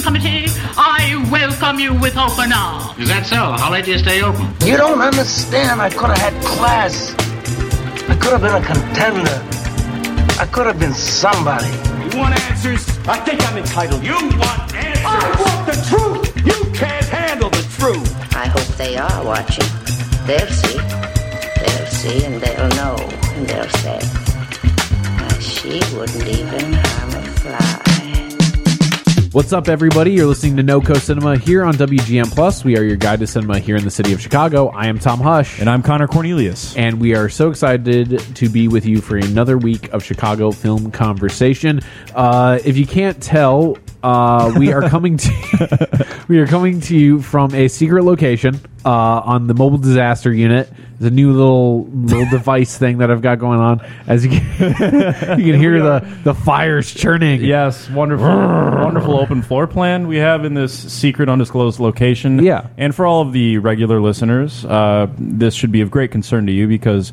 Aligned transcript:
Education 0.00 0.20
Committee, 0.20 0.46
I 0.78 1.28
welcome 1.30 1.78
you 1.78 1.92
with 1.94 2.16
open 2.16 2.52
arms. 2.52 2.98
Is 2.98 3.08
that 3.08 3.26
so? 3.26 3.36
How 3.36 3.70
late 3.70 3.84
do 3.84 3.92
you 3.92 3.98
stay 3.98 4.22
open? 4.22 4.48
You 4.64 4.76
don't 4.76 5.00
understand. 5.00 5.80
I 5.80 5.90
could 5.90 6.08
have 6.08 6.18
had 6.18 6.42
class. 6.42 7.12
I 8.08 8.16
could 8.16 8.32
have 8.32 8.40
been 8.40 8.54
a 8.54 8.64
contender. 8.64 9.36
I 10.40 10.46
could 10.50 10.66
have 10.66 10.78
been 10.78 10.94
somebody. 10.94 11.68
You 11.68 12.18
want 12.18 12.34
answers? 12.48 12.88
I 13.06 13.18
think 13.20 13.46
I'm 13.46 13.58
entitled. 13.58 14.02
You 14.02 14.14
want 14.14 14.74
answers? 14.74 15.04
I 15.04 15.36
want 15.36 15.66
the 15.68 15.76
truth. 15.90 16.46
You 16.46 16.72
can't 16.72 17.06
handle 17.06 17.50
the 17.50 17.64
truth. 17.78 18.34
I 18.34 18.46
hope 18.46 18.68
they 18.78 18.96
are 18.96 19.24
watching. 19.24 19.68
They'll 20.26 20.46
see. 20.48 20.78
They'll 21.60 21.86
see 21.92 22.24
and 22.24 22.40
they'll 22.40 22.68
know 22.80 22.96
and 23.36 23.46
they'll 23.46 23.68
say, 23.84 23.98
"Ah, 25.20 25.36
she 25.40 25.80
wouldn't 25.94 26.26
even 26.26 26.72
harm 26.72 27.10
a 27.14 27.22
fly. 27.40 27.89
What's 29.32 29.52
up, 29.52 29.68
everybody? 29.68 30.10
You're 30.10 30.26
listening 30.26 30.56
to 30.56 30.62
NoCo 30.64 30.96
Cinema 30.96 31.38
here 31.38 31.62
on 31.62 31.74
WGN 31.74 32.32
Plus. 32.34 32.64
We 32.64 32.76
are 32.76 32.82
your 32.82 32.96
guide 32.96 33.20
to 33.20 33.28
cinema 33.28 33.60
here 33.60 33.76
in 33.76 33.84
the 33.84 33.90
city 33.90 34.12
of 34.12 34.20
Chicago. 34.20 34.68
I 34.70 34.86
am 34.86 34.98
Tom 34.98 35.20
Hush, 35.20 35.60
And 35.60 35.70
I'm 35.70 35.84
Connor 35.84 36.08
Cornelius. 36.08 36.76
and 36.76 37.00
we 37.00 37.14
are 37.14 37.28
so 37.28 37.48
excited 37.48 38.18
to 38.34 38.48
be 38.48 38.66
with 38.66 38.84
you 38.84 39.00
for 39.00 39.16
another 39.18 39.56
week 39.56 39.88
of 39.92 40.02
Chicago 40.02 40.50
film 40.50 40.90
conversation. 40.90 41.80
Uh, 42.12 42.58
if 42.64 42.76
you 42.76 42.86
can't 42.86 43.22
tell, 43.22 43.78
uh, 44.02 44.54
we 44.58 44.72
are 44.72 44.88
coming 44.88 45.16
to 45.18 46.24
we 46.28 46.38
are 46.38 46.46
coming 46.46 46.80
to 46.82 46.96
you 46.96 47.20
from 47.20 47.54
a 47.54 47.68
secret 47.68 48.04
location 48.04 48.58
uh, 48.84 48.90
on 48.90 49.46
the 49.46 49.54
mobile 49.54 49.78
disaster 49.78 50.32
unit. 50.32 50.72
It's 50.94 51.06
a 51.06 51.10
new 51.10 51.32
little 51.32 51.86
little 51.86 52.26
device 52.30 52.76
thing 52.76 52.98
that 52.98 53.10
I've 53.10 53.22
got 53.22 53.38
going 53.38 53.58
on. 53.60 53.80
As 54.06 54.24
you 54.24 54.30
can, 54.30 54.50
you 55.38 55.52
can 55.52 55.60
hear 55.60 55.82
the 55.82 56.20
the 56.24 56.34
fires 56.34 56.92
churning. 56.92 57.42
Yes, 57.42 57.88
wonderful, 57.90 58.26
wonderful 58.26 59.18
open 59.18 59.42
floor 59.42 59.66
plan 59.66 60.08
we 60.08 60.16
have 60.18 60.44
in 60.44 60.54
this 60.54 60.72
secret, 60.92 61.28
undisclosed 61.28 61.80
location. 61.80 62.42
Yeah. 62.42 62.68
and 62.76 62.94
for 62.94 63.06
all 63.06 63.22
of 63.22 63.32
the 63.32 63.58
regular 63.58 64.00
listeners, 64.00 64.64
uh, 64.64 65.08
this 65.18 65.54
should 65.54 65.72
be 65.72 65.80
of 65.80 65.90
great 65.90 66.10
concern 66.10 66.46
to 66.46 66.52
you 66.52 66.66
because 66.66 67.12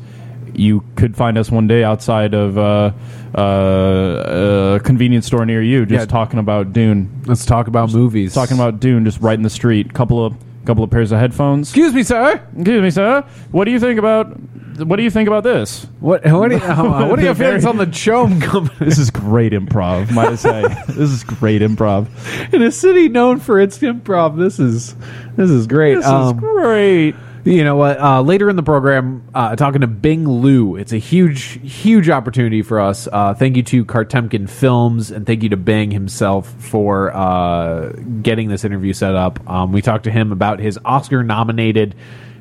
you 0.58 0.82
could 0.96 1.16
find 1.16 1.38
us 1.38 1.50
one 1.50 1.66
day 1.66 1.84
outside 1.84 2.34
of 2.34 2.58
uh, 2.58 2.92
uh, 3.34 4.76
a 4.76 4.80
convenience 4.84 5.26
store 5.26 5.46
near 5.46 5.62
you, 5.62 5.86
just 5.86 6.02
Yeah. 6.02 6.06
talking 6.06 6.38
about 6.38 6.72
Dune, 6.72 7.22
Let's 7.26 7.44
talk 7.46 7.68
about 7.68 7.92
movies. 7.92 8.34
talking 8.34 8.56
about 8.56 8.80
Dune, 8.80 9.04
just 9.04 9.20
right 9.20 9.36
in 9.38 9.42
the 9.42 9.50
street. 9.50 9.92
Couple 9.94 10.24
of 10.24 10.34
couple 10.64 10.84
of 10.84 10.90
pairs 10.90 11.12
of 11.12 11.18
headphones. 11.18 11.68
Excuse 11.70 11.94
me, 11.94 12.02
sir. 12.02 12.42
Excuse 12.54 12.82
me, 12.82 12.90
sir. 12.90 13.24
What 13.52 13.64
do 13.64 13.70
you 13.70 13.80
think 13.80 13.98
about? 13.98 14.36
What 14.78 14.96
do 14.96 15.02
you 15.02 15.10
think 15.10 15.26
about 15.26 15.42
this? 15.42 15.86
What 16.00 16.24
what 16.24 16.52
are, 16.52 16.56
you, 16.56 16.62
uh, 16.62 17.08
what 17.08 17.18
are 17.18 17.22
your 17.22 17.34
feelings 17.34 17.64
on 17.64 17.78
the 17.78 17.86
Chome 17.86 18.40
company? 18.52 18.86
This 18.88 18.98
is 18.98 19.10
great 19.10 19.52
improv, 19.52 20.10
might 20.12 20.28
I 20.28 20.34
say. 20.36 20.62
this 20.88 21.10
is 21.10 21.24
great 21.24 21.62
improv. 21.62 22.06
in 22.52 22.62
a 22.62 22.70
city 22.70 23.08
known 23.08 23.40
for 23.40 23.58
its 23.58 23.78
improv. 23.78 24.36
This 24.38 24.58
is 24.58 24.94
this 25.36 25.50
is 25.50 25.66
great. 25.66 25.96
This 25.96 26.06
Um, 26.06 26.36
is 26.36 26.40
great. 26.40 27.14
You 27.48 27.64
know 27.64 27.76
what? 27.76 27.98
Uh, 27.98 28.20
later 28.20 28.50
in 28.50 28.56
the 28.56 28.62
program, 28.62 29.26
uh, 29.34 29.56
talking 29.56 29.80
to 29.80 29.86
Bing 29.86 30.26
Liu. 30.42 30.76
It's 30.76 30.92
a 30.92 30.98
huge, 30.98 31.58
huge 31.62 32.10
opportunity 32.10 32.60
for 32.60 32.78
us. 32.78 33.08
Uh, 33.10 33.32
thank 33.32 33.56
you 33.56 33.62
to 33.62 33.86
Kartemquin 33.86 34.50
Films 34.50 35.10
and 35.10 35.24
thank 35.26 35.42
you 35.42 35.48
to 35.48 35.56
Bing 35.56 35.90
himself 35.90 36.52
for 36.58 37.10
uh, 37.16 37.92
getting 38.20 38.50
this 38.50 38.64
interview 38.64 38.92
set 38.92 39.14
up. 39.14 39.48
Um, 39.48 39.72
we 39.72 39.80
talked 39.80 40.04
to 40.04 40.10
him 40.10 40.30
about 40.30 40.58
his 40.58 40.78
Oscar-nominated 40.84 41.94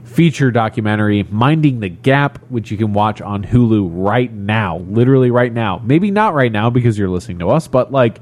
feature 0.03 0.51
documentary, 0.51 1.23
"Minding 1.23 1.79
the 1.79 1.89
Gap," 1.89 2.39
which 2.49 2.69
you 2.69 2.75
can 2.75 2.91
watch 2.91 3.21
on 3.21 3.45
Hulu 3.45 3.87
right 3.93 4.31
now, 4.33 4.79
literally 4.89 5.31
right 5.31 5.53
now. 5.53 5.79
Maybe 5.81 6.11
not 6.11 6.33
right 6.33 6.51
now 6.51 6.69
because 6.69 6.99
you're 6.99 7.07
listening 7.09 7.39
to 7.39 7.49
us, 7.49 7.69
but 7.69 7.93
like, 7.93 8.19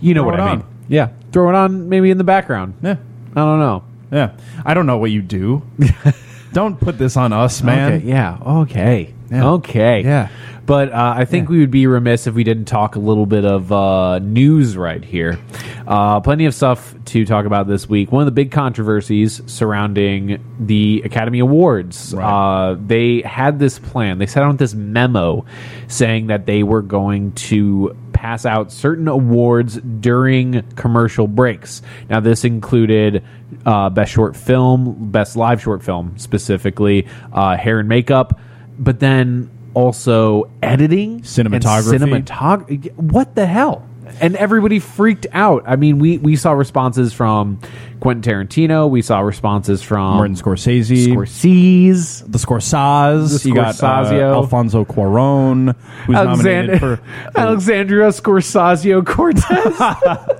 you 0.00 0.14
know 0.14 0.22
Throw 0.22 0.30
what 0.30 0.40
I 0.40 0.48
on. 0.48 0.58
mean? 0.60 0.66
Yeah, 0.88 1.08
throw 1.30 1.50
it 1.50 1.54
on 1.54 1.90
maybe 1.90 2.10
in 2.10 2.16
the 2.16 2.24
background. 2.24 2.72
Yeah. 2.82 2.96
I 3.32 3.40
don't 3.40 3.58
know. 3.60 3.84
Yeah. 4.10 4.36
I 4.64 4.74
don't 4.74 4.84
know 4.86 4.98
what 4.98 5.10
you 5.10 5.22
do. 5.22 5.62
don't 6.52 6.78
put 6.78 6.98
this 6.98 7.16
on 7.16 7.32
us, 7.32 7.62
man. 7.62 7.92
Okay, 7.94 8.06
yeah. 8.06 8.38
Okay. 8.44 9.14
Yeah. 9.30 9.50
Okay. 9.52 10.02
Yeah. 10.02 10.28
But 10.64 10.92
uh, 10.92 11.14
I 11.16 11.24
think 11.24 11.48
we 11.48 11.58
would 11.58 11.72
be 11.72 11.86
remiss 11.86 12.26
if 12.26 12.34
we 12.34 12.44
didn't 12.44 12.66
talk 12.66 12.94
a 12.94 13.00
little 13.00 13.26
bit 13.26 13.44
of 13.44 13.72
uh, 13.72 14.20
news 14.20 14.76
right 14.76 15.04
here. 15.04 15.38
Uh, 15.86 16.20
plenty 16.20 16.46
of 16.46 16.54
stuff 16.54 16.94
to 17.06 17.26
talk 17.26 17.46
about 17.46 17.66
this 17.66 17.88
week. 17.88 18.12
One 18.12 18.22
of 18.22 18.26
the 18.26 18.32
big 18.32 18.52
controversies 18.52 19.42
surrounding 19.46 20.40
the 20.60 21.02
Academy 21.04 21.40
Awards. 21.40 22.14
Right. 22.14 22.24
Uh, 22.70 22.76
they 22.78 23.22
had 23.22 23.58
this 23.58 23.80
plan. 23.80 24.18
They 24.18 24.26
sent 24.26 24.46
out 24.46 24.58
this 24.58 24.74
memo 24.74 25.44
saying 25.88 26.28
that 26.28 26.46
they 26.46 26.62
were 26.62 26.82
going 26.82 27.32
to 27.32 27.96
pass 28.22 28.46
out 28.46 28.70
certain 28.70 29.08
awards 29.08 29.80
during 29.98 30.62
commercial 30.76 31.26
breaks. 31.26 31.82
Now, 32.08 32.20
this 32.20 32.44
included 32.44 33.24
uh, 33.66 33.90
best 33.90 34.12
short 34.12 34.36
film, 34.36 35.10
best 35.10 35.34
live 35.34 35.60
short 35.60 35.82
film, 35.82 36.16
specifically 36.18 37.08
uh, 37.32 37.56
hair 37.56 37.80
and 37.80 37.88
makeup, 37.88 38.38
but 38.78 39.00
then 39.00 39.50
also 39.74 40.48
editing, 40.62 41.22
Cinematography. 41.22 42.22
cinematography. 42.24 42.94
What 42.94 43.34
the 43.34 43.46
hell? 43.46 43.88
And 44.20 44.36
everybody 44.36 44.78
freaked 44.78 45.26
out. 45.32 45.64
I 45.66 45.76
mean, 45.76 45.98
we 45.98 46.18
we 46.18 46.36
saw 46.36 46.52
responses 46.52 47.12
from 47.12 47.58
Quentin 48.00 48.22
Tarantino. 48.32 48.90
We 48.90 49.00
saw 49.02 49.20
responses 49.20 49.82
from 49.82 50.16
Martin 50.16 50.34
Scorsese. 50.36 51.06
Scorsese. 51.08 52.30
the 52.30 52.38
Scorsese. 52.38 53.42
The 53.42 53.48
You 53.48 53.54
got 53.54 53.68
uh, 53.68 53.72
Scorsazio. 53.72 54.32
Alfonso 54.34 54.84
Cuaron, 54.84 55.76
who's 56.06 56.16
Alexander, 56.16 56.72
nominated 56.76 56.80
for. 56.80 57.00
Alexandria 57.38 58.08
Scorsazio 58.08 59.06
Cortez. 59.06 59.44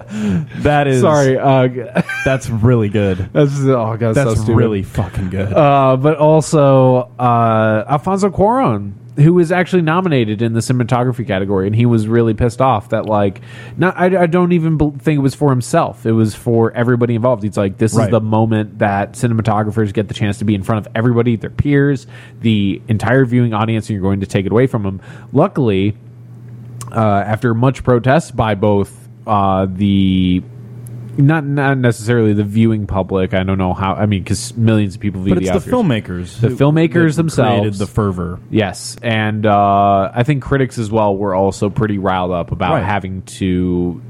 That 0.62 0.88
is 0.88 1.00
Sorry, 1.00 1.38
uh, 1.38 2.02
That's 2.26 2.50
really 2.50 2.90
good. 2.90 3.30
that's 3.32 3.58
oh 3.60 3.96
god, 3.96 4.14
That's 4.14 4.44
so 4.44 4.52
really 4.52 4.82
fucking 4.82 5.30
good. 5.30 5.50
Uh, 5.52 5.96
but 5.96 6.18
also 6.18 7.10
uh, 7.18 7.84
Alfonso 7.88 8.28
Cuarón, 8.28 8.92
who 9.16 9.34
was 9.34 9.52
actually 9.52 9.82
nominated 9.82 10.40
in 10.40 10.54
the 10.54 10.60
cinematography 10.60 11.26
category, 11.26 11.66
and 11.66 11.76
he 11.76 11.84
was 11.84 12.08
really 12.08 12.32
pissed 12.32 12.60
off 12.62 12.88
that 12.90 13.04
like, 13.06 13.40
not 13.76 13.94
I, 13.98 14.22
I 14.22 14.26
don't 14.26 14.52
even 14.52 14.78
think 14.98 15.16
it 15.18 15.22
was 15.22 15.34
for 15.34 15.50
himself; 15.50 16.06
it 16.06 16.12
was 16.12 16.34
for 16.34 16.72
everybody 16.72 17.14
involved. 17.14 17.42
He's 17.42 17.56
like, 17.56 17.76
this 17.78 17.92
is 17.92 17.98
Right. 17.98 18.10
the 18.10 18.20
moment 18.20 18.78
that 18.78 19.12
cinematographers 19.12 19.92
get 19.92 20.08
the 20.08 20.14
chance 20.14 20.38
to 20.38 20.44
be 20.44 20.54
in 20.54 20.62
front 20.62 20.86
of 20.86 20.92
everybody, 20.96 21.36
their 21.36 21.50
peers, 21.50 22.06
the 22.40 22.80
entire 22.88 23.24
viewing 23.26 23.52
audience, 23.52 23.88
and 23.88 23.94
you're 23.94 24.02
going 24.02 24.20
to 24.20 24.26
take 24.26 24.46
it 24.46 24.52
away 24.52 24.66
from 24.66 24.82
them. 24.82 25.00
Luckily, 25.32 25.94
uh, 26.90 26.98
after 27.00 27.52
much 27.54 27.84
protest 27.84 28.34
by 28.34 28.54
both 28.54 29.08
uh, 29.26 29.66
the 29.68 30.42
not 31.18 31.44
not 31.44 31.78
necessarily 31.78 32.32
the 32.32 32.44
viewing 32.44 32.86
public. 32.86 33.34
I 33.34 33.42
don't 33.42 33.58
know 33.58 33.74
how. 33.74 33.94
I 33.94 34.06
mean, 34.06 34.22
because 34.22 34.56
millions 34.56 34.94
of 34.94 35.00
people 35.00 35.22
view 35.22 35.34
but 35.34 35.42
it's 35.42 35.52
the 35.52 35.58
the 35.58 35.70
Oscars. 35.76 36.02
filmmakers. 36.02 36.40
The 36.40 36.48
filmmakers 36.48 37.10
that 37.10 37.16
themselves. 37.16 37.60
created 37.60 37.74
the 37.78 37.86
fervor. 37.86 38.40
Yes, 38.50 38.96
and 39.02 39.44
uh, 39.46 40.10
I 40.14 40.22
think 40.22 40.42
critics 40.42 40.78
as 40.78 40.90
well 40.90 41.16
were 41.16 41.34
also 41.34 41.70
pretty 41.70 41.98
riled 41.98 42.30
up 42.32 42.52
about 42.52 42.74
Right. 42.74 42.84
having 42.84 43.22
to 43.22 44.00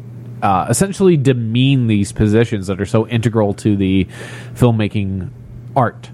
uh, 0.43 0.67
essentially 0.69 1.17
demean 1.17 1.87
these 1.87 2.13
positions 2.13 2.67
that 2.69 2.81
are 2.81 2.87
so 2.87 3.07
integral 3.07 3.55
to 3.55 3.77
the 3.77 4.07
filmmaking 4.55 5.31
art. 5.77 6.11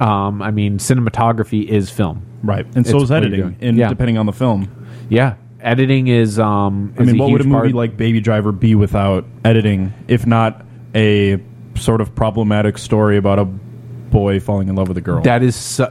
Um, 0.00 0.42
I 0.42 0.50
mean, 0.50 0.78
cinematography 0.78 1.66
is 1.66 1.88
film, 1.90 2.22
Right. 2.42 2.66
And 2.76 2.86
so 2.86 2.96
It's 2.96 3.04
is 3.04 3.10
what 3.10 3.16
you're 3.22 3.26
editing, 3.28 3.40
doing. 3.40 3.56
and 3.60 3.76
Yeah. 3.78 3.88
depending 3.88 4.18
on 4.18 4.26
the 4.26 4.32
film. 4.32 4.68
Yeah, 5.08 5.34
editing 5.60 6.08
is. 6.08 6.38
Um, 6.38 6.94
I 6.98 7.02
is 7.02 7.06
mean, 7.06 7.16
a 7.16 7.22
what 7.22 7.32
would 7.32 7.40
a 7.40 7.44
huge 7.44 7.52
movie 7.52 7.72
part- 7.72 7.74
like 7.74 7.96
Baby 7.96 8.20
Driver 8.20 8.52
be 8.52 8.74
without 8.74 9.24
editing, 9.44 9.92
if 10.08 10.26
not 10.26 10.64
a 10.94 11.40
sort 11.74 12.00
of 12.00 12.14
problematic 12.14 12.78
story 12.78 13.16
about 13.16 13.38
a 13.38 13.44
boy 13.44 14.40
falling 14.40 14.68
in 14.68 14.74
love 14.76 14.88
with 14.88 14.96
a 14.96 15.02
girl? 15.02 15.22
That 15.22 15.42
is 15.42 15.56
so. 15.56 15.88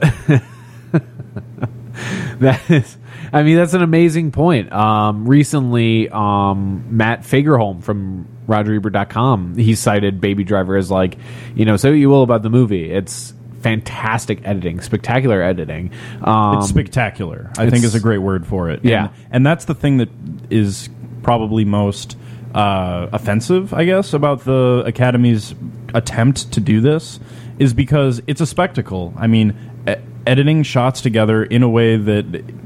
that 2.40 2.70
is. 2.70 2.98
I 3.32 3.42
mean, 3.42 3.56
that's 3.56 3.74
an 3.74 3.82
amazing 3.82 4.30
point. 4.32 4.72
Um, 4.72 5.28
recently, 5.28 6.08
um, 6.10 6.84
Matt 6.96 7.22
Fagerholm 7.22 7.82
from 7.82 8.28
RogerEbert.com, 8.46 9.56
he 9.56 9.74
cited 9.74 10.20
Baby 10.20 10.44
Driver 10.44 10.76
as 10.76 10.90
like, 10.90 11.18
you 11.54 11.64
know, 11.64 11.76
say 11.76 11.90
what 11.90 11.96
you 11.96 12.08
will 12.08 12.22
about 12.22 12.42
the 12.42 12.50
movie. 12.50 12.90
It's 12.92 13.34
fantastic 13.60 14.40
editing, 14.44 14.80
spectacular 14.80 15.42
editing. 15.42 15.90
Um, 16.22 16.58
it's 16.58 16.68
spectacular. 16.68 17.50
I 17.58 17.70
think 17.70 17.84
is 17.84 17.94
a 17.94 18.00
great 18.00 18.18
word 18.18 18.46
for 18.46 18.70
it. 18.70 18.84
Yeah. 18.84 19.06
and, 19.06 19.14
and 19.30 19.46
that's 19.46 19.64
the 19.64 19.74
thing 19.74 19.98
that 19.98 20.08
is 20.50 20.88
probably 21.22 21.64
most 21.64 22.16
uh, 22.54 23.08
offensive, 23.12 23.74
I 23.74 23.84
guess, 23.84 24.12
about 24.14 24.44
the 24.44 24.84
Academy's 24.86 25.54
attempt 25.94 26.52
to 26.52 26.60
do 26.60 26.80
this 26.80 27.20
is 27.58 27.74
because 27.74 28.22
it's 28.26 28.40
a 28.40 28.46
spectacle. 28.46 29.12
I 29.16 29.26
mean, 29.26 29.56
e- 29.88 29.94
editing 30.26 30.62
shots 30.62 31.00
together 31.00 31.42
in 31.42 31.62
a 31.62 31.68
way 31.68 31.96
that 31.96 32.65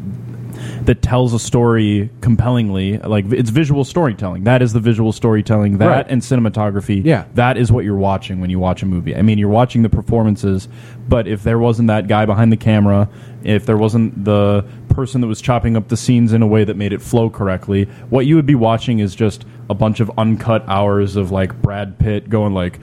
that 0.85 1.03
tells 1.03 1.33
a 1.35 1.39
story 1.39 2.11
compellingly 2.21 2.99
like 2.99 3.25
it's 3.33 3.51
visual 3.51 3.85
storytelling 3.85 4.45
that 4.45 4.63
is 4.63 4.73
the 4.73 4.81
visual 4.81 5.13
storytelling 5.13 5.79
that 5.79 5.87
Right. 5.87 6.07
and 6.09 6.23
cinematography 6.23 7.05
Yeah. 7.05 7.25
that 7.35 7.57
is 7.57 7.71
what 7.73 7.85
you're 7.85 7.97
watching 7.97 8.41
when 8.41 8.51
you 8.51 8.59
watch 8.59 8.83
a 8.83 8.87
movie 8.87 9.15
i 9.17 9.23
mean 9.23 9.39
you're 9.39 9.49
watching 9.49 9.83
the 9.83 9.89
performances 9.89 10.69
but 11.09 11.27
if 11.29 11.43
there 11.43 11.59
wasn't 11.59 11.89
that 11.89 12.09
guy 12.09 12.27
behind 12.27 12.53
the 12.53 12.57
camera 12.57 13.09
if 13.43 13.67
there 13.67 13.77
wasn't 13.77 14.25
the 14.25 14.65
person 14.91 15.21
that 15.21 15.27
was 15.27 15.41
chopping 15.41 15.77
up 15.77 15.89
the 15.89 15.97
scenes 15.97 16.33
in 16.33 16.43
a 16.43 16.47
way 16.47 16.65
that 16.65 16.77
made 16.77 16.93
it 16.93 17.01
flow 17.01 17.31
correctly 17.31 17.85
what 18.11 18.27
you 18.27 18.37
would 18.37 18.47
be 18.47 18.55
watching 18.55 18.99
is 18.99 19.15
just 19.15 19.45
a 19.69 19.75
bunch 19.75 20.01
of 20.01 20.11
uncut 20.19 20.65
hours 20.69 21.17
of 21.17 21.31
like 21.31 21.61
Brad 21.63 21.97
Pitt 22.01 22.29
going 22.29 22.53
like, 22.55 22.81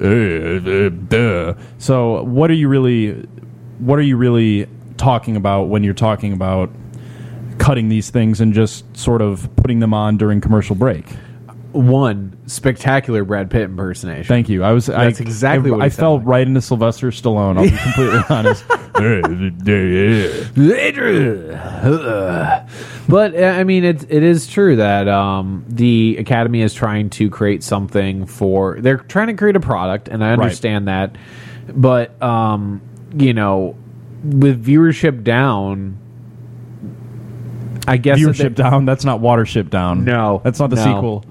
"Uh, 0.00 0.06
uh, 0.06 0.88
duh." 0.88 1.54
So 1.76 2.22
what 2.22 2.50
are 2.50 2.54
you 2.54 2.66
really, 2.68 3.12
what 3.78 3.98
are 3.98 4.02
you 4.02 4.16
really 4.16 4.66
talking 4.96 5.36
about 5.36 5.64
when 5.64 5.84
you're 5.84 5.92
talking 5.92 6.32
about 6.32 6.70
cutting 7.60 7.88
these 7.88 8.10
things 8.10 8.40
and 8.40 8.52
just 8.52 8.84
sort 8.96 9.22
of 9.22 9.48
putting 9.56 9.78
them 9.78 9.94
on 9.94 10.16
during 10.16 10.40
commercial 10.40 10.74
break? 10.74 11.06
One 11.72 12.36
spectacular 12.46 13.24
Brad 13.24 13.48
Pitt 13.48 13.62
impersonation. 13.62 14.24
Thank 14.24 14.48
you. 14.48 14.64
I 14.64 14.72
was. 14.72 14.86
That's 14.86 15.20
I, 15.20 15.22
exactly 15.22 15.70
I, 15.70 15.74
what 15.74 15.82
I 15.82 15.88
sounded 15.88 16.00
fell 16.00 16.16
like. 16.16 16.26
right 16.26 16.46
into 16.48 16.60
Sylvester 16.60 17.10
Stallone. 17.10 17.58
I'll 17.58 17.64
be 17.64 17.76
completely 17.76 18.20
honest. 18.28 18.64
but 23.08 23.34
uh, 23.36 23.46
I 23.46 23.62
mean, 23.62 23.84
it 23.84 24.02
it 24.10 24.24
is 24.24 24.48
true 24.48 24.76
that 24.76 25.06
um, 25.06 25.64
the 25.68 26.16
Academy 26.18 26.62
is 26.62 26.74
trying 26.74 27.08
to 27.10 27.30
create 27.30 27.62
something 27.62 28.26
for. 28.26 28.80
They're 28.80 28.98
trying 28.98 29.28
to 29.28 29.34
create 29.34 29.54
a 29.54 29.60
product, 29.60 30.08
and 30.08 30.24
I 30.24 30.32
understand 30.32 30.88
that. 30.88 31.14
But 31.68 32.20
um, 32.20 32.82
you 33.14 33.32
know, 33.32 33.76
with 34.24 34.64
viewership 34.64 35.22
down, 35.22 35.98
I 37.88 37.96
guess 37.96 38.18
that 38.20 38.26
Viewership 38.26 38.56
they- 38.56 38.62
down. 38.62 38.84
That's 38.84 39.04
not 39.04 39.20
Watership 39.20 39.70
down. 39.70 40.04
No, 40.04 40.40
that's 40.44 40.58
not 40.60 40.70
the 40.70 40.76
no. 40.76 40.82
sequel. 40.84 41.24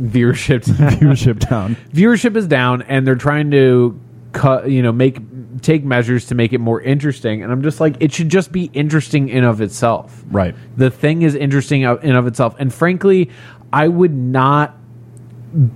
Viewership 0.00 0.64
Viewership 0.98 1.38
down. 1.48 1.76
viewership 1.92 2.34
is 2.36 2.46
down 2.46 2.82
and 2.82 3.06
they're 3.06 3.14
trying 3.14 3.50
to 3.50 3.98
cut 4.32 4.70
you 4.70 4.82
know 4.82 4.90
make 4.90 5.18
take 5.60 5.84
measures 5.84 6.26
to 6.26 6.34
make 6.34 6.54
it 6.54 6.58
more 6.58 6.80
interesting 6.80 7.42
and 7.42 7.52
i'm 7.52 7.62
just 7.62 7.78
like 7.78 7.94
it 8.00 8.10
should 8.10 8.30
just 8.30 8.50
be 8.50 8.70
interesting 8.72 9.28
in 9.28 9.44
of 9.44 9.60
itself 9.60 10.24
Right. 10.30 10.54
the 10.78 10.90
thing 10.90 11.20
is 11.20 11.34
interesting 11.34 11.82
in 11.82 12.16
of 12.16 12.26
itself 12.26 12.56
and 12.58 12.72
frankly 12.72 13.28
i 13.70 13.86
would 13.86 14.14
not 14.14 14.74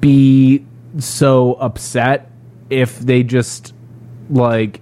be 0.01 0.65
so 0.99 1.53
upset 1.55 2.31
if 2.71 2.99
they 2.99 3.23
just 3.23 3.75
like 4.31 4.81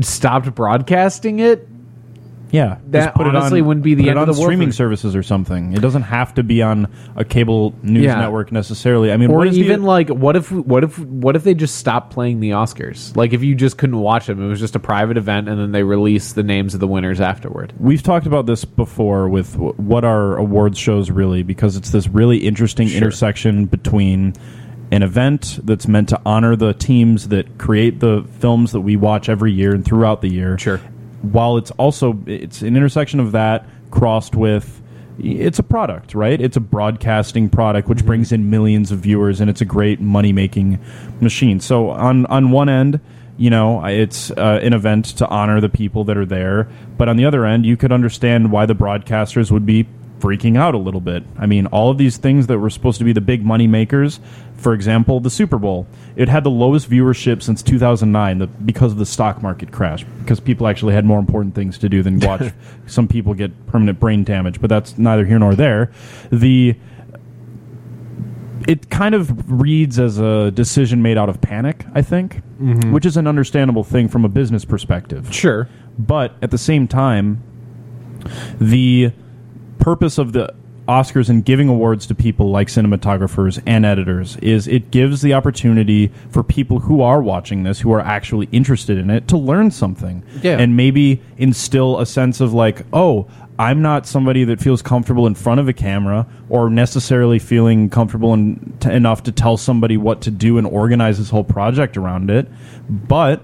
stopped 0.00 0.54
broadcasting 0.54 1.38
it 1.40 1.66
Yeah, 2.56 2.78
That 2.88 3.14
just 3.14 3.18
honestly 3.18 3.62
wouldn't 3.62 3.84
be 3.84 3.94
the 3.94 4.04
put 4.04 4.08
end 4.10 4.18
it 4.18 4.22
of 4.22 4.28
on 4.28 4.34
the 4.34 4.40
world 4.40 4.48
streaming 4.50 4.72
services 4.72 5.14
or 5.14 5.22
something. 5.22 5.72
It 5.74 5.80
doesn't 5.80 6.02
have 6.02 6.34
to 6.34 6.42
be 6.42 6.62
on 6.62 6.88
a 7.14 7.24
cable 7.24 7.74
news 7.82 8.04
Yeah. 8.04 8.20
network 8.20 8.50
necessarily. 8.52 9.12
I 9.12 9.16
mean, 9.16 9.30
or 9.30 9.38
what 9.38 9.48
is 9.48 9.58
even 9.58 9.82
the, 9.82 9.86
like 9.86 10.08
what 10.08 10.36
if 10.36 10.50
what 10.50 10.84
if 10.84 10.98
what 10.98 11.36
if 11.36 11.44
they 11.44 11.54
just 11.54 11.76
stopped 11.76 12.12
playing 12.12 12.40
the 12.40 12.50
oscars 12.50 13.16
like 13.16 13.32
if 13.32 13.42
you 13.42 13.54
just 13.54 13.78
couldn't 13.78 13.98
watch 13.98 14.26
them 14.26 14.42
it 14.42 14.48
was 14.48 14.60
just 14.60 14.74
a 14.76 14.80
private 14.80 15.16
event 15.16 15.48
and 15.48 15.60
then 15.60 15.72
they 15.72 15.82
release 15.82 16.32
the 16.32 16.42
names 16.42 16.74
of 16.74 16.80
the 16.80 16.86
winners 16.86 17.20
afterward 17.20 17.72
We've 17.78 18.02
talked 18.02 18.26
about 18.26 18.46
this 18.46 18.64
before 18.64 19.28
with 19.28 19.52
w- 19.52 19.72
what 19.74 20.04
are 20.04 20.36
awards 20.36 20.78
shows 20.78 21.10
really 21.10 21.42
because 21.42 21.76
it's 21.76 21.90
this 21.90 22.08
really 22.08 22.38
interesting 22.38 22.88
intersection 22.90 23.66
between 23.66 24.34
an 24.92 25.02
event 25.02 25.58
that's 25.64 25.88
meant 25.88 26.08
to 26.10 26.20
honor 26.24 26.54
the 26.56 26.72
teams 26.72 27.28
that 27.28 27.58
create 27.58 27.98
the 28.00 28.24
films 28.38 28.72
that 28.72 28.80
we 28.80 28.96
watch 28.96 29.28
every 29.28 29.52
year 29.52 29.74
and 29.74 29.84
throughout 29.84 30.20
the 30.22 30.28
year. 30.28 30.56
Sure. 30.58 30.80
While 31.32 31.56
it's 31.56 31.70
also 31.72 32.18
it's 32.26 32.62
an 32.62 32.76
intersection 32.76 33.20
of 33.20 33.32
that 33.32 33.66
crossed 33.90 34.34
with 34.34 34.82
it's 35.18 35.58
a 35.58 35.62
product, 35.62 36.14
right? 36.14 36.38
It's 36.40 36.56
a 36.56 36.60
broadcasting 36.60 37.48
product 37.48 37.88
which 37.88 38.04
brings 38.04 38.32
in 38.32 38.50
millions 38.50 38.92
of 38.92 38.98
viewers 38.98 39.40
and 39.40 39.48
it's 39.48 39.62
a 39.62 39.64
great 39.64 40.00
money-making 40.00 40.78
machine. 41.20 41.60
So 41.60 41.90
on 41.90 42.26
on 42.26 42.50
one 42.50 42.68
end, 42.68 43.00
you 43.38 43.50
know, 43.50 43.84
it's 43.84 44.30
uh, 44.30 44.60
an 44.62 44.72
event 44.72 45.06
to 45.18 45.28
honor 45.28 45.60
the 45.60 45.68
people 45.68 46.04
that 46.04 46.16
are 46.16 46.26
there, 46.26 46.68
but 46.96 47.08
on 47.08 47.16
the 47.16 47.24
other 47.24 47.44
end, 47.44 47.66
you 47.66 47.76
could 47.76 47.92
understand 47.92 48.50
why 48.50 48.66
the 48.66 48.74
broadcasters 48.74 49.50
would 49.50 49.66
be 49.66 49.86
freaking 50.20 50.56
out 50.56 50.74
a 50.74 50.78
little 50.78 51.00
bit. 51.00 51.24
I 51.38 51.46
mean, 51.46 51.66
all 51.66 51.90
of 51.90 51.98
these 51.98 52.16
things 52.16 52.46
that 52.46 52.58
were 52.58 52.70
supposed 52.70 52.98
to 52.98 53.04
be 53.04 53.12
the 53.12 53.20
big 53.20 53.44
money 53.44 53.66
makers, 53.66 54.20
for 54.56 54.72
example, 54.72 55.20
the 55.20 55.30
Super 55.30 55.58
Bowl, 55.58 55.86
it 56.16 56.28
had 56.28 56.44
the 56.44 56.50
lowest 56.50 56.88
viewership 56.88 57.42
since 57.42 57.62
2009 57.62 58.38
the, 58.38 58.46
because 58.46 58.92
of 58.92 58.98
the 58.98 59.06
stock 59.06 59.42
market 59.42 59.70
crash, 59.72 60.04
because 60.20 60.40
people 60.40 60.66
actually 60.66 60.94
had 60.94 61.04
more 61.04 61.18
important 61.18 61.54
things 61.54 61.78
to 61.78 61.88
do 61.88 62.02
than 62.02 62.20
watch 62.20 62.52
some 62.86 63.06
people 63.06 63.34
get 63.34 63.66
permanent 63.66 64.00
brain 64.00 64.24
damage, 64.24 64.60
but 64.60 64.70
that's 64.70 64.96
neither 64.96 65.24
here 65.24 65.38
nor 65.38 65.54
there. 65.54 65.92
The 66.30 66.76
it 68.66 68.90
kind 68.90 69.14
of 69.14 69.50
reads 69.50 69.98
as 69.98 70.18
a 70.18 70.50
decision 70.50 71.00
made 71.00 71.16
out 71.16 71.28
of 71.28 71.40
panic, 71.40 71.84
I 71.94 72.02
think, 72.02 72.42
mm-hmm. 72.60 72.92
which 72.92 73.06
is 73.06 73.16
an 73.16 73.28
understandable 73.28 73.84
thing 73.84 74.08
from 74.08 74.24
a 74.24 74.28
business 74.28 74.64
perspective. 74.64 75.32
sure 75.32 75.68
But 75.98 76.34
at 76.42 76.50
the 76.50 76.58
same 76.58 76.88
time, 76.88 77.42
the 78.60 79.12
purpose 79.78 80.18
of 80.18 80.32
the 80.32 80.54
Oscars 80.88 81.28
and 81.28 81.44
giving 81.44 81.68
awards 81.68 82.06
to 82.06 82.14
people 82.14 82.50
like 82.50 82.68
cinematographers 82.68 83.60
and 83.66 83.84
editors 83.84 84.36
is 84.36 84.68
it 84.68 84.90
gives 84.90 85.20
the 85.20 85.34
opportunity 85.34 86.12
for 86.30 86.44
people 86.44 86.78
who 86.78 87.02
are 87.02 87.20
watching 87.20 87.64
this, 87.64 87.80
who 87.80 87.92
are 87.92 88.00
actually 88.00 88.48
interested 88.52 88.96
in 88.96 89.10
it, 89.10 89.26
to 89.28 89.36
learn 89.36 89.70
something. 89.70 90.22
Yeah. 90.42 90.58
And 90.58 90.76
maybe 90.76 91.20
instill 91.38 91.98
a 91.98 92.06
sense 92.06 92.40
of 92.40 92.54
like, 92.54 92.86
oh, 92.92 93.28
I'm 93.58 93.82
not 93.82 94.06
somebody 94.06 94.44
that 94.44 94.60
feels 94.60 94.82
comfortable 94.82 95.26
in 95.26 95.34
front 95.34 95.60
of 95.60 95.68
a 95.68 95.72
camera 95.72 96.26
or 96.48 96.70
necessarily 96.70 97.38
feeling 97.38 97.90
comfortable 97.90 98.34
in, 98.34 98.76
t- 98.78 98.90
enough 98.90 99.24
to 99.24 99.32
tell 99.32 99.56
somebody 99.56 99.96
what 99.96 100.20
to 100.22 100.30
do 100.30 100.58
and 100.58 100.66
organize 100.66 101.18
this 101.18 101.30
whole 101.30 101.44
project 101.44 101.96
around 101.96 102.30
it. 102.30 102.48
But 102.88 103.42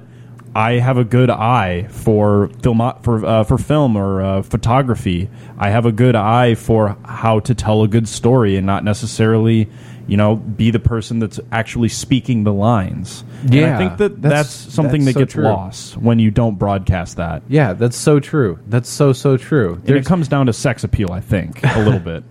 I 0.54 0.72
have 0.74 0.98
a 0.98 1.04
good 1.04 1.30
eye 1.30 1.84
for 1.88 2.48
film 2.62 2.80
for 3.02 3.24
uh, 3.24 3.44
for 3.44 3.56
film 3.58 3.96
or 3.96 4.20
uh, 4.20 4.42
photography. 4.42 5.30
I 5.58 5.70
have 5.70 5.86
a 5.86 5.92
good 5.92 6.14
eye 6.14 6.54
for 6.56 6.96
how 7.04 7.40
to 7.40 7.54
tell 7.54 7.82
a 7.82 7.88
good 7.88 8.06
story 8.06 8.56
and 8.56 8.66
not 8.66 8.84
necessarily, 8.84 9.68
you 10.06 10.18
know, 10.18 10.36
be 10.36 10.70
the 10.70 10.78
person 10.78 11.20
that's 11.20 11.40
actually 11.52 11.88
speaking 11.88 12.44
the 12.44 12.52
lines. 12.52 13.24
and 13.42 13.54
Yeah, 13.54 13.74
I 13.74 13.78
think 13.78 13.96
that 13.98 14.20
that's- 14.20 14.42
that's, 14.64 14.74
something 14.74 15.04
that's 15.04 15.14
that 15.14 15.20
so 15.20 15.20
gets 15.20 15.32
true. 15.34 15.44
lost 15.44 15.96
when 15.96 16.18
you 16.18 16.30
don't 16.30 16.58
broadcast 16.58 17.16
that. 17.16 17.42
yeah 17.48 17.72
that's 17.72 17.96
so 17.96 18.20
true 18.20 18.58
that's 18.66 18.88
so 18.90 19.12
so 19.14 19.36
true 19.38 19.80
And 19.86 19.96
it 19.96 20.04
comes 20.04 20.28
down 20.28 20.46
to 20.46 20.52
sex 20.52 20.84
appeal, 20.84 21.12
I 21.12 21.20
think, 21.20 21.64
a 21.64 21.78
little 21.82 21.98
bit. 22.12 22.24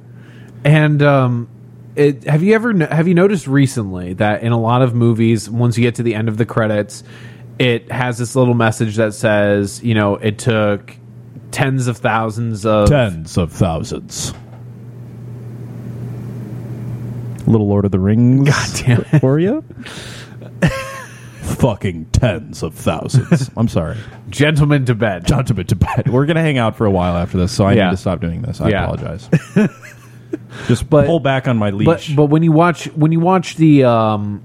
And 0.63 1.01
um, 1.01 1.49
it, 1.95 2.23
have 2.25 2.43
you 2.43 2.53
ever 2.53 2.71
have 2.85 3.07
you 3.07 3.15
noticed 3.15 3.47
recently 3.47 4.13
that 4.13 4.43
in 4.43 4.51
a 4.51 4.59
lot 4.59 4.83
of 4.83 4.93
movies, 4.93 5.49
once 5.49 5.75
you 5.77 5.81
get 5.83 5.95
to 5.95 6.03
the 6.03 6.13
end 6.13 6.29
of 6.29 6.37
the 6.37 6.45
credits, 6.45 7.03
it 7.61 7.91
has 7.91 8.17
this 8.17 8.35
little 8.35 8.53
message 8.55 8.95
that 8.95 9.13
says, 9.13 9.83
you 9.83 9.93
know, 9.93 10.15
it 10.15 10.39
took 10.39 10.95
tens 11.51 11.87
of 11.87 11.97
thousands 11.97 12.65
of 12.65 12.89
Tens 12.89 13.37
of 13.37 13.51
thousands. 13.51 14.33
Little 17.47 17.67
Lord 17.67 17.85
of 17.85 17.91
the 17.91 17.99
Rings 17.99 18.49
God 18.49 18.69
damn 18.85 19.01
it. 19.01 19.19
for 19.19 19.39
you? 19.39 19.63
Fucking 21.41 22.05
tens 22.05 22.63
of 22.63 22.73
thousands. 22.73 23.49
I'm 23.57 23.67
sorry. 23.67 23.97
gentlemen 24.29 24.85
to 24.85 24.95
bed. 24.95 25.25
Gentlemen 25.25 25.67
to 25.67 25.75
bed. 25.75 26.07
We're 26.07 26.25
going 26.25 26.35
to 26.37 26.41
hang 26.41 26.57
out 26.57 26.75
for 26.75 26.85
a 26.85 26.91
while 26.91 27.17
after 27.17 27.37
this, 27.37 27.51
so 27.51 27.65
I 27.65 27.73
Yeah. 27.73 27.85
need 27.85 27.91
to 27.91 27.97
stop 27.97 28.21
doing 28.21 28.41
this. 28.41 28.61
I 28.61 28.69
Yeah. 28.69 28.83
apologize. 28.83 29.29
Just 30.67 30.89
But- 30.89 31.05
pull 31.07 31.19
back 31.19 31.47
on 31.47 31.57
my 31.57 31.71
but 31.71 31.77
leash. 31.77 32.15
but 32.15 32.25
when 32.25 32.41
you 32.41 32.51
watch 32.51 32.85
when 32.95 33.11
you 33.11 33.19
watch 33.19 33.57
the 33.57 33.83
um 33.83 34.41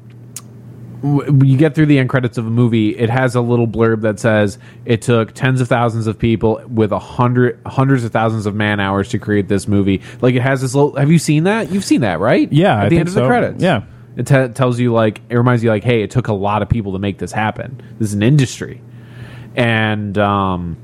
when 1.03 1.45
you 1.45 1.59
get 1.59 1.75
through 1.75 1.87
the 1.87 1.99
end 1.99 2.09
credits 2.09 2.39
of 2.39 2.47
a 2.47 2.51
movie 2.51 2.97
it 2.97 3.11
has 3.11 3.35
a 3.35 3.41
little 3.41 3.67
blurb 3.69 4.01
that 4.01 4.19
says 4.19 4.59
it 4.85 5.03
took 5.03 5.33
tens 5.33 5.61
of 5.61 5.69
thousands 5.69 6.07
of 6.07 6.19
people 6.19 6.61
with 6.69 6.91
a 6.93 6.99
hundred 6.99 7.61
hundreds 7.67 8.03
of 8.05 8.13
thousands 8.13 8.47
of 8.47 8.55
man 8.55 8.81
hours 8.81 9.09
to 9.11 9.19
create 9.19 9.47
this 9.49 9.69
movie. 9.69 10.01
Like 10.23 10.35
it 10.35 10.43
has 10.43 10.63
this 10.63 10.75
little 10.75 10.97
have 10.97 11.11
you 11.11 11.19
seen 11.19 11.45
that? 11.45 11.71
You've 11.71 11.85
seen 11.85 12.01
that 12.01 12.19
right? 12.19 12.51
Yeah, 12.53 12.75
at 12.75 12.79
I 12.79 12.85
the 12.85 12.89
think 12.91 13.01
end 13.01 13.09
of 13.09 13.15
the 13.15 13.21
so. 13.21 13.27
credits. 13.27 13.63
Yeah. 13.63 13.83
it 14.17 14.27
te- 14.27 14.49
tells 14.55 14.81
you 14.81 14.93
like 14.93 15.21
it 15.29 15.37
reminds 15.37 15.63
you 15.63 15.71
like 15.71 15.85
hey 15.85 16.03
it 16.03 16.11
took 16.11 16.29
a 16.29 16.33
lot 16.33 16.63
of 16.63 16.69
people 16.69 16.93
to 16.93 16.99
make 16.99 17.19
this 17.19 17.33
happen. 17.33 17.81
This 17.99 18.09
is 18.09 18.15
an 18.15 18.23
industry. 18.23 18.81
And 19.55 20.17
um 20.19 20.77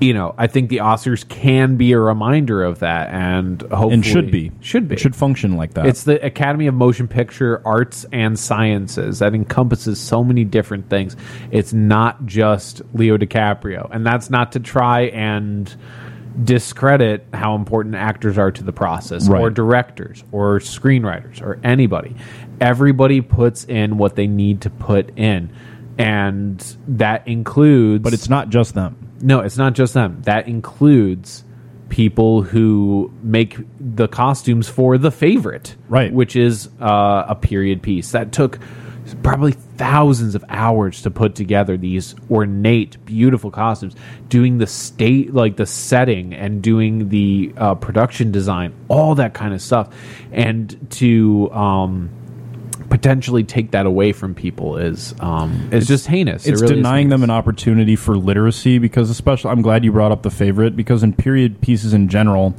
you 0.00 0.14
know, 0.14 0.34
I 0.38 0.46
think 0.46 0.68
the 0.68 0.78
Oscars 0.78 1.28
can 1.28 1.76
be 1.76 1.92
a 1.92 1.98
reminder 1.98 2.62
of 2.62 2.80
that, 2.80 3.10
and 3.10 3.60
hopefully 3.62 3.94
and 3.94 4.06
should 4.06 4.30
be. 4.30 4.52
should 4.60 4.88
be 4.88 4.94
It 4.94 5.00
should 5.00 5.16
function 5.16 5.56
like 5.56 5.74
that. 5.74 5.86
it's 5.86 6.04
the 6.04 6.24
Academy 6.24 6.66
of 6.68 6.74
Motion 6.74 7.08
Picture 7.08 7.60
Arts 7.64 8.06
and 8.12 8.38
Sciences 8.38 9.18
that 9.18 9.34
encompasses 9.34 9.98
so 9.98 10.22
many 10.22 10.44
different 10.44 10.88
things. 10.88 11.16
It's 11.50 11.72
not 11.72 12.26
just 12.26 12.82
Leo 12.94 13.16
DiCaprio, 13.16 13.88
and 13.92 14.06
that's 14.06 14.30
not 14.30 14.52
to 14.52 14.60
try 14.60 15.02
and 15.02 15.74
discredit 16.44 17.26
how 17.34 17.56
important 17.56 17.96
actors 17.96 18.38
are 18.38 18.52
to 18.52 18.62
the 18.62 18.72
process, 18.72 19.28
or 19.28 19.50
directors, 19.50 20.22
or 20.30 20.60
screenwriters, 20.60 21.42
or 21.42 21.58
anybody. 21.64 22.14
Everybody 22.60 23.20
puts 23.20 23.64
in 23.64 23.98
what 23.98 24.14
they 24.14 24.28
need 24.28 24.60
to 24.60 24.70
put 24.70 25.18
in, 25.18 25.50
and 25.98 26.76
that 26.86 27.26
includes. 27.26 28.04
but 28.04 28.12
it's 28.12 28.28
not 28.28 28.50
just 28.50 28.74
them. 28.74 29.07
No, 29.20 29.40
it's 29.40 29.56
not 29.56 29.72
just 29.74 29.94
them. 29.94 30.22
That 30.22 30.48
includes 30.48 31.44
people 31.88 32.42
who 32.42 33.12
make 33.22 33.58
the 33.80 34.08
costumes 34.08 34.68
for 34.68 34.98
the 34.98 35.10
favorite, 35.10 35.74
Right. 35.88 36.12
Which 36.12 36.36
is 36.36 36.68
uh, 36.80 37.24
a 37.28 37.34
period 37.34 37.82
piece 37.82 38.12
that 38.12 38.32
took 38.32 38.58
probably 39.22 39.52
thousands 39.52 40.34
of 40.34 40.44
hours 40.50 41.02
to 41.02 41.10
put 41.10 41.34
together 41.34 41.76
these 41.78 42.14
ornate, 42.30 43.02
beautiful 43.06 43.50
costumes, 43.50 43.94
doing 44.28 44.58
the 44.58 44.66
state, 44.66 45.32
like 45.32 45.56
the 45.56 45.66
setting 45.66 46.34
and 46.34 46.60
doing 46.62 47.08
the 47.08 47.52
uh, 47.56 47.74
production 47.74 48.30
design, 48.30 48.74
all 48.88 49.14
that 49.14 49.32
kind 49.32 49.54
of 49.54 49.62
stuff. 49.62 49.94
And 50.30 50.90
to, 50.90 51.50
um, 51.52 52.10
potentially 52.90 53.44
take 53.44 53.72
that 53.72 53.86
away 53.86 54.12
from 54.12 54.34
people 54.34 54.76
is 54.76 55.14
um 55.20 55.68
is 55.72 55.86
just 55.86 56.06
heinous. 56.06 56.46
It 56.46 56.52
it's 56.52 56.62
really 56.62 56.74
is 56.74 56.78
denying 56.78 57.08
them 57.10 57.22
an 57.22 57.30
opportunity 57.30 57.96
for 57.96 58.16
literacy 58.16 58.78
because 58.78 59.10
especially 59.10 59.50
i'm 59.50 59.62
glad 59.62 59.84
you 59.84 59.92
brought 59.92 60.12
up 60.12 60.22
the 60.22 60.30
favorite 60.30 60.76
because 60.76 61.02
in 61.02 61.12
period 61.12 61.60
pieces 61.60 61.92
in 61.92 62.08
general 62.08 62.54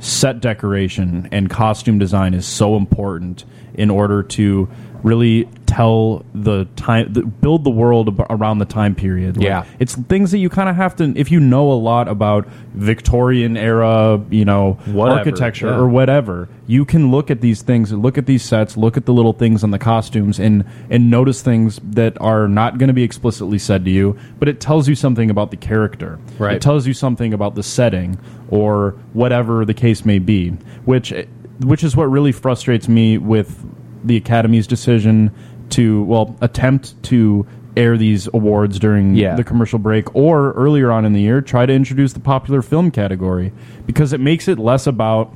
set 0.00 0.40
decoration 0.40 1.28
and 1.32 1.50
costume 1.50 1.98
design 1.98 2.34
is 2.34 2.46
so 2.46 2.76
important 2.76 3.44
in 3.74 3.90
order 3.90 4.22
to 4.22 4.68
really 5.02 5.48
tell 5.66 6.24
the 6.34 6.64
time 6.76 7.12
the, 7.12 7.22
build 7.22 7.62
the 7.62 7.70
world 7.70 8.08
ab- 8.08 8.26
around 8.30 8.58
the 8.58 8.64
time 8.64 8.94
period 8.94 9.36
Like, 9.36 9.44
Yeah. 9.46 9.64
it's 9.78 9.94
things 9.94 10.30
that 10.30 10.38
you 10.38 10.48
kind 10.48 10.68
of 10.68 10.76
have 10.76 10.96
to 10.96 11.12
if 11.16 11.30
you 11.30 11.40
know 11.40 11.70
a 11.70 11.74
lot 11.74 12.08
about 12.08 12.48
victorian 12.74 13.56
era 13.56 14.20
you 14.30 14.44
know 14.44 14.72
Whatever, 14.86 15.18
architecture 15.18 15.66
yeah. 15.68 15.76
or 15.76 15.86
whatever 15.88 16.48
you 16.66 16.84
can 16.84 17.10
look 17.10 17.30
at 17.30 17.40
these 17.42 17.60
things 17.62 17.92
look 17.92 18.16
at 18.16 18.24
these 18.26 18.42
sets 18.42 18.76
look 18.76 18.96
at 18.96 19.04
the 19.04 19.12
little 19.12 19.32
things 19.34 19.62
on 19.62 19.70
the 19.70 19.78
costumes 19.78 20.38
and 20.40 20.64
and 20.90 21.10
notice 21.10 21.42
things 21.42 21.78
that 21.84 22.18
are 22.20 22.48
not 22.48 22.78
going 22.78 22.88
to 22.88 22.94
be 22.94 23.02
explicitly 23.02 23.58
said 23.58 23.84
to 23.84 23.90
you 23.90 24.16
but 24.38 24.48
it 24.48 24.60
tells 24.60 24.88
you 24.88 24.94
something 24.94 25.28
about 25.30 25.50
the 25.50 25.56
character 25.56 26.18
Right. 26.38 26.54
it 26.56 26.62
tells 26.62 26.86
you 26.86 26.94
something 26.94 27.34
about 27.34 27.54
the 27.56 27.62
setting 27.62 28.18
or 28.48 28.92
whatever 29.12 29.64
the 29.66 29.74
case 29.74 30.04
may 30.04 30.18
be 30.18 30.50
which 30.86 31.12
which 31.60 31.82
is 31.84 31.94
what 31.96 32.04
really 32.04 32.32
frustrates 32.32 32.88
me 32.88 33.18
with 33.18 33.64
the 34.04 34.16
academy's 34.16 34.66
decision 34.66 35.30
to 35.70 36.02
well 36.04 36.36
attempt 36.40 37.00
to 37.04 37.46
air 37.76 37.96
these 37.96 38.28
awards 38.34 38.78
during 38.78 39.14
Yeah. 39.14 39.36
the 39.36 39.44
commercial 39.44 39.78
break 39.78 40.14
or 40.14 40.52
earlier 40.52 40.90
on 40.90 41.04
in 41.04 41.12
the 41.12 41.20
year 41.20 41.40
try 41.40 41.64
to 41.66 41.72
introduce 41.72 42.12
the 42.12 42.20
popular 42.20 42.62
film 42.62 42.90
category. 42.90 43.52
Because 43.86 44.12
it 44.12 44.20
makes 44.20 44.48
it 44.48 44.58
less 44.58 44.86
about 44.86 45.32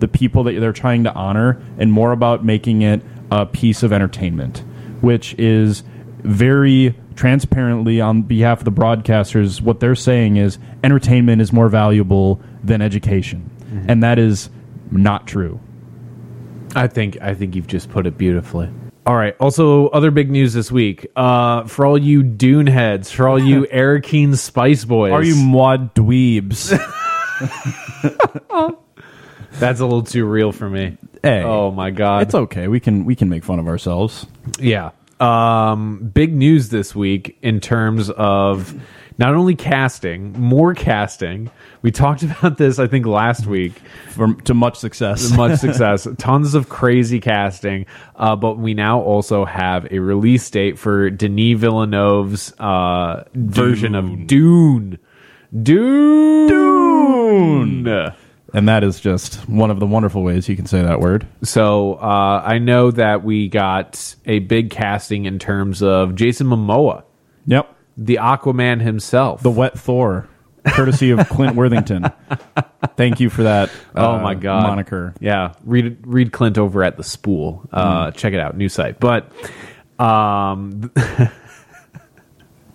the 0.00 0.08
people 0.08 0.44
that 0.44 0.58
they're 0.58 0.72
trying 0.72 1.04
to 1.04 1.14
honor 1.14 1.58
and 1.78 1.92
more 1.92 2.12
about 2.12 2.44
making 2.44 2.82
it 2.82 3.02
a 3.30 3.46
piece 3.46 3.82
of 3.82 3.92
entertainment 3.92 4.62
which 5.00 5.34
is 5.38 5.82
very 6.22 6.94
transparently 7.14 8.00
on 8.00 8.22
behalf 8.22 8.58
of 8.60 8.64
the 8.64 8.72
broadcasters 8.72 9.60
what 9.60 9.80
they're 9.80 9.94
saying 9.94 10.36
is 10.36 10.58
entertainment 10.84 11.40
is 11.40 11.52
more 11.52 11.68
valuable 11.68 12.40
than 12.62 12.82
education. 12.82 13.48
Mm-hmm. 13.60 13.90
And 13.90 14.02
that 14.02 14.18
is 14.18 14.50
not 14.90 15.26
true 15.26 15.60
I 16.76 16.86
think 16.86 17.18
I 17.20 17.34
think 17.34 17.56
you've 17.56 17.66
just 17.66 17.90
put 17.90 18.06
it 18.06 18.16
beautifully. 18.16 18.68
All 19.06 19.16
right. 19.16 19.34
Also, 19.40 19.88
other 19.88 20.10
big 20.10 20.30
news 20.30 20.52
this 20.52 20.70
week. 20.70 21.06
Uh, 21.16 21.64
for 21.64 21.86
all 21.86 21.96
you 21.96 22.22
Dune 22.22 22.66
heads, 22.66 23.10
for 23.10 23.28
all 23.28 23.38
you 23.38 23.62
Arrakeen 23.72 24.36
Spice 24.36 24.84
Boys, 24.84 25.12
are 25.12 25.22
you 25.22 25.36
mod 25.36 25.94
dweebs 25.94 26.70
That's 29.58 29.80
a 29.80 29.84
little 29.84 30.02
too 30.02 30.26
real 30.26 30.52
for 30.52 30.68
me. 30.68 30.96
Hey. 31.22 31.42
Oh 31.42 31.70
my 31.70 31.90
god. 31.90 32.22
it's 32.22 32.34
okay 32.34 32.68
we 32.68 32.78
can 32.78 33.04
we 33.04 33.16
can 33.16 33.28
make 33.28 33.42
fun 33.44 33.58
of 33.58 33.68
ourselves 33.68 34.26
Yeah. 34.60 34.90
Um, 35.18 36.10
big 36.12 36.34
news 36.34 36.68
this 36.68 36.94
week 36.94 37.38
in 37.42 37.60
terms 37.60 38.10
of 38.10 38.74
not 39.18 39.34
only 39.34 39.54
casting, 39.54 40.32
more 40.32 40.74
casting. 40.74 41.50
We 41.82 41.90
talked 41.90 42.22
about 42.24 42.58
this, 42.58 42.78
I 42.78 42.86
think, 42.86 43.06
last 43.06 43.46
week. 43.46 43.72
for, 44.10 44.34
to 44.34 44.54
much 44.54 44.76
success 44.78 45.30
Much 45.36 45.58
success, 45.58 46.06
tons 46.18 46.54
of 46.54 46.68
crazy 46.68 47.20
casting. 47.20 47.86
Uh, 48.14 48.36
but 48.36 48.58
we 48.58 48.74
now 48.74 49.00
also 49.00 49.44
have 49.44 49.90
a 49.90 49.98
release 49.98 50.48
date 50.50 50.78
for 50.78 51.10
Denis 51.10 51.58
Villeneuve's 51.58 52.52
uh, 52.58 53.24
version 53.34 53.94
of 53.94 54.26
Dune. 54.26 54.98
Dune. 55.62 56.48
Dune. 56.48 58.12
and 58.52 58.68
that 58.68 58.84
is 58.84 59.00
just 59.00 59.48
one 59.48 59.70
of 59.70 59.80
the 59.80 59.86
wonderful 59.86 60.22
ways 60.22 60.48
you 60.48 60.56
can 60.56 60.66
say 60.66 60.82
that 60.82 61.00
word 61.00 61.26
So 61.42 61.94
uh, 61.94 62.42
I 62.44 62.58
know 62.58 62.90
that 62.90 63.24
we 63.24 63.48
got 63.48 64.14
a 64.26 64.40
big 64.40 64.70
casting 64.70 65.24
in 65.24 65.38
terms 65.38 65.82
of 65.82 66.14
Jason 66.14 66.46
Momoa. 66.48 67.04
yep 67.46 67.75
the 67.96 68.16
Aquaman 68.16 68.80
himself. 68.80 69.42
the 69.42 69.50
wet 69.50 69.78
thor 69.78 70.28
courtesy 70.68 71.10
of 71.12 71.28
clint 71.28 71.54
worthington 71.54 72.04
thank 72.96 73.20
you 73.20 73.30
for 73.30 73.44
that 73.44 73.70
oh 73.94 74.14
uh, 74.16 74.20
my 74.20 74.34
god 74.34 74.64
moniker 74.64 75.14
Yeah, 75.20 75.52
read 75.64 75.98
read 76.04 76.32
Clint 76.32 76.58
over 76.58 76.82
at 76.82 76.96
the 76.96 77.04
Spool. 77.04 77.68
Uh, 77.72 78.10
Check 78.10 78.32
it 78.32 78.40
out, 78.40 78.56
new 78.56 78.68
site. 78.68 78.98
But 78.98 79.30
um, 80.00 80.90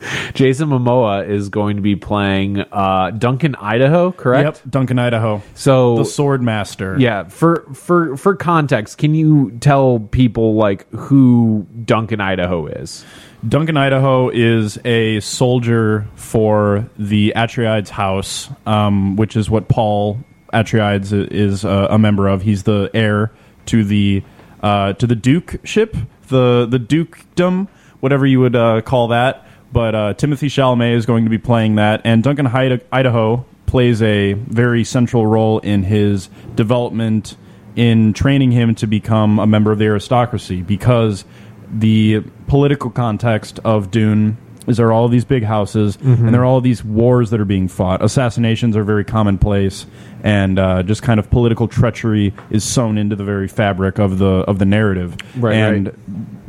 Jason 0.34 0.70
Momoa 0.70 1.28
is 1.28 1.50
going 1.50 1.76
to 1.76 1.82
be 1.82 1.96
playing 1.96 2.60
uh, 2.60 3.12
Duncan 3.12 3.56
Idaho, 3.56 4.12
correct? 4.12 4.62
Yep, 4.64 4.72
Duncan, 4.72 5.00
Idaho. 5.00 5.42
So 5.54 5.98
the 5.98 6.06
Sword 6.06 6.42
Master. 6.42 6.98
yeah, 7.00 7.26
for 7.26 7.68
for 7.74 8.18
for 8.18 8.36
context, 8.36 8.98
can 8.98 9.14
you 9.14 9.52
tell 9.60 10.00
people 10.00 10.56
like 10.56 10.90
who 10.92 11.68
Duncan 11.86 12.22
Idaho 12.22 12.68
is? 12.68 13.06
Duncan, 13.48 13.76
Idaho 13.76 14.30
is 14.30 14.78
a 14.86 15.20
soldier 15.22 16.08
for 16.16 16.88
the 16.98 17.34
Atreides 17.36 17.90
house, 17.90 18.50
um, 18.68 19.16
which 19.16 19.36
is 19.36 19.50
what 19.50 19.68
Paul 19.68 20.20
Atreides 20.54 21.12
is 21.32 21.66
uh, 21.66 21.88
a 21.90 21.98
member 21.98 22.28
of. 22.28 22.44
He's 22.44 22.64
the 22.64 22.92
heir 22.94 23.32
to 23.68 23.84
the 23.84 24.24
uh, 24.62 24.94
to 24.94 25.08
the 25.08 25.16
Duke 25.16 25.60
ship, 25.64 25.96
the 26.28 26.68
the 26.70 26.78
Dukedom, 26.80 27.68
whatever 28.00 28.26
you 28.26 28.40
would 28.40 28.56
uh, 28.56 28.82
call 28.82 29.08
that. 29.10 29.46
But 29.72 29.96
uh, 29.96 30.14
Timothée 30.16 30.50
Chalamet 30.50 30.96
is 30.96 31.06
going 31.06 31.24
to 31.24 31.30
be 31.30 31.38
playing 31.38 31.76
that, 31.76 32.02
and 32.04 32.24
Duncan 32.24 32.48
Ida- 32.48 32.82
Idaho 32.92 33.46
plays 33.66 34.02
a 34.02 34.34
very 34.34 34.84
central 34.84 35.26
role 35.26 35.60
in 35.60 35.84
his 35.84 36.30
development 36.56 37.38
in 37.76 38.12
training 38.12 38.52
him 38.52 38.76
to 38.76 38.86
become 38.88 39.40
a 39.40 39.48
member 39.48 39.72
of 39.72 39.80
the 39.80 39.86
aristocracy 39.86 40.62
because 40.62 41.24
the 41.72 42.20
political 42.48 42.90
context 42.90 43.60
of 43.64 43.90
Dune 43.92 44.38
is 44.68 44.78
there 44.78 44.88
are 44.88 44.92
all 44.92 45.08
these 45.08 45.26
big 45.26 45.44
houses 45.44 45.98
and 46.02 46.34
there 46.34 46.42
are 46.42 46.46
all 46.46 46.62
these 46.62 46.84
wars 46.84 47.30
that 47.32 47.40
are 47.40 47.46
being 47.46 47.68
fought. 47.68 48.04
Assassinations 48.04 48.76
are 48.76 48.84
very 48.84 49.04
commonplace, 49.04 49.86
and 50.24 50.60
uh, 50.60 50.84
just 50.84 51.02
kind 51.02 51.20
of 51.20 51.32
political 51.32 51.68
treachery 51.68 52.34
is 52.50 52.64
sewn 52.64 52.98
into 52.98 53.16
the 53.16 53.24
very 53.24 53.48
fabric 53.48 54.00
of 54.00 54.18
the 54.18 54.26
of 54.26 54.60
the 54.60 54.66
narrative. 54.66 55.16
Right, 55.36 55.56
and 55.56 55.88
right. 55.88 55.96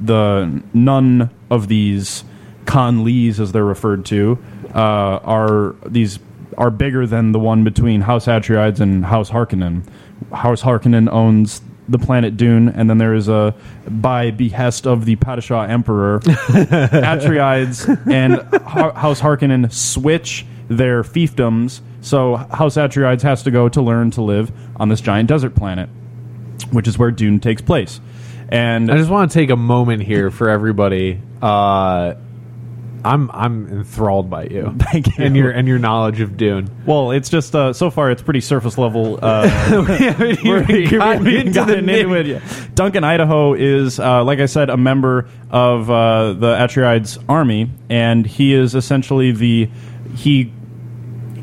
the 0.07 0.63
none 0.75 1.31
of 1.51 1.69
these 1.69 2.25
kanlys, 2.65 3.39
as 3.39 3.53
they're 3.53 3.65
referred 3.65 4.05
to, 4.07 4.39
uh, 4.75 4.79
are 4.79 5.75
these 5.87 6.19
are 6.59 6.71
bigger 6.71 7.07
than 7.07 7.33
the 7.33 7.39
one 7.39 7.65
between 7.65 8.01
House 8.01 8.27
Atreides 8.27 8.81
and 8.81 9.05
House 9.05 9.31
Harkonnen. 9.31 9.85
House 10.33 10.63
Harkonnen 10.63 11.11
owns 11.11 11.63
the 11.89 11.99
planet 11.99 12.37
Dune, 12.37 12.69
and 12.69 12.89
then 12.89 12.99
there 12.99 13.15
is 13.15 13.29
a 13.29 13.55
by 13.89 14.31
behest 14.31 14.87
of 14.87 15.05
the 15.05 15.17
Padishah 15.17 15.69
Emperor, 15.69 16.21
Atreides 16.25 17.89
and 18.11 18.35
Ha- 18.63 18.93
House 18.93 19.21
Harkonnen 19.21 19.73
switch 19.73 20.47
their 20.69 21.03
fiefdoms. 21.03 21.81
So 22.01 22.37
House 22.37 22.77
Atreides 22.77 23.23
has 23.23 23.43
to 23.45 23.51
go 23.51 23.69
to 23.69 23.83
learn 23.83 24.11
to 24.13 24.23
live 24.23 24.53
on 24.77 24.89
this 24.89 25.01
giant 25.01 25.29
desert 25.29 25.55
planet, 25.55 25.89
which 26.71 26.89
is 26.89 26.99
where 26.99 27.11
Dune 27.11 27.41
takes 27.41 27.63
place. 27.63 28.01
And 28.49 28.91
I 28.91 28.99
just 28.99 29.11
want 29.11 29.31
to 29.31 29.39
take 29.39 29.51
a 29.51 29.57
moment 29.57 30.03
here 30.03 30.31
for 30.31 30.51
everybody. 30.51 31.21
Uh, 31.41 32.15
I'm 33.05 33.31
I'm 33.33 33.69
enthralled 33.69 34.31
by 34.31 34.45
you. 34.45 34.75
Thank 34.79 35.19
you. 35.19 35.25
And 35.25 35.37
your 35.37 35.51
and 35.51 35.67
your 35.67 35.79
knowledge 35.79 36.21
of 36.21 36.37
Dune. 36.37 36.71
Well, 36.87 37.11
it's 37.11 37.29
just 37.29 37.55
uh, 37.55 37.73
so 37.73 37.91
far 37.91 38.11
it's 38.11 38.23
pretty 38.23 38.41
surface 38.41 38.79
level. 38.79 39.19
Uh, 39.21 39.49
We're 40.45 40.63
gotten 40.63 40.91
gotten 40.91 41.27
into 41.27 41.65
the 41.65 41.79
into 41.79 42.15
it. 42.15 42.27
yeah. 42.27 42.41
Duncan 42.75 43.05
Idaho 43.05 43.55
is, 43.55 43.99
uh, 43.99 44.25
like 44.25 44.39
I 44.39 44.47
said, 44.47 44.71
a 44.71 44.77
member 44.77 45.29
of 45.51 45.91
uh, 45.91 46.33
the 46.35 46.55
Atreides 46.55 47.23
army, 47.29 47.71
and 47.91 48.27
he 48.27 48.55
is 48.55 48.75
essentially 48.75 49.33
the 49.33 49.69
he 50.15 50.53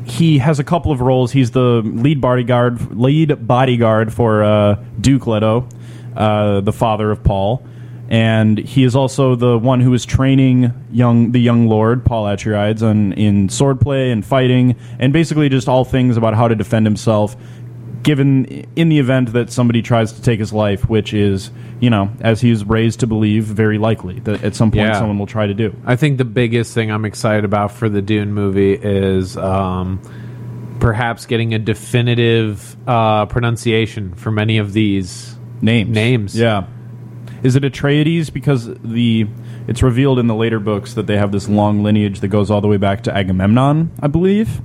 he 0.04 0.38
has 0.38 0.58
a 0.58 0.64
couple 0.64 0.92
of 0.92 1.00
roles. 1.00 1.30
He's 1.32 1.50
the 1.52 1.82
lead 1.84 2.20
bodyguard, 2.20 2.96
lead 2.96 3.46
bodyguard 3.46 4.12
for 4.12 4.42
uh, 4.42 4.82
Duke 5.00 5.26
Leto, 5.26 5.68
uh, 6.16 6.60
the 6.60 6.72
father 6.72 7.10
of 7.10 7.22
Paul, 7.22 7.64
and 8.10 8.58
he 8.58 8.82
is 8.84 8.96
also 8.96 9.36
the 9.36 9.56
one 9.56 9.80
who 9.80 9.94
is 9.94 10.04
training 10.04 10.72
young 10.90 11.30
the 11.32 11.38
young 11.40 11.68
lord 11.68 12.04
Paul 12.04 12.24
Atreides 12.26 12.82
on, 12.82 13.12
in 13.14 13.48
swordplay 13.48 14.12
and 14.12 14.24
fighting, 14.26 14.76
and 14.98 15.12
basically 15.12 15.48
just 15.48 15.68
all 15.68 15.84
things 15.84 16.16
about 16.16 16.34
how 16.34 16.48
to 16.48 16.54
defend 16.54 16.84
himself. 16.86 17.36
Given 18.02 18.46
in 18.76 18.88
the 18.88 18.98
event 18.98 19.34
that 19.34 19.52
somebody 19.52 19.82
tries 19.82 20.12
to 20.14 20.22
take 20.22 20.38
his 20.40 20.54
life, 20.54 20.88
which 20.88 21.12
is, 21.12 21.50
you 21.80 21.90
know, 21.90 22.10
as 22.22 22.40
he's 22.40 22.64
raised 22.64 23.00
to 23.00 23.06
believe, 23.06 23.44
very 23.44 23.76
likely 23.76 24.20
that 24.20 24.42
at 24.42 24.54
some 24.56 24.70
point 24.70 24.86
Yeah. 24.88 24.98
someone 24.98 25.18
will 25.18 25.26
try 25.26 25.46
to 25.46 25.52
do. 25.52 25.76
I 25.84 25.96
think 25.96 26.16
the 26.16 26.24
biggest 26.24 26.72
thing 26.72 26.90
I'm 26.90 27.04
excited 27.04 27.44
about 27.44 27.72
for 27.72 27.90
the 27.90 28.00
Dune 28.00 28.32
movie 28.32 28.72
is 28.72 29.36
um, 29.36 30.00
perhaps 30.80 31.26
getting 31.26 31.52
a 31.52 31.58
definitive 31.58 32.74
uh, 32.88 33.26
pronunciation 33.26 34.14
for 34.14 34.30
many 34.30 34.56
of 34.56 34.72
these 34.72 35.36
Names, 35.60 35.90
Names. 35.94 36.34
yeah. 36.38 36.64
Is 37.42 37.56
it 37.56 37.62
Atreides 37.62 38.32
because 38.32 38.66
the 38.82 39.26
it's 39.66 39.82
revealed 39.82 40.18
in 40.18 40.26
the 40.26 40.34
later 40.34 40.60
books 40.60 40.94
that 40.94 41.06
they 41.06 41.16
have 41.16 41.32
this 41.32 41.48
long 41.48 41.82
lineage 41.82 42.20
that 42.20 42.28
goes 42.28 42.50
all 42.50 42.60
the 42.60 42.68
way 42.68 42.76
back 42.76 43.02
to 43.04 43.16
Agamemnon, 43.16 43.90
I 44.00 44.08
believe, 44.08 44.60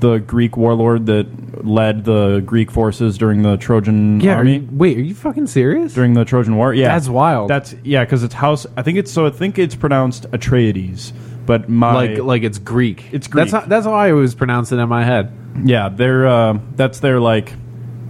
the 0.00 0.18
Greek 0.18 0.56
warlord 0.56 1.06
that 1.06 1.64
led 1.66 2.04
the 2.04 2.40
Greek 2.46 2.70
forces 2.70 3.18
during 3.18 3.42
the 3.42 3.56
Trojan 3.56 4.20
Yeah. 4.20 4.34
Are 4.34 4.36
army. 4.38 4.58
you, 4.58 4.68
wait, 4.72 4.96
are 4.96 5.02
you 5.02 5.14
fucking 5.14 5.46
serious? 5.48 5.92
during 5.94 6.14
the 6.14 6.24
Trojan 6.24 6.56
War. 6.56 6.72
Yeah, 6.74 6.88
That's 6.88 7.08
wild. 7.08 7.50
That's 7.50 7.74
yeah, 7.84 8.04
because 8.04 8.22
it's 8.24 8.34
house. 8.34 8.66
I 8.76 8.82
think 8.82 8.98
it's 8.98 9.10
so. 9.12 9.26
I 9.26 9.30
think 9.30 9.58
it's 9.58 9.74
pronounced 9.74 10.30
Atreides, 10.30 11.12
but 11.46 11.68
my 11.68 11.92
like 11.94 12.18
like 12.18 12.42
it's 12.42 12.58
Greek. 12.58 13.04
It's 13.12 13.26
That's 13.28 13.50
Greek. 13.50 13.62
how, 13.62 13.68
that's 13.68 13.86
how 13.86 13.92
I 13.94 14.10
always 14.12 14.34
pronounce 14.34 14.70
it 14.72 14.76
in 14.78 14.88
my 14.88 15.04
head. 15.04 15.32
yeah, 15.64 15.88
they're 15.88 16.26
uh, 16.26 16.58
that's 16.76 17.00
their 17.00 17.18
like 17.20 17.52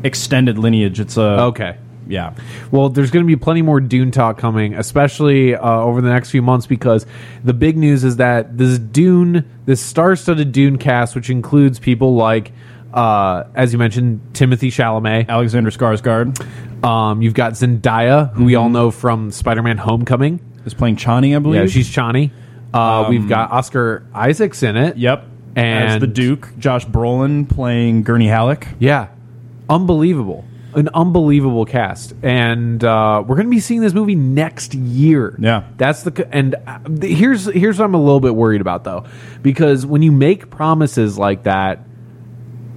extended 0.05 0.59
lineage. 0.59 1.01
It's 1.01 1.17
a 1.17 1.43
Okay. 1.45 1.77
Yeah, 2.09 2.35
Well, 2.71 2.89
there's 2.89 3.11
going 3.11 3.25
to 3.25 3.27
be 3.27 3.37
plenty 3.37 3.63
more 3.63 3.81
Dune 3.81 4.11
talk 4.11 4.39
coming, 4.39 4.75
especially 4.75 5.55
uh, 5.55 5.61
over 5.81 6.01
the 6.01 6.09
next 6.09 6.31
few 6.31 6.41
months, 6.43 6.67
because 6.67 7.05
the 7.45 7.53
big 7.53 7.77
news 7.77 8.03
is 8.03 8.17
that 8.17 8.57
this 8.57 8.79
Dune, 8.79 9.45
this 9.67 9.81
star-studded 9.83 10.51
Dune 10.53 10.79
cast, 10.79 11.15
which 11.15 11.29
includes 11.31 11.79
people 11.79 12.15
like, 12.15 12.53
uh, 12.95 13.45
as 13.55 13.73
you 13.75 13.79
mentioned, 13.79 14.21
Timothée 14.33 14.69
Chalamet. 14.73 15.29
Alexander 15.29 15.71
Skarsgård 15.71 16.43
Um, 16.85 17.21
you've 17.21 17.35
got 17.35 17.53
Zendaya, 17.53 18.33
who 18.33 18.45
we 18.47 18.55
all 18.55 18.71
know 18.71 18.91
from 18.91 19.31
Spider-Man: 19.31 19.77
Homecoming. 19.77 20.41
is 20.65 20.73
playing 20.75 20.97
Chani, 20.97 21.37
I 21.37 21.39
believe. 21.41 21.61
Yeah, 21.61 21.67
she's 21.67 21.89
Chani. 21.91 22.31
Uh, 22.73 23.07
we've 23.11 23.29
got 23.29 23.51
Oscar 23.53 24.07
Isaacs 24.15 24.63
in 24.63 24.77
it. 24.77 24.97
yep, 24.97 25.25
And- 25.57 25.95
as 25.95 26.01
the 26.01 26.07
Duke. 26.07 26.49
Josh 26.59 26.87
Brolin 26.87 27.49
playing 27.49 28.03
Gurney 28.05 28.29
Halleck. 28.29 28.69
Yeah, 28.79 29.09
unbelievable, 29.69 30.45
an 30.75 30.89
unbelievable 30.93 31.65
cast, 31.65 32.15
and 32.23 32.83
uh, 32.85 33.23
we're 33.27 33.37
going 33.37 33.47
to 33.47 33.51
be 33.51 33.61
seeing 33.61 33.81
this 33.81 33.95
movie 33.95 34.15
next 34.15 34.75
year. 34.75 35.37
Yeah. 35.39 35.65
that's 35.77 36.03
the 36.03 36.29
and 36.31 36.55
uh, 36.67 36.79
here's 37.01 37.47
here's 37.47 37.79
what 37.79 37.87
I'm 37.87 37.95
a 37.95 38.03
little 38.03 38.21
bit 38.21 38.35
worried 38.35 38.61
about 38.61 38.85
though, 38.85 39.05
because 39.43 39.87
when 39.87 40.03
you 40.03 40.13
make 40.13 40.51
promises 40.51 41.19
like 41.19 41.45
that. 41.45 41.85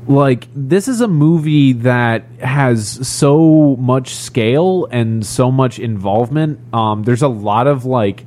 Like 0.08 0.48
this 0.56 0.88
is 0.88 1.00
a 1.02 1.08
movie 1.08 1.74
that 1.74 2.26
has 2.40 3.08
so 3.08 3.76
much 3.76 4.16
scale 4.16 4.88
and 4.90 5.24
so 5.24 5.52
much 5.52 5.78
involvement. 5.78 6.60
Um, 6.74 7.04
there's 7.04 7.22
a 7.22 7.28
lot 7.28 7.68
of 7.68 7.86
like 7.86 8.26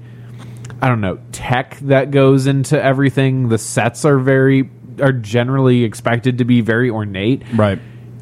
I 0.80 0.88
don't 0.88 1.00
know 1.00 1.18
tech 1.32 1.76
that 1.80 2.12
goes 2.12 2.46
into 2.46 2.80
everything. 2.80 3.48
The 3.48 3.58
sets 3.58 4.04
are 4.04 4.18
very 4.18 4.70
are 5.00 5.12
generally 5.12 5.82
expected 5.82 6.38
to 6.38 6.44
be 6.44 6.60
very 6.60 6.90
ornate. 6.90 7.42
Right. 7.52 7.80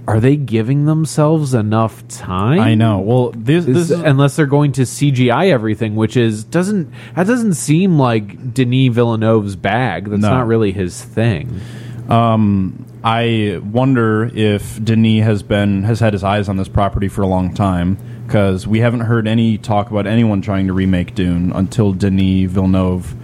Are 0.08 0.18
they 0.18 0.36
giving 0.36 0.86
themselves 0.86 1.54
enough 1.54 2.06
time? 2.08 2.58
I 2.60 2.74
know. 2.74 2.98
Well, 2.98 3.32
this 3.36 3.64
this 3.64 3.90
is 3.90 3.90
unless 3.92 4.34
they're 4.34 4.46
going 4.46 4.72
to 4.72 4.82
CGI 4.82 5.50
everything, 5.52 5.94
which 5.94 6.16
is 6.16 6.42
doesn't 6.42 6.90
that 7.14 7.26
doesn't 7.28 7.54
seem 7.54 7.98
like 7.98 8.52
Denis 8.52 8.92
Villeneuve's 8.92 9.54
bag. 9.54 10.08
That's 10.08 10.22
No. 10.22 10.30
not 10.30 10.46
really 10.48 10.72
his 10.72 11.00
thing. 11.02 11.60
Um, 12.08 12.84
I 13.04 13.60
wonder 13.64 14.24
if 14.34 14.82
Denis 14.84 15.24
has 15.24 15.42
been 15.44 15.84
has 15.84 16.00
had 16.00 16.12
his 16.12 16.24
eyes 16.24 16.48
on 16.48 16.56
this 16.56 16.68
property 16.68 17.08
for 17.08 17.22
a 17.22 17.26
long 17.28 17.54
time 17.54 17.96
because 18.26 18.66
we 18.66 18.80
haven't 18.80 19.00
heard 19.00 19.28
any 19.28 19.56
talk 19.56 19.90
about 19.90 20.06
anyone 20.06 20.40
trying 20.42 20.66
to 20.66 20.72
remake 20.72 21.14
Dune 21.14 21.52
until 21.52 21.92
Denis 21.92 22.50
Villeneuve 22.50 23.14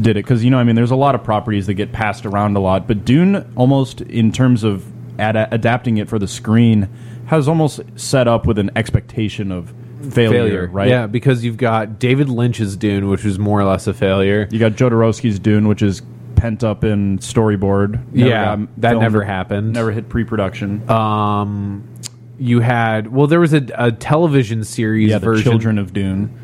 did 0.00 0.16
it. 0.16 0.24
Because 0.24 0.44
you 0.44 0.50
know, 0.50 0.58
I 0.58 0.64
mean, 0.64 0.74
there's 0.76 0.90
a 0.90 0.96
lot 0.96 1.14
of 1.14 1.22
properties 1.22 1.66
that 1.66 1.74
get 1.74 1.92
passed 1.92 2.26
around 2.26 2.56
a 2.56 2.60
lot, 2.60 2.88
but 2.88 3.04
Dune, 3.04 3.44
almost 3.54 4.00
in 4.00 4.32
terms 4.32 4.64
of 4.64 4.84
ad- 5.18 5.48
adapting 5.52 5.98
it 5.98 6.08
for 6.08 6.18
the 6.18 6.28
screen, 6.28 6.88
has 7.26 7.48
almost 7.48 7.80
set 7.96 8.28
up 8.28 8.46
with 8.46 8.58
an 8.58 8.70
expectation 8.76 9.50
of 9.52 9.72
failure, 10.10 10.68
right? 10.72 10.88
Yeah, 10.88 11.06
because 11.06 11.44
you've 11.44 11.56
got 11.56 11.98
David 11.98 12.28
Lynch's 12.28 12.76
Dune, 12.76 13.08
which 13.08 13.24
was 13.24 13.38
more 13.38 13.60
or 13.60 13.64
less 13.64 13.86
a 13.86 13.94
failure. 13.94 14.46
You 14.50 14.58
got 14.58 14.72
Jodorowsky's 14.72 15.38
Dune, 15.38 15.66
which 15.68 15.82
is 15.82 16.02
pent 16.36 16.62
up 16.62 16.84
in 16.84 17.18
storyboard. 17.18 18.12
Never 18.12 18.28
Yeah, 18.30 18.56
got 18.56 18.80
that 18.80 18.88
filmed- 18.90 19.02
never 19.02 19.24
happened. 19.24 19.72
Never 19.72 19.90
hit 19.90 20.08
pre-production. 20.08 20.88
Um, 20.90 21.88
you 22.38 22.60
had 22.60 23.10
well, 23.12 23.26
there 23.26 23.40
was 23.40 23.54
a, 23.54 23.66
a 23.74 23.90
television 23.90 24.62
series 24.62 25.10
yeah, 25.10 25.18
the 25.18 25.24
version. 25.24 25.50
Children 25.50 25.78
of 25.78 25.92
Dune. 25.92 26.42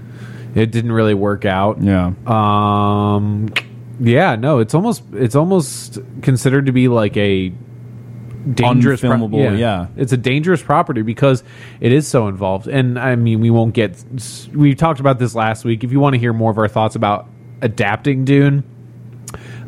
It 0.55 0.71
didn't 0.71 0.93
really 0.93 1.15
work 1.15 1.45
out. 1.45 1.83
Yeah. 1.83 2.13
Um, 2.27 3.49
yeah, 4.01 4.37
no, 4.37 4.59
it's 4.59 4.75
almost 4.75 5.03
it's 5.13 5.37
almost 5.37 5.99
considered 6.23 6.67
to 6.67 6.73
be 6.73 6.89
like 6.89 7.17
a 7.17 7.53
dangerous 8.55 9.01
pro- 9.01 9.11
Unfilmable, 9.11 9.59
yeah. 9.59 9.87
it's 9.97 10.13
a 10.13 10.17
dangerous 10.17 10.63
property 10.63 11.03
because 11.03 11.43
it 11.81 11.93
is 11.93 12.07
so 12.09 12.29
involved. 12.29 12.67
And 12.69 12.99
I 12.99 13.17
mean, 13.17 13.41
we 13.41 13.51
won't 13.51 13.75
get. 13.75 14.03
We 14.53 14.75
talked 14.75 15.01
about 15.01 15.19
this 15.19 15.35
last 15.35 15.65
week. 15.65 15.85
If 15.85 15.93
you 15.93 16.01
want 16.01 16.15
to 16.15 16.19
hear 16.21 16.33
more 16.33 16.51
of 16.51 16.59
our 16.59 16.69
thoughts 16.69 16.97
about 16.97 17.29
adapting 17.61 18.25
Dune, 18.25 18.65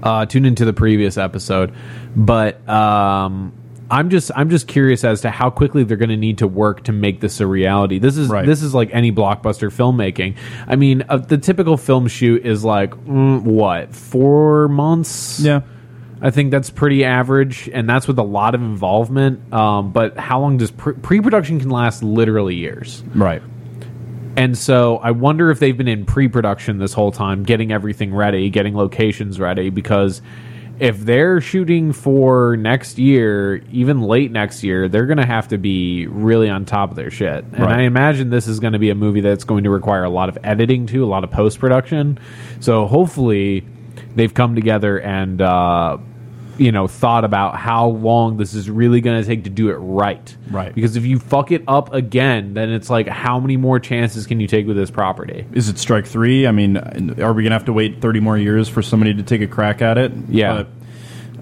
uh, 0.03 0.27
tune 0.27 0.45
into 0.45 0.65
the 0.65 0.73
previous 0.73 1.17
episode. 1.17 1.73
But 2.17 2.67
um, 2.69 3.53
I'm 3.91 4.11
just 4.11 4.31
I'm 4.35 4.51
just 4.51 4.67
curious 4.67 5.05
as 5.05 5.21
to 5.23 5.31
how 5.31 5.51
quickly 5.51 5.85
they're 5.85 5.97
going 5.97 6.09
to 6.11 6.17
need 6.17 6.39
to 6.39 6.49
work 6.49 6.85
to 6.85 6.93
make 6.93 7.21
this 7.21 7.41
a 7.41 7.47
reality. 7.47 7.99
This 7.99 8.17
is 8.17 8.29
Right. 8.29 8.47
this 8.47 8.63
is 8.63 8.75
like 8.75 8.91
any 8.93 9.13
blockbuster 9.13 9.71
filmmaking. 9.71 10.37
I 10.67 10.77
mean, 10.77 11.05
uh, 11.09 11.19
the 11.19 11.39
typical 11.39 11.77
film 11.77 12.09
shoot 12.09 12.45
is 12.45 12.65
like 12.65 12.91
mm, 12.93 13.43
what 13.43 13.95
four 13.95 14.69
months. 14.69 15.41
Yeah. 15.41 15.61
I 16.25 16.31
think 16.31 16.51
that's 16.51 16.71
pretty 16.71 17.05
average, 17.05 17.69
and 17.71 17.89
that's 17.89 18.09
with 18.09 18.19
a 18.19 18.23
lot 18.25 18.55
of 18.55 18.63
involvement. 18.63 19.53
Um, 19.53 19.93
but 19.93 20.17
how 20.17 20.41
long 20.41 20.57
does 20.57 20.71
pre- 20.71 20.95
pre-production 20.95 21.61
can 21.61 21.69
last? 21.69 22.03
Literally 22.03 22.55
years. 22.55 23.05
Right. 23.15 23.43
And 24.37 24.57
so 24.57 24.97
I 24.97 25.11
wonder 25.11 25.51
if 25.51 25.61
they've 25.61 25.77
been 25.77 25.87
in 25.87 26.07
pre-production 26.07 26.79
this 26.79 26.95
whole 26.95 27.13
time, 27.13 27.43
getting 27.43 27.71
everything 27.73 28.15
ready, 28.15 28.49
getting 28.49 28.75
locations 28.75 29.39
ready. 29.39 29.69
Because 29.69 30.23
if 30.81 30.99
they're 30.99 31.43
shooting 31.43 31.93
for 31.93 32.57
next 32.57 32.99
year, 32.99 33.63
even 33.71 34.01
late 34.01 34.33
next 34.33 34.65
year, 34.65 34.89
they're 34.89 35.07
going 35.07 35.19
to 35.19 35.27
have 35.27 35.49
to 35.49 35.59
be 35.59 36.07
really 36.07 36.49
on 36.49 36.65
top 36.65 36.91
of 36.91 36.97
their 36.97 37.11
shit. 37.11 37.45
And 37.45 37.61
Right. 37.61 37.81
I 37.81 37.83
imagine 37.83 38.31
this 38.31 38.49
is 38.49 38.61
going 38.61 38.73
to 38.73 38.79
be 38.79 38.91
a 38.91 38.95
movie 38.95 39.21
that's 39.21 39.45
going 39.45 39.65
to 39.65 39.71
require 39.71 40.05
a 40.05 40.11
lot 40.11 40.31
of 40.31 40.39
editing 40.43 40.87
too, 40.87 41.05
a 41.05 41.07
lot 41.07 41.23
of 41.23 41.31
post-production. 41.31 42.19
So 42.61 42.87
hopefully 42.87 43.65
they've 44.17 44.35
come 44.35 44.55
together 44.57 44.99
and 44.99 45.41
uh, 45.41 45.99
you 46.59 46.73
know 46.73 46.87
thought 46.87 47.25
about 47.25 47.57
how 47.57 47.89
long 47.89 48.37
this 48.37 48.55
is 48.55 48.71
really 48.71 49.01
going 49.01 49.21
to 49.21 49.27
take 49.27 49.45
to 49.45 49.51
do 49.51 49.71
it 49.71 49.75
right. 49.75 50.37
Right. 50.51 50.75
Because 50.75 50.97
if 50.97 51.05
you 51.05 51.19
fuck 51.19 51.51
it 51.53 51.63
up 51.69 51.93
again, 51.93 52.55
then 52.55 52.71
it's 52.71 52.91
like 52.91 53.09
how 53.09 53.41
many 53.41 53.57
more 53.57 53.81
chances 53.81 54.27
can 54.27 54.41
you 54.41 54.47
take 54.47 54.67
with 54.67 54.77
this 54.77 54.91
property? 54.91 55.47
Is 55.53 55.69
it 55.69 55.79
strike 55.79 56.07
three? 56.07 56.47
I 56.47 56.53
mean, 56.53 56.77
are 57.21 57.33
we 57.33 57.43
gonna 57.43 57.55
have 57.55 57.67
to 57.67 57.73
wait 57.73 58.01
thirty 58.01 58.21
more 58.21 58.39
years 58.39 58.69
for 58.69 58.83
somebody 58.83 59.15
to 59.15 59.23
take 59.23 59.41
a 59.41 59.47
crack 59.47 59.83
at 59.83 59.99
it? 59.99 60.13
Yeah. 60.29 60.65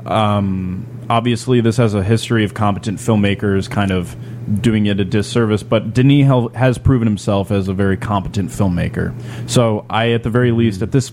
But, 0.05 0.11
um, 0.11 0.87
obviously, 1.09 1.61
this 1.61 1.77
has 1.77 1.95
a 1.95 2.03
history 2.03 2.45
of 2.45 2.55
competent 2.55 2.99
filmmakers 2.99 3.71
kind 3.71 3.91
of 3.91 4.17
doing 4.61 4.87
it 4.87 4.99
a 4.99 5.05
disservice. 5.05 5.63
But 5.63 5.95
Denis 5.95 6.51
has 6.55 6.79
proven 6.79 7.07
himself 7.07 7.51
as 7.51 7.69
a 7.69 7.75
very 7.75 7.97
competent 7.97 8.51
filmmaker. 8.51 9.15
So 9.49 9.87
I, 9.89 10.11
at 10.11 10.23
the 10.23 10.31
very 10.31 10.53
least, 10.53 10.83
at 10.83 10.93
this 10.93 11.13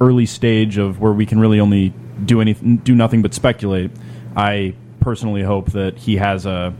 early 0.00 0.26
stage 0.26 0.76
of 0.76 1.00
where 1.00 1.12
we 1.12 1.24
can 1.24 1.38
really 1.40 1.60
only 1.60 1.94
do 2.24 2.40
anything, 2.40 2.78
do 2.78 2.94
nothing 2.94 3.22
but 3.22 3.34
speculate, 3.34 3.90
I 4.36 4.74
personally 5.00 5.42
hope 5.42 5.72
that 5.72 5.98
he 5.98 6.16
has 6.16 6.46
a 6.46 6.74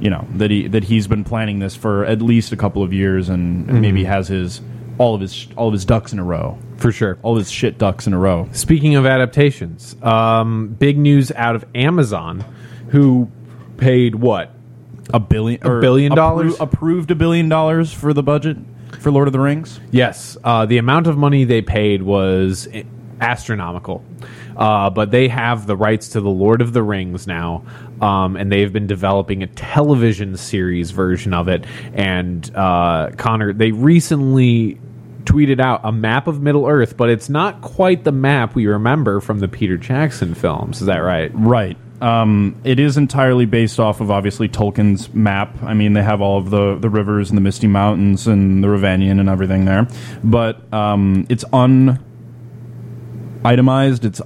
you 0.00 0.10
know 0.10 0.26
that 0.34 0.50
he 0.50 0.66
that 0.68 0.84
he's 0.84 1.06
been 1.06 1.24
planning 1.24 1.60
this 1.60 1.74
for 1.76 2.04
at 2.04 2.20
least 2.20 2.52
a 2.52 2.56
couple 2.56 2.82
of 2.82 2.92
years 2.92 3.28
and 3.28 3.66
maybe 3.80 4.04
has 4.04 4.28
his 4.28 4.60
all 4.98 5.14
of 5.14 5.20
his 5.20 5.46
all 5.56 5.68
of 5.68 5.72
his 5.72 5.84
ducks 5.84 6.12
in 6.12 6.18
a 6.18 6.24
row, 6.24 6.58
For 6.76 6.92
sure. 6.92 7.18
all 7.22 7.36
his 7.36 7.50
shit 7.50 7.78
ducks 7.78 8.06
in 8.06 8.12
a 8.12 8.18
row. 8.18 8.48
Speaking 8.52 8.96
of 8.96 9.06
adaptations, 9.06 9.96
um, 10.02 10.68
big 10.68 10.98
news 10.98 11.30
out 11.32 11.56
of 11.56 11.64
Amazon, 11.74 12.44
who 12.88 13.30
paid 13.76 14.14
what? 14.16 14.50
A 15.12 15.20
billion, 15.20 15.64
A 15.66 15.80
billion 15.80 16.12
appro- 16.12 16.16
dollars? 16.16 16.56
approved 16.60 17.10
a 17.10 17.14
billion 17.14 17.48
dollars 17.48 17.92
for 17.92 18.12
the 18.12 18.22
budget 18.22 18.56
for 19.00 19.10
Lord 19.10 19.28
of 19.28 19.32
the 19.32 19.40
Rings. 19.40 19.78
Yes, 19.90 20.36
uh, 20.44 20.64
the 20.66 20.78
amount 20.78 21.06
of 21.08 21.16
money 21.18 21.44
they 21.44 21.60
paid 21.60 22.02
was 22.02 22.66
astronomical. 23.20 24.04
Uh, 24.56 24.90
but 24.90 25.10
they 25.10 25.28
have 25.28 25.66
the 25.66 25.76
rights 25.76 26.10
to 26.10 26.20
the 26.20 26.30
Lord 26.30 26.60
of 26.60 26.72
the 26.72 26.82
Rings 26.82 27.26
now, 27.26 27.64
um, 28.00 28.36
and 28.36 28.50
they've 28.50 28.72
been 28.72 28.86
developing 28.86 29.42
a 29.42 29.46
television 29.46 30.36
series 30.36 30.90
version 30.90 31.34
of 31.34 31.48
it. 31.48 31.64
And 31.92 32.54
uh, 32.54 33.10
Connor, 33.16 33.52
they 33.52 33.72
recently 33.72 34.78
tweeted 35.24 35.60
out 35.60 35.80
a 35.84 35.92
map 35.92 36.26
of 36.26 36.40
Middle 36.40 36.66
Earth, 36.66 36.96
but 36.96 37.08
it's 37.08 37.28
not 37.28 37.62
quite 37.62 38.04
the 38.04 38.12
map 38.12 38.54
we 38.54 38.66
remember 38.66 39.20
from 39.20 39.40
the 39.40 39.48
Peter 39.48 39.76
Jackson 39.76 40.34
films. 40.34 40.80
Is 40.80 40.86
that 40.86 40.98
right? 40.98 41.30
Right. 41.34 41.76
Um, 42.00 42.60
it 42.64 42.78
is 42.78 42.96
entirely 42.98 43.46
based 43.46 43.80
off 43.80 44.00
of 44.00 44.10
obviously 44.10 44.48
Tolkien's 44.48 45.12
map. 45.14 45.56
I 45.62 45.72
mean, 45.72 45.94
they 45.94 46.02
have 46.02 46.20
all 46.20 46.38
of 46.38 46.50
the, 46.50 46.76
the 46.76 46.90
rivers 46.90 47.30
and 47.30 47.36
the 47.36 47.40
Misty 47.40 47.66
Mountains 47.66 48.26
and 48.26 48.62
the 48.62 48.68
Rhovanion 48.68 49.20
and 49.20 49.28
everything 49.28 49.64
there, 49.64 49.88
but 50.22 50.70
um, 50.72 51.26
it's 51.30 51.44
un 51.52 52.04
itemized. 53.44 54.04
It's 54.04 54.20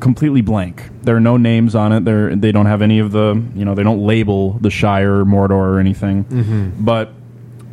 completely 0.00 0.40
blank. 0.40 0.90
There 1.02 1.16
are 1.16 1.20
no 1.20 1.36
names 1.36 1.74
on 1.74 1.92
it. 1.92 2.04
There 2.04 2.34
they 2.34 2.52
don't 2.52 2.66
have 2.66 2.82
any 2.82 2.98
of 2.98 3.12
the 3.12 3.40
you 3.54 3.64
know 3.64 3.74
they 3.74 3.82
don't 3.84 4.04
label 4.04 4.54
the 4.54 4.70
Shire, 4.70 5.24
Mordor, 5.24 5.52
or 5.52 5.78
anything. 5.78 6.24
But 6.78 7.12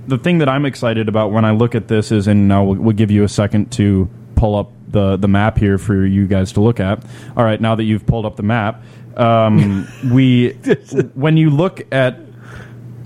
the 0.07 0.17
thing 0.17 0.39
that 0.39 0.49
I'm 0.49 0.65
excited 0.65 1.07
about 1.07 1.31
when 1.31 1.45
I 1.45 1.51
look 1.51 1.75
at 1.75 1.87
this 1.87 2.11
is, 2.11 2.27
and 2.27 2.47
now 2.47 2.63
we'll, 2.63 2.75
we'll 2.81 2.95
give 2.95 3.11
you 3.11 3.23
a 3.23 3.29
second 3.29 3.71
to 3.73 4.09
pull 4.35 4.55
up 4.55 4.71
the 4.87 5.17
the 5.17 5.27
map 5.27 5.57
here 5.57 5.77
for 5.77 6.05
you 6.05 6.27
guys 6.27 6.53
to 6.53 6.61
look 6.61 6.79
at. 6.79 7.03
All 7.35 7.43
right, 7.43 7.59
now 7.59 7.75
that 7.75 7.83
you've 7.83 8.05
pulled 8.05 8.25
up 8.25 8.35
the 8.35 8.43
map, 8.43 8.83
um, 9.17 9.87
we 10.11 10.51
when 11.13 11.37
you 11.37 11.49
look 11.49 11.81
at 11.91 12.19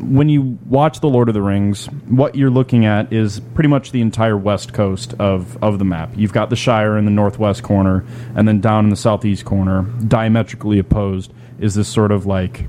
when 0.04 0.30
you 0.30 0.58
watch 0.66 1.00
The 1.00 1.08
Lord 1.10 1.28
of 1.28 1.34
the 1.34 1.42
Rings, 1.42 1.86
what 2.08 2.36
you're 2.36 2.50
looking 2.50 2.86
at 2.86 3.12
is 3.12 3.40
pretty 3.40 3.70
much 3.70 3.92
the 3.92 4.02
entire 4.02 4.38
west 4.38 4.74
coast 4.74 5.14
of, 5.20 5.62
of 5.64 5.80
the 5.80 5.86
map. 5.86 6.12
You've 6.16 6.34
got 6.34 6.50
the 6.50 6.56
Shire 6.56 6.98
in 6.98 7.06
the 7.06 7.12
northwest 7.12 7.64
corner, 7.64 8.06
and 8.36 8.48
then 8.48 8.62
down 8.62 8.86
in 8.86 8.90
the 8.90 8.96
southeast 8.96 9.46
corner, 9.46 9.84
diametrically 10.08 10.80
opposed, 10.80 11.34
is 11.60 11.76
this 11.76 11.88
sort 11.88 12.12
of 12.12 12.26
like 12.26 12.66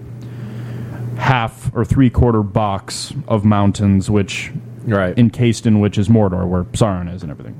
half 1.17 1.71
or 1.75 1.85
three 1.85 2.11
quarter 2.11 2.43
box 2.43 3.13
of 3.29 3.45
mountains, 3.45 4.11
which 4.11 4.53
Right. 4.87 5.19
encased 5.19 5.67
in 5.67 5.81
which 5.81 5.97
is 5.97 6.09
Mordor, 6.09 6.47
where 6.47 6.65
Sauron 6.65 7.13
is 7.13 7.23
and 7.23 7.31
everything. 7.31 7.55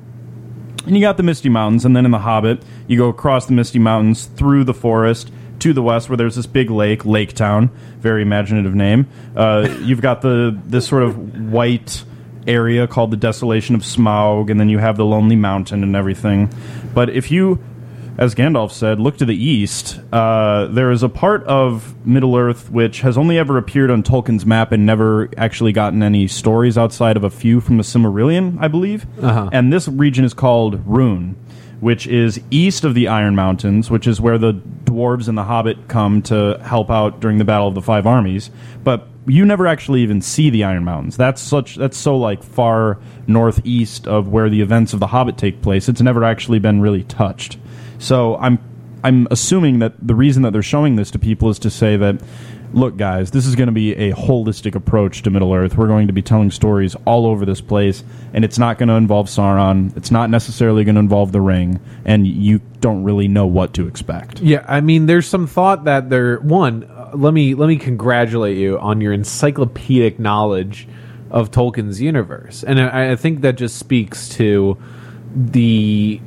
And 0.87 0.95
you 0.95 1.01
got 1.01 1.17
the 1.17 1.23
Misty 1.23 1.49
Mountains, 1.49 1.85
and 1.87 1.97
then 1.97 2.05
in 2.05 2.11
The 2.11 2.19
Hobbit, 2.19 2.63
you 2.87 2.99
go 2.99 3.09
across 3.09 3.47
the 3.47 3.55
Misty 3.55 3.79
Mountains 3.79 4.27
through 4.27 4.65
the 4.65 4.75
forest 4.75 5.31
to 5.61 5.73
the 5.73 5.83
west, 5.83 6.09
where 6.09 6.17
there's 6.17 6.37
this 6.37 6.47
big 6.47 6.71
lake, 6.71 7.05
Lake 7.05 7.33
Town, 7.33 7.71
very 7.99 8.23
imaginative 8.23 8.75
name. 8.75 9.07
Uh, 9.37 9.69
you've 9.81 10.03
got 10.03 10.23
the 10.23 10.59
this 10.67 10.87
sort 10.87 11.03
of 11.03 11.51
white 11.51 12.05
area 12.47 12.87
called 12.87 13.11
the 13.11 13.17
Desolation 13.17 13.75
of 13.75 13.83
Smaug, 13.83 14.51
and 14.51 14.61
then 14.61 14.69
you 14.69 14.79
have 14.79 14.97
the 14.97 15.05
Lonely 15.05 15.37
Mountain 15.37 15.83
and 15.83 15.97
everything. 15.97 16.53
But 16.95 17.11
if 17.11 17.31
you 17.31 17.59
as 18.17 18.35
Gandalf 18.35 18.71
said, 18.71 19.01
look 19.01 19.17
to 19.19 19.25
the 19.25 19.35
east. 19.35 20.01
Uh, 20.13 20.67
there 20.67 20.91
is 20.91 21.03
a 21.03 21.09
part 21.09 21.43
of 21.45 21.95
Middle 22.07 22.37
Earth 22.37 22.71
which 22.71 23.01
has 23.01 23.19
only 23.19 23.39
ever 23.39 23.59
appeared 23.59 23.91
on 23.91 24.03
Tolkien's 24.03 24.47
map 24.47 24.73
and 24.73 24.87
never 24.87 25.29
actually 25.37 25.73
gotten 25.73 26.03
any 26.03 26.29
stories 26.29 26.79
outside 26.79 27.17
of 27.17 27.25
a 27.25 27.31
few 27.31 27.61
from 27.61 27.77
the 27.77 27.83
Silmarillion, 27.83 28.57
I 28.61 28.69
believe. 28.69 29.07
Uh-huh. 29.21 29.51
And 29.53 29.73
this 29.73 29.89
region 29.89 30.25
is 30.25 30.35
called 30.35 30.85
Rhûn, 30.87 31.35
which 31.85 32.07
is 32.07 32.41
east 32.51 32.83
of 32.85 32.95
the 32.95 33.09
Iron 33.09 33.35
Mountains, 33.35 33.91
which 33.91 34.07
is 34.07 34.19
where 34.19 34.39
the 34.39 34.55
dwarves 34.55 35.29
and 35.29 35.37
the 35.37 35.45
Hobbit 35.45 35.87
come 35.87 36.23
to 36.23 36.59
help 36.65 36.91
out 36.91 37.21
during 37.21 37.37
the 37.37 37.45
Battle 37.45 37.69
of 37.69 37.75
the 37.75 37.83
Five 37.83 38.07
Armies. 38.07 38.51
But 38.83 39.07
you 39.27 39.45
never 39.45 39.67
actually 39.67 40.01
even 40.01 40.23
see 40.23 40.49
the 40.49 40.65
Iron 40.65 40.85
Mountains. 40.85 41.19
That's 41.19 41.43
such 41.43 41.77
that's 41.77 41.99
so 41.99 42.17
like 42.17 42.43
far 42.43 42.97
northeast 43.27 44.07
of 44.07 44.29
where 44.29 44.49
the 44.49 44.63
events 44.63 44.95
of 44.95 45.01
the 45.01 45.09
Hobbit 45.09 45.37
take 45.37 45.61
place. 45.61 45.87
It's 45.87 46.01
never 46.01 46.25
actually 46.25 46.59
been 46.59 46.81
really 46.81 47.03
touched. 47.05 47.59
So 47.99 48.39
I'm 48.39 48.59
I'm 49.05 49.29
assuming 49.31 49.81
that 49.81 49.93
the 50.01 50.15
reason 50.15 50.43
that 50.45 50.55
they're 50.55 50.63
showing 50.63 50.97
this 50.97 51.11
to 51.11 51.19
people 51.19 51.51
is 51.51 51.59
to 51.59 51.71
say 51.71 51.99
that 51.99 52.19
look 52.75 52.97
guys, 52.97 53.31
this 53.31 53.47
is 53.47 53.55
going 53.55 53.69
to 53.69 53.73
be 53.73 53.95
a 53.95 54.13
holistic 54.13 54.75
approach 54.75 55.23
to 55.23 55.31
Middle 55.31 55.55
Earth. 55.55 55.77
We're 55.77 55.87
going 55.87 56.09
to 56.09 56.13
be 56.13 56.23
telling 56.23 56.51
stories 56.51 56.97
all 57.05 57.27
over 57.27 57.47
this 57.47 57.61
place 57.61 58.05
and 58.33 58.45
it's 58.45 58.59
not 58.59 58.79
going 58.79 58.89
to 58.89 58.95
involve 58.95 59.29
Sauron. 59.29 59.97
It's 59.97 60.11
not 60.11 60.31
necessarily 60.31 60.85
going 60.85 60.97
to 60.97 61.01
involve 61.01 61.33
the 61.33 61.41
ring 61.41 61.81
and 62.05 62.27
you 62.27 62.61
don't 62.81 63.03
really 63.05 63.29
know 63.29 63.47
what 63.47 63.73
to 63.75 63.89
expect. 63.89 64.41
Yeah, 64.41 64.65
I 64.69 64.81
mean, 64.81 65.07
there's 65.07 65.27
some 65.27 65.47
thought 65.47 65.85
that 65.85 66.11
there. 66.11 66.39
One, 66.41 66.85
uh, 66.85 67.13
let 67.15 67.33
me 67.33 67.55
let 67.55 67.67
me 67.67 67.77
congratulate 67.77 68.59
you 68.59 68.79
on 68.79 69.01
your 69.01 69.13
encyclopedic 69.15 70.19
knowledge 70.19 70.87
of 71.31 71.51
Tolkien's 71.51 72.01
universe, 72.01 72.63
and 72.63 72.81
I, 72.81 73.13
I 73.13 73.17
think 73.17 73.41
that 73.41 73.57
just 73.57 73.79
speaks 73.79 74.29
to 74.31 74.77
the. 75.35 76.21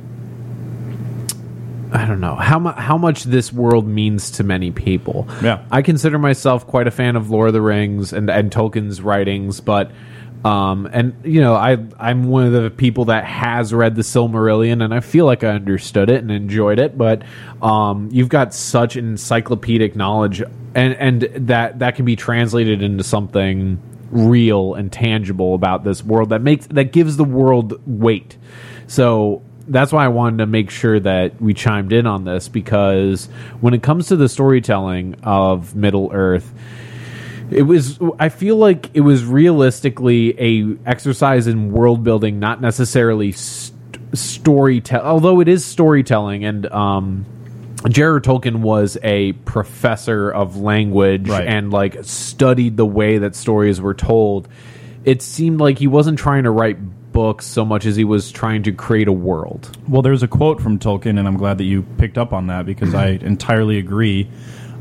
I 1.92 2.06
don't 2.06 2.20
know 2.20 2.34
how 2.34 2.58
mu- 2.58 2.72
how 2.72 2.98
much 2.98 3.24
this 3.24 3.52
world 3.52 3.86
means 3.86 4.32
to 4.32 4.44
many 4.44 4.70
people. 4.70 5.26
Yeah. 5.42 5.64
I 5.70 5.82
consider 5.82 6.18
myself 6.18 6.66
quite 6.66 6.86
a 6.86 6.90
fan 6.90 7.16
of 7.16 7.30
Lord 7.30 7.48
of 7.48 7.54
the 7.54 7.62
Rings 7.62 8.12
and 8.12 8.30
and 8.30 8.50
Tolkien's 8.50 9.00
writings, 9.00 9.60
but 9.60 9.90
um 10.44 10.88
and 10.92 11.14
you 11.24 11.40
know 11.40 11.54
I 11.54 11.78
I'm 11.98 12.24
one 12.24 12.46
of 12.46 12.52
the 12.52 12.70
people 12.70 13.06
that 13.06 13.24
has 13.24 13.74
read 13.74 13.96
the 13.96 14.02
Silmarillion 14.02 14.84
and 14.84 14.94
I 14.94 15.00
feel 15.00 15.24
like 15.24 15.42
I 15.42 15.48
understood 15.48 16.10
it 16.10 16.22
and 16.22 16.30
enjoyed 16.30 16.78
it, 16.78 16.96
but 16.96 17.22
um 17.62 18.08
you've 18.12 18.28
got 18.28 18.54
such 18.54 18.96
encyclopedic 18.96 19.96
knowledge 19.96 20.42
and 20.74 20.94
and 20.94 21.22
that 21.48 21.78
that 21.80 21.96
can 21.96 22.04
be 22.04 22.16
translated 22.16 22.82
into 22.82 23.02
something 23.02 23.80
real 24.10 24.74
and 24.74 24.90
tangible 24.90 25.54
about 25.54 25.84
this 25.84 26.02
world 26.02 26.30
that 26.30 26.40
makes 26.40 26.66
that 26.68 26.92
gives 26.92 27.16
the 27.16 27.24
world 27.24 27.80
weight. 27.86 28.36
So 28.86 29.42
that's 29.68 29.92
why 29.92 30.04
I 30.04 30.08
wanted 30.08 30.38
to 30.38 30.46
make 30.46 30.70
sure 30.70 30.98
that 31.00 31.40
we 31.40 31.54
chimed 31.54 31.92
in 31.92 32.06
on 32.06 32.24
this 32.24 32.48
because 32.48 33.26
when 33.60 33.74
it 33.74 33.82
comes 33.82 34.08
to 34.08 34.16
the 34.16 34.28
storytelling 34.28 35.16
of 35.22 35.74
Middle 35.74 36.10
Earth, 36.12 36.52
it 37.50 37.62
was 37.62 37.98
I 38.18 38.28
feel 38.28 38.56
like 38.56 38.90
it 38.94 39.00
was 39.00 39.24
realistically 39.24 40.34
a 40.38 40.76
exercise 40.88 41.46
in 41.46 41.72
world 41.72 42.04
building, 42.04 42.38
not 42.38 42.60
necessarily 42.60 43.32
st- 43.32 43.74
storytelling. 44.14 45.06
Although 45.06 45.40
it 45.40 45.48
is 45.48 45.64
storytelling, 45.64 46.44
and 46.44 46.66
um, 46.66 47.24
J.R.R. 47.88 48.20
Tolkien 48.20 48.56
was 48.56 48.98
a 49.02 49.32
professor 49.32 50.30
of 50.30 50.56
language 50.56 51.28
Right. 51.28 51.46
and 51.46 51.72
like 51.72 51.96
studied 52.02 52.76
the 52.76 52.86
way 52.86 53.18
that 53.18 53.34
stories 53.36 53.80
were 53.80 53.94
told. 53.94 54.48
It 55.04 55.22
seemed 55.22 55.60
like 55.60 55.78
he 55.78 55.86
wasn't 55.86 56.18
trying 56.18 56.42
to 56.42 56.50
write 56.50 57.07
books 57.12 57.46
so 57.46 57.64
much 57.64 57.86
as 57.86 57.96
he 57.96 58.04
was 58.04 58.30
trying 58.30 58.62
to 58.64 58.72
create 58.72 59.08
a 59.08 59.12
world. 59.12 59.76
Well, 59.88 60.02
there's 60.02 60.22
a 60.22 60.28
quote 60.28 60.60
from 60.60 60.78
Tolkien, 60.78 61.18
and 61.18 61.26
I'm 61.26 61.36
glad 61.36 61.58
that 61.58 61.64
you 61.64 61.82
picked 61.98 62.18
up 62.18 62.32
on 62.32 62.46
that 62.48 62.66
because 62.66 62.94
I 62.94 63.08
entirely 63.08 63.78
agree. 63.78 64.28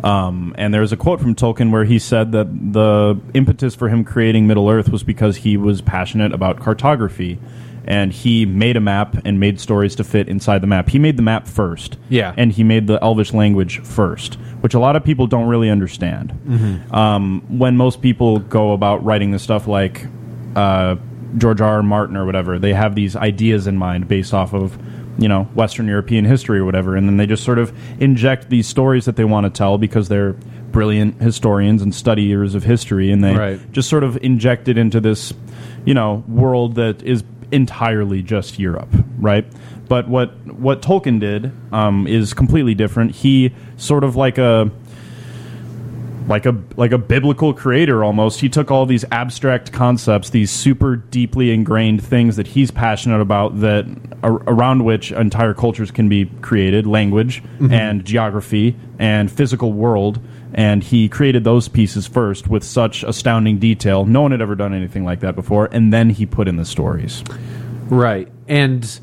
Um, 0.03 0.53
and 0.57 0.73
there's 0.73 0.91
a 0.91 0.97
quote 0.97 1.19
from 1.19 1.35
Tolkien 1.35 1.71
where 1.71 1.83
he 1.83 1.99
said 1.99 2.31
that 2.33 2.47
the 2.73 3.19
impetus 3.33 3.73
for 3.75 3.89
him 3.89 4.03
creating 4.03 4.45
Middle 4.45 4.69
Earth 4.69 4.89
was 4.89 5.03
because 5.03 5.37
he 5.37 5.57
was 5.57 5.81
passionate 5.81 6.33
about 6.33 6.59
cartography. 6.59 7.39
And 7.85 8.11
he 8.11 8.45
made 8.45 8.75
a 8.75 8.81
map 8.81 9.15
and 9.23 9.39
made 9.39 9.61
stories 9.61 9.95
to 9.95 10.03
fit 10.03 10.27
inside 10.27 10.59
the 10.59 10.67
map. 10.67 10.89
He 10.89 10.99
made 10.99 11.15
the 11.15 11.23
map 11.23 11.47
first. 11.47 11.97
Yeah. 12.09 12.33
And 12.35 12.51
he 12.51 12.61
made 12.61 12.85
the 12.85 13.01
Elvish 13.01 13.33
language 13.33 13.79
first, 13.79 14.35
which 14.59 14.73
a 14.73 14.79
lot 14.79 14.97
of 14.97 15.05
people 15.05 15.25
don't 15.25 15.47
really 15.47 15.69
understand. 15.69 16.31
Um, 16.93 17.45
when 17.47 17.77
most 17.77 18.01
people 18.01 18.39
go 18.39 18.73
about 18.73 19.05
writing 19.05 19.31
this 19.31 19.41
stuff 19.41 19.67
like 19.67 20.05
uh, 20.57 20.97
George 21.37 21.61
R. 21.61 21.75
R. 21.77 21.83
Martin 21.83 22.15
or 22.15 22.25
whatever, 22.25 22.57
they 22.59 22.73
have 22.73 22.95
these 22.95 23.15
ideas 23.15 23.67
in 23.67 23.77
mind 23.77 24.07
based 24.07 24.33
off 24.33 24.53
of 24.53 24.77
you 25.19 25.27
know 25.27 25.43
Western 25.55 25.87
European 25.87 26.25
history 26.25 26.59
or 26.59 26.65
whatever, 26.65 26.95
and 26.95 27.07
then 27.07 27.17
they 27.17 27.25
just 27.25 27.43
sort 27.43 27.59
of 27.59 27.73
inject 28.01 28.49
these 28.49 28.67
stories 28.67 29.05
that 29.05 29.15
they 29.15 29.25
want 29.25 29.45
to 29.45 29.49
tell 29.49 29.77
because 29.77 30.07
they're 30.09 30.33
brilliant 30.71 31.19
historians 31.21 31.81
and 31.81 31.93
studiers 31.95 32.53
of 32.55 32.63
history, 32.63 33.11
and 33.11 33.23
they 33.23 33.35
Right. 33.35 33.71
just 33.71 33.89
sort 33.89 34.03
of 34.03 34.17
inject 34.21 34.67
it 34.67 34.77
into 34.77 34.99
this 34.99 35.33
you 35.85 35.93
know 35.93 36.23
world 36.27 36.75
that 36.75 37.01
is 37.03 37.23
entirely 37.51 38.21
just 38.21 38.59
Europe, 38.59 38.89
right? 39.17 39.45
But 39.87 40.07
what 40.07 40.35
what 40.53 40.81
Tolkien 40.81 41.19
did 41.19 41.51
um, 41.71 42.05
is 42.07 42.33
completely 42.33 42.75
different. 42.75 43.11
He 43.11 43.53
sort 43.77 44.03
of 44.03 44.15
like 44.15 44.37
a 44.37 44.69
like 46.27 46.45
a 46.45 46.55
like 46.75 46.91
a 46.91 46.97
biblical 46.97 47.53
creator 47.53 48.03
almost. 48.03 48.41
He 48.41 48.49
took 48.49 48.69
all 48.69 48.85
these 48.85 49.05
abstract 49.11 49.71
concepts, 49.71 50.29
these 50.29 50.51
super 50.51 50.97
deeply 50.97 51.51
ingrained 51.51 52.03
things 52.03 52.35
that 52.35 52.47
he's 52.47 52.69
passionate 52.69 53.21
about 53.21 53.61
that 53.61 53.85
ar- 54.23 54.43
around 54.47 54.83
which 54.83 55.11
entire 55.11 55.53
cultures 55.53 55.89
can 55.89 56.09
be 56.09 56.25
created, 56.41 56.85
language 56.85 57.41
mm-hmm. 57.43 57.71
and 57.71 58.05
geography 58.05 58.75
and 58.99 59.31
physical 59.31 59.73
world, 59.73 60.19
and 60.53 60.83
he 60.83 61.07
created 61.07 61.43
those 61.43 61.67
pieces 61.67 62.07
first 62.07 62.47
with 62.47 62.63
such 62.63 63.03
astounding 63.03 63.57
detail. 63.57 64.05
No 64.05 64.21
one 64.21 64.31
had 64.31 64.41
ever 64.41 64.55
done 64.55 64.73
anything 64.73 65.05
like 65.05 65.21
that 65.21 65.35
before, 65.35 65.69
and 65.71 65.93
then 65.93 66.09
he 66.09 66.25
put 66.25 66.47
in 66.47 66.57
the 66.57 66.65
stories. 66.65 67.23
Right. 67.89 68.27
And 68.47 68.99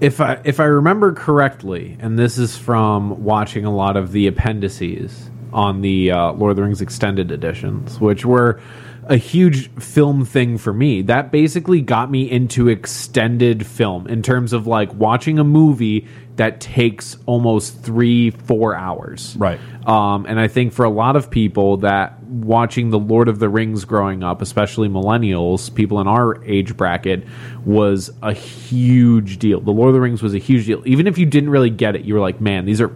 if 0.00 0.20
I 0.20 0.40
if 0.44 0.60
I 0.60 0.64
remember 0.64 1.12
correctly, 1.12 1.96
and 2.00 2.18
this 2.18 2.36
is 2.38 2.56
from 2.56 3.22
watching 3.22 3.64
a 3.64 3.74
lot 3.74 3.96
of 3.96 4.12
the 4.12 4.26
appendices 4.26 5.30
on 5.52 5.80
the 5.80 6.10
uh, 6.10 6.32
Lord 6.32 6.50
of 6.50 6.56
the 6.56 6.62
Rings 6.62 6.80
extended 6.80 7.30
editions, 7.30 8.00
which 8.00 8.24
were 8.24 8.60
a 9.08 9.16
huge 9.16 9.70
film 9.80 10.24
thing 10.24 10.58
for 10.58 10.72
me. 10.72 11.02
That 11.02 11.32
basically 11.32 11.80
got 11.80 12.10
me 12.10 12.30
into 12.30 12.68
extended 12.68 13.66
film 13.66 14.06
in 14.06 14.22
terms 14.22 14.52
of 14.52 14.66
like 14.66 14.92
watching 14.92 15.38
a 15.38 15.44
movie 15.44 16.06
that 16.36 16.60
takes 16.60 17.16
almost 17.26 17.82
three, 17.82 18.30
four 18.30 18.76
hours. 18.76 19.34
Right. 19.36 19.58
Um, 19.86 20.26
and 20.26 20.38
I 20.38 20.46
think 20.46 20.72
for 20.72 20.84
a 20.84 20.90
lot 20.90 21.16
of 21.16 21.30
people 21.30 21.78
that 21.78 22.22
watching 22.22 22.90
the 22.90 22.98
Lord 22.98 23.28
of 23.28 23.38
the 23.38 23.48
Rings 23.48 23.84
growing 23.84 24.22
up, 24.22 24.42
especially 24.42 24.88
millennials, 24.88 25.74
people 25.74 26.00
in 26.00 26.06
our 26.06 26.44
age 26.44 26.76
bracket, 26.76 27.26
was 27.64 28.10
a 28.22 28.32
huge 28.32 29.38
deal. 29.38 29.60
The 29.60 29.72
Lord 29.72 29.88
of 29.88 29.94
the 29.94 30.00
Rings 30.00 30.22
was 30.22 30.34
a 30.34 30.38
huge 30.38 30.66
deal. 30.66 30.82
Even 30.86 31.06
if 31.06 31.18
you 31.18 31.26
didn't 31.26 31.50
really 31.50 31.70
get 31.70 31.96
it, 31.96 32.04
you 32.04 32.14
were 32.14 32.20
like, 32.20 32.40
man, 32.40 32.66
these 32.66 32.80
are 32.80 32.92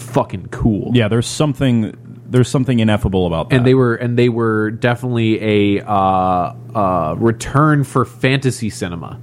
fucking 0.00 0.48
cool. 0.48 0.90
Yeah, 0.94 1.08
there's 1.08 1.26
something 1.26 1.96
there's 2.26 2.48
something 2.48 2.80
ineffable 2.80 3.26
about 3.26 3.50
that. 3.50 3.56
And 3.56 3.66
they 3.66 3.74
were 3.74 3.94
and 3.94 4.18
they 4.18 4.28
were 4.28 4.70
definitely 4.70 5.78
a 5.78 5.84
uh, 5.84 6.54
uh, 6.74 7.14
return 7.18 7.84
for 7.84 8.04
fantasy 8.04 8.70
cinema. 8.70 9.20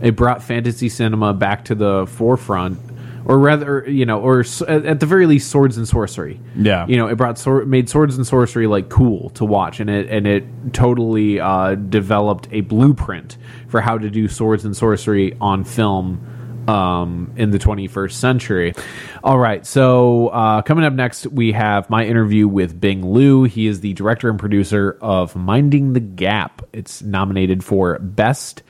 It 0.00 0.16
brought 0.16 0.42
fantasy 0.42 0.88
cinema 0.88 1.32
back 1.32 1.64
to 1.66 1.74
the 1.74 2.06
forefront 2.06 2.78
or 3.26 3.38
rather, 3.38 3.88
you 3.88 4.04
know, 4.04 4.20
or 4.20 4.44
at 4.68 5.00
the 5.00 5.06
very 5.06 5.26
least, 5.26 5.50
swords 5.50 5.76
and 5.76 5.88
sorcery. 5.88 6.40
Yeah. 6.56 6.86
you 6.86 6.96
know, 6.96 7.06
it 7.06 7.16
brought 7.16 7.38
sword, 7.38 7.66
made 7.66 7.88
swords 7.88 8.16
and 8.16 8.26
sorcery 8.26 8.66
like 8.66 8.90
cool 8.90 9.30
to 9.30 9.44
watch, 9.44 9.80
and 9.80 9.88
it 9.88 10.08
and 10.10 10.26
it 10.26 10.44
totally 10.72 11.40
uh, 11.40 11.74
developed 11.74 12.48
a 12.52 12.60
blueprint 12.62 13.38
for 13.68 13.80
how 13.80 13.96
to 13.96 14.10
do 14.10 14.28
swords 14.28 14.64
and 14.64 14.76
sorcery 14.76 15.36
on 15.40 15.64
film 15.64 16.24
um, 16.68 17.32
in 17.36 17.50
the 17.50 17.58
21st 17.58 18.12
century. 18.12 18.74
All 19.22 19.38
right, 19.38 19.64
so 19.66 20.28
uh, 20.28 20.62
coming 20.62 20.84
up 20.84 20.92
next, 20.92 21.26
we 21.26 21.52
have 21.52 21.88
my 21.90 22.04
interview 22.04 22.48
with 22.48 22.80
Bing 22.80 23.02
Liu. 23.12 23.44
He 23.44 23.66
is 23.66 23.80
the 23.80 23.92
director 23.94 24.28
and 24.28 24.38
producer 24.38 24.98
of 25.00 25.34
Minding 25.36 25.92
the 25.92 26.00
Gap. 26.00 26.62
It's 26.72 27.02
nominated 27.02 27.64
for 27.64 27.98
Best 27.98 28.62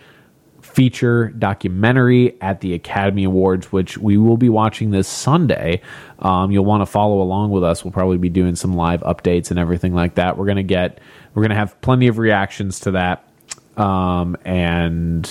Feature 0.74 1.28
Documentary 1.28 2.40
at 2.40 2.60
the 2.60 2.74
Academy 2.74 3.24
Awards, 3.24 3.70
which 3.70 3.96
we 3.96 4.18
will 4.18 4.36
be 4.36 4.48
watching 4.48 4.90
this 4.90 5.06
Sunday. 5.06 5.82
Um, 6.18 6.50
you'll 6.50 6.64
want 6.64 6.80
to 6.80 6.86
follow 6.86 7.20
along 7.22 7.50
with 7.50 7.62
us. 7.62 7.84
We'll 7.84 7.92
probably 7.92 8.18
be 8.18 8.28
doing 8.28 8.56
some 8.56 8.74
live 8.74 9.02
updates 9.02 9.50
and 9.50 9.58
everything 9.58 9.94
like 9.94 10.16
that. 10.16 10.36
We're 10.36 10.46
gonna 10.46 10.64
get, 10.64 10.98
we're 11.32 11.42
gonna 11.42 11.54
have 11.54 11.80
plenty 11.80 12.08
of 12.08 12.18
reactions 12.18 12.80
to 12.80 12.92
that, 12.92 13.28
um, 13.76 14.36
and 14.44 15.30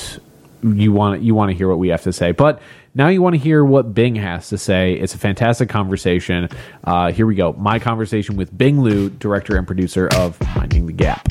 you 0.64 0.92
want 0.92 1.22
you 1.22 1.36
want 1.36 1.52
to 1.52 1.58
hear 1.58 1.68
what 1.68 1.80
we 1.80 1.90
have 1.90 2.04
to 2.04 2.14
say. 2.14 2.32
But 2.32 2.62
now 2.96 3.10
you 3.10 3.22
want 3.22 3.34
to 3.34 3.40
hear 3.40 3.64
what 3.66 3.94
Bing 3.94 4.16
has 4.16 4.50
to 4.50 4.58
say. 4.58 4.94
It's 4.94 5.14
a 5.14 5.18
fantastic 5.18 5.70
conversation. 5.70 6.50
Uh, 6.84 7.12
here 7.12 7.26
we 7.26 7.36
go. 7.36 7.54
My 7.54 7.80
conversation 7.80 8.38
with 8.38 8.56
Bing 8.58 8.82
Liu, 8.82 9.10
director 9.10 9.58
and 9.58 9.68
producer 9.68 10.10
of 10.16 10.40
Minding 10.56 10.88
the 10.88 10.94
Gap. 10.94 11.28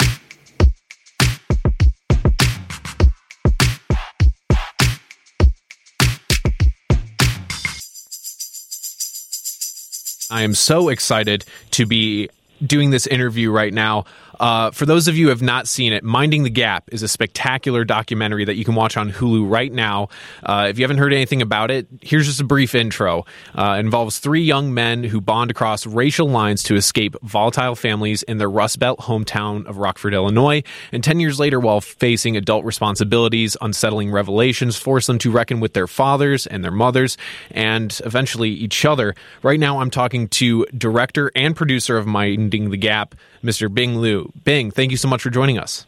I 10.31 10.43
am 10.43 10.55
so 10.55 10.89
excited 10.89 11.45
to 11.73 11.85
be 11.85 12.31
doing 12.67 12.91
this 12.91 13.07
interview 13.07 13.51
right 13.51 13.73
now. 13.73 14.05
Uh, 14.43 14.73
for 14.73 14.87
those 14.87 15.07
of 15.07 15.17
you 15.17 15.27
who 15.27 15.29
have 15.29 15.41
not 15.41 15.69
seen 15.69 15.93
it, 15.93 16.03
Minding 16.03 16.43
the 16.43 16.51
Gap 16.51 16.89
is 16.91 17.05
a 17.05 17.07
spectacular 17.09 17.85
documentary 17.85 18.45
that 18.45 18.57
you 18.57 18.65
can 18.65 18.75
watch 18.75 18.97
on 18.97 19.13
Hulu 19.13 19.49
right 19.49 19.73
now. 19.73 20.09
Uh, 20.43 20.67
if 20.69 20.81
you 20.81 20.83
haven't 20.83 20.99
heard 20.99 21.13
anything 21.13 21.41
about 21.41 21.71
it, 21.71 21.87
here's 22.01 22.27
just 22.27 22.41
a 22.41 22.45
brief 22.45 22.75
intro. 22.75 23.25
Uh, 23.55 23.77
involves 23.79 24.19
three 24.19 24.43
young 24.43 24.75
men 24.75 25.05
who 25.05 25.21
bond 25.21 25.53
across 25.53 25.87
racial 25.87 26.29
lines 26.29 26.65
to 26.65 26.75
escape 26.75 27.15
volatile 27.23 27.77
families 27.77 28.25
in 28.25 28.39
their 28.39 28.51
Rust 28.51 28.81
Belt 28.81 28.99
hometown 28.99 29.65
of 29.67 29.77
Rockford, 29.77 30.13
Illinois. 30.13 30.65
And 30.91 31.05
10 31.05 31.21
years 31.21 31.39
later, 31.39 31.61
while 31.61 31.81
facing 31.81 32.37
adult 32.37 32.65
responsibilities, 32.65 33.57
unsettling 33.61 34.11
revelations 34.11 34.77
force 34.77 35.07
them 35.07 35.19
to 35.19 35.31
reckon 35.31 35.61
with 35.61 35.75
their 35.75 35.87
fathers 35.87 36.49
and 36.49 36.65
their 36.65 36.73
mothers 36.73 37.17
and 37.53 38.01
eventually 38.05 38.51
each 38.51 38.85
other. 38.85 39.15
Right 39.45 39.61
now, 39.61 39.79
I'm 39.79 39.91
talking 39.91 40.27
to 40.31 40.67
director 40.77 41.31
and 41.37 41.55
producer 41.55 41.97
of 41.97 42.09
Minding 42.09 42.71
the 42.71 42.77
Gap, 42.77 43.15
Mr. 43.45 43.73
Bing 43.73 43.99
Liu. 43.99 44.32
Bing, 44.45 44.71
thank 44.71 44.91
you 44.91 44.97
so 44.97 45.09
much 45.09 45.23
for 45.23 45.31
joining 45.31 45.59
us. 45.59 45.87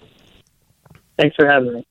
Thanks 1.19 1.37
for 1.37 1.47
having 1.47 1.75
me. 1.75 1.87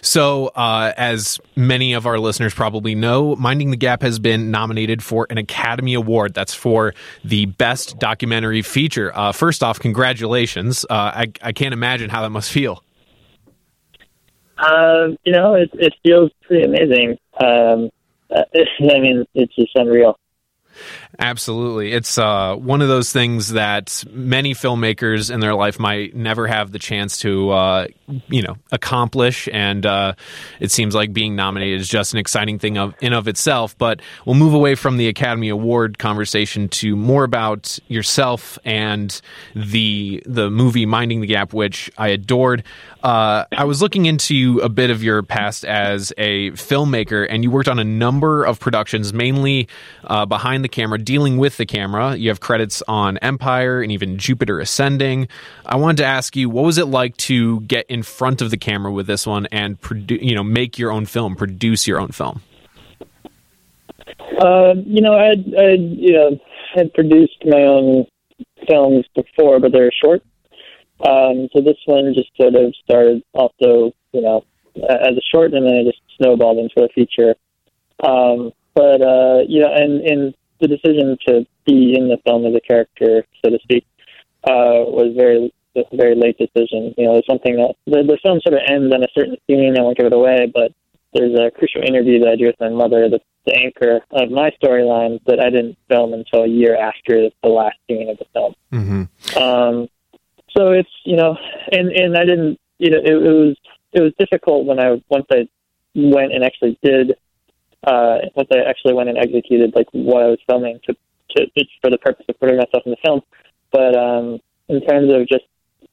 So, 0.00 0.46
uh, 0.48 0.92
as 0.96 1.38
many 1.54 1.92
of 1.92 2.06
our 2.06 2.18
listeners 2.18 2.54
probably 2.54 2.94
know, 2.94 3.36
Minding 3.36 3.70
the 3.70 3.76
Gap 3.76 4.00
has 4.00 4.18
been 4.18 4.50
nominated 4.50 5.02
for 5.02 5.26
an 5.28 5.36
Academy 5.36 5.94
Award. 5.94 6.32
That's 6.32 6.54
for 6.54 6.94
the 7.22 7.46
best 7.46 7.98
documentary 7.98 8.62
feature. 8.62 9.14
Uh, 9.14 9.32
first 9.32 9.62
off, 9.62 9.78
congratulations. 9.78 10.86
Uh, 10.88 10.94
I, 11.14 11.32
I 11.42 11.52
can't 11.52 11.74
imagine 11.74 12.08
how 12.08 12.22
that 12.22 12.30
must 12.30 12.50
feel. 12.50 12.82
Uh, 14.56 15.08
you 15.24 15.32
know, 15.32 15.54
it, 15.54 15.70
it 15.74 15.94
feels 16.02 16.30
pretty 16.42 16.64
amazing. 16.64 17.18
Um, 17.40 17.90
I 18.34 19.00
mean, 19.00 19.24
it's 19.34 19.54
just 19.54 19.72
unreal. 19.74 20.18
Absolutely. 21.18 21.92
It's 21.92 22.16
uh, 22.18 22.54
one 22.54 22.80
of 22.80 22.88
those 22.88 23.12
things 23.12 23.52
that 23.52 24.04
many 24.10 24.54
filmmakers 24.54 25.32
in 25.32 25.40
their 25.40 25.54
life 25.54 25.78
might 25.78 26.14
never 26.14 26.46
have 26.46 26.70
the 26.70 26.78
chance 26.78 27.18
to, 27.18 27.50
uh, 27.50 27.86
you 28.28 28.42
know, 28.42 28.56
accomplish. 28.70 29.48
And 29.52 29.84
uh, 29.84 30.14
it 30.60 30.70
seems 30.70 30.94
like 30.94 31.12
being 31.12 31.34
nominated 31.34 31.80
is 31.80 31.88
just 31.88 32.12
an 32.12 32.18
exciting 32.18 32.58
thing 32.58 32.78
of, 32.78 32.94
in 33.00 33.12
of 33.12 33.26
itself. 33.26 33.76
But 33.76 34.00
we'll 34.24 34.36
move 34.36 34.54
away 34.54 34.74
from 34.76 34.96
the 34.96 35.08
Academy 35.08 35.48
Award 35.48 35.98
conversation 35.98 36.68
to 36.68 36.94
more 36.94 37.24
about 37.24 37.78
yourself 37.88 38.58
and 38.64 39.20
the 39.54 40.22
the 40.24 40.50
movie 40.50 40.86
Minding 40.86 41.20
the 41.20 41.26
Gap, 41.26 41.52
which 41.52 41.90
I 41.98 42.08
adored. 42.08 42.62
Uh, 43.02 43.44
I 43.52 43.64
was 43.64 43.80
looking 43.80 44.06
into 44.06 44.60
a 44.62 44.68
bit 44.68 44.90
of 44.90 45.02
your 45.02 45.22
past 45.22 45.64
as 45.64 46.12
a 46.18 46.50
filmmaker, 46.52 47.26
and 47.28 47.42
you 47.44 47.50
worked 47.50 47.68
on 47.68 47.78
a 47.78 47.84
number 47.84 48.44
of 48.44 48.58
productions, 48.58 49.12
mainly 49.12 49.68
uh, 50.04 50.26
behind 50.26 50.64
the 50.64 50.67
camera, 50.68 50.98
dealing 50.98 51.38
with 51.38 51.56
the 51.56 51.66
camera. 51.66 52.16
You 52.16 52.28
have 52.28 52.40
credits 52.40 52.82
on 52.88 53.18
Empire 53.18 53.82
and 53.82 53.90
even 53.90 54.18
Jupiter 54.18 54.60
Ascending. 54.60 55.28
I 55.66 55.76
wanted 55.76 55.98
to 55.98 56.04
ask 56.06 56.36
you, 56.36 56.48
what 56.48 56.64
was 56.64 56.78
it 56.78 56.86
like 56.86 57.16
to 57.18 57.60
get 57.62 57.86
in 57.88 58.02
front 58.02 58.42
of 58.42 58.50
the 58.50 58.56
camera 58.56 58.92
with 58.92 59.06
this 59.06 59.26
one 59.26 59.46
and 59.46 59.80
produ- 59.80 60.22
you 60.22 60.34
know 60.34 60.44
make 60.44 60.78
your 60.78 60.92
own 60.92 61.06
film, 61.06 61.36
produce 61.36 61.86
your 61.86 62.00
own 62.00 62.08
film? 62.08 62.42
Uh, 64.40 64.74
you 64.86 65.00
know, 65.00 65.14
I, 65.14 65.30
I, 65.58 65.70
you 65.72 66.12
know, 66.12 66.38
had 66.74 66.92
produced 66.94 67.44
my 67.44 67.62
own 67.62 68.06
films 68.68 69.04
before, 69.14 69.58
but 69.60 69.72
they 69.72 69.80
were 69.80 69.92
short. 70.02 70.22
Um, 71.00 71.48
so 71.52 71.60
this 71.60 71.76
one 71.86 72.14
just 72.14 72.30
sort 72.36 72.54
of 72.54 72.74
started 72.84 73.22
also, 73.32 73.92
you 74.12 74.20
know, 74.20 74.44
as 74.76 75.16
a 75.16 75.20
short, 75.30 75.54
and 75.54 75.66
then 75.66 75.74
it 75.74 75.84
just 75.86 76.02
snowballed 76.16 76.58
into 76.58 76.82
a 76.82 76.88
feature. 76.88 77.34
Um, 78.02 78.52
but 78.74 79.02
uh, 79.02 79.40
you 79.48 79.60
know, 79.60 79.72
and 79.72 80.00
and 80.02 80.34
the 80.60 80.68
decision 80.68 81.16
to 81.26 81.46
be 81.66 81.94
in 81.96 82.08
the 82.08 82.18
film 82.24 82.46
as 82.46 82.54
a 82.54 82.60
character, 82.60 83.24
so 83.44 83.50
to 83.50 83.58
speak, 83.62 83.86
uh, 84.44 84.84
was 84.86 85.14
very 85.16 85.52
a 85.76 85.96
very 85.96 86.14
late 86.14 86.38
decision. 86.38 86.94
You 86.96 87.06
know, 87.06 87.16
it's 87.16 87.26
something 87.26 87.56
that 87.56 87.74
the, 87.86 88.02
the 88.02 88.18
film 88.22 88.40
sort 88.40 88.54
of 88.54 88.66
ends 88.68 88.92
on 88.92 89.02
a 89.02 89.08
certain 89.14 89.36
scene. 89.46 89.76
I 89.78 89.82
won't 89.82 89.96
give 89.96 90.06
it 90.06 90.12
away, 90.12 90.50
but 90.52 90.72
there's 91.14 91.38
a 91.38 91.50
crucial 91.50 91.82
interview 91.82 92.18
that 92.20 92.28
I 92.28 92.36
do 92.36 92.46
with 92.46 92.60
my 92.60 92.68
mother 92.68 93.08
that's 93.08 93.24
the 93.46 93.54
anchor 93.54 94.00
of 94.10 94.30
my 94.30 94.50
storyline 94.62 95.20
that 95.26 95.40
I 95.40 95.50
didn't 95.50 95.78
film 95.88 96.12
until 96.12 96.42
a 96.42 96.48
year 96.48 96.76
after 96.76 97.30
the 97.42 97.48
last 97.48 97.76
scene 97.86 98.10
of 98.10 98.18
the 98.18 98.26
film. 98.32 98.54
Mm-hmm. 98.72 99.38
Um, 99.38 99.88
so 100.56 100.72
it's 100.72 100.90
you 101.04 101.16
know, 101.16 101.36
and 101.72 101.90
and 101.90 102.16
I 102.16 102.24
didn't 102.24 102.58
you 102.78 102.90
know 102.90 102.98
it, 102.98 103.12
it 103.12 103.32
was 103.32 103.56
it 103.92 104.00
was 104.02 104.12
difficult 104.18 104.66
when 104.66 104.78
I 104.78 105.02
once 105.08 105.26
I 105.30 105.48
went 105.94 106.32
and 106.32 106.44
actually 106.44 106.78
did 106.82 107.14
uh, 107.84 108.18
once 108.34 108.48
I 108.52 108.68
actually 108.68 108.94
went 108.94 109.08
and 109.08 109.18
executed 109.18 109.72
like 109.74 109.86
what 109.92 110.22
I 110.22 110.26
was 110.26 110.38
filming 110.48 110.80
to 110.86 110.96
to 111.36 111.46
for 111.80 111.90
the 111.90 111.98
purpose 111.98 112.26
of 112.28 112.38
putting 112.40 112.56
myself 112.56 112.82
in 112.86 112.90
the 112.90 112.96
film. 113.04 113.20
But 113.70 113.96
um, 113.96 114.38
in 114.68 114.80
terms 114.86 115.12
of 115.12 115.28
just 115.28 115.44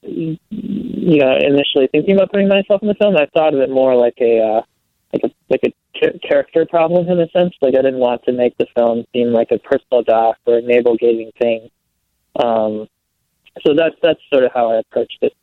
you 0.02 0.38
know 0.50 1.38
initially 1.38 1.88
thinking 1.92 2.16
about 2.16 2.32
putting 2.32 2.48
myself 2.48 2.82
in 2.82 2.88
the 2.88 2.96
film, 2.96 3.16
I 3.16 3.28
thought 3.34 3.54
of 3.54 3.60
it 3.60 3.70
more 3.70 3.96
like 3.96 4.18
a 4.22 4.40
uh, 4.40 4.62
like 5.14 5.24
a 5.24 5.30
like 5.50 5.62
a 5.64 5.74
cha- 5.96 6.28
character 6.28 6.66
problem 6.66 7.08
in 7.08 7.20
a 7.20 7.30
sense. 7.30 7.54
Like 7.62 7.76
I 7.76 7.82
didn't 7.82 8.00
want 8.00 8.24
to 8.24 8.34
make 8.34 8.58
the 8.58 8.68
film 8.76 9.06
seem 9.14 9.32
like 9.32 9.52
a 9.52 9.60
personal 9.60 10.04
doc 10.04 10.38
or 10.46 10.58
a 10.58 10.62
navel 10.62 10.96
gazing 10.98 11.32
thing. 11.40 11.70
Um, 12.36 12.88
so 13.66 13.74
that's 13.76 13.96
that's 14.02 14.20
sort 14.32 14.44
of 14.44 14.52
how 14.54 14.72
I 14.72 14.80
approached 14.80 15.20
it. 15.22 15.34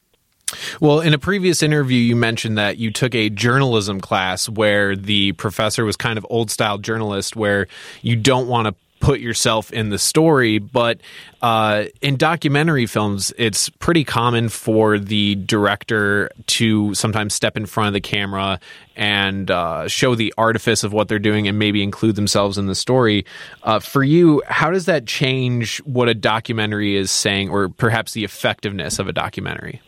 Well, 0.80 1.00
in 1.00 1.14
a 1.14 1.18
previous 1.18 1.62
interview, 1.62 1.98
you 1.98 2.16
mentioned 2.16 2.58
that 2.58 2.78
you 2.78 2.90
took 2.90 3.14
a 3.14 3.28
journalism 3.30 4.00
class 4.00 4.48
where 4.48 4.96
the 4.96 5.32
professor 5.32 5.84
was 5.84 5.96
kind 5.96 6.18
of 6.18 6.26
old 6.30 6.50
style 6.50 6.78
journalist, 6.78 7.36
where 7.36 7.68
you 8.02 8.16
don't 8.16 8.48
want 8.48 8.68
to 8.68 8.74
put 9.02 9.18
yourself 9.18 9.72
in 9.72 9.90
the 9.90 9.98
story. 9.98 10.58
But 10.58 11.00
uh, 11.42 11.86
in 12.00 12.16
documentary 12.16 12.86
films, 12.86 13.32
it's 13.36 13.68
pretty 13.68 14.04
common 14.04 14.48
for 14.48 14.98
the 14.98 15.34
director 15.34 16.30
to 16.46 16.94
sometimes 16.94 17.34
step 17.34 17.56
in 17.56 17.66
front 17.66 17.88
of 17.88 17.94
the 17.94 18.00
camera 18.00 18.60
and 18.94 19.50
uh, 19.50 19.88
show 19.88 20.14
the 20.14 20.32
artifice 20.38 20.84
of 20.84 20.92
what 20.92 21.08
they're 21.08 21.18
doing 21.18 21.48
and 21.48 21.58
maybe 21.58 21.82
include 21.82 22.14
themselves 22.14 22.58
in 22.58 22.66
the 22.66 22.76
story. 22.76 23.26
Uh, 23.64 23.80
for 23.80 24.04
you, 24.04 24.40
how 24.46 24.70
does 24.70 24.86
that 24.86 25.04
change 25.04 25.78
what 25.78 26.08
a 26.08 26.14
documentary 26.14 26.96
is 26.96 27.10
saying, 27.10 27.50
or 27.50 27.68
perhaps 27.68 28.12
the 28.12 28.22
effectiveness 28.22 29.00
of 29.00 29.08
a 29.08 29.12
documentary? 29.12 29.80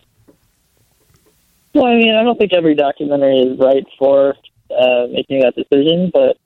Well, 1.75 1.87
I 1.87 1.97
mean, 1.97 2.15
I 2.15 2.23
don't 2.23 2.39
think 2.39 2.53
every 2.53 2.77
documentary 2.77 3.41
is 3.41 3.59
right 3.59 3.85
for 3.99 4.37
uh, 4.71 5.07
making 5.11 5.41
that 5.41 5.55
decision, 5.57 6.13
but 6.15 6.39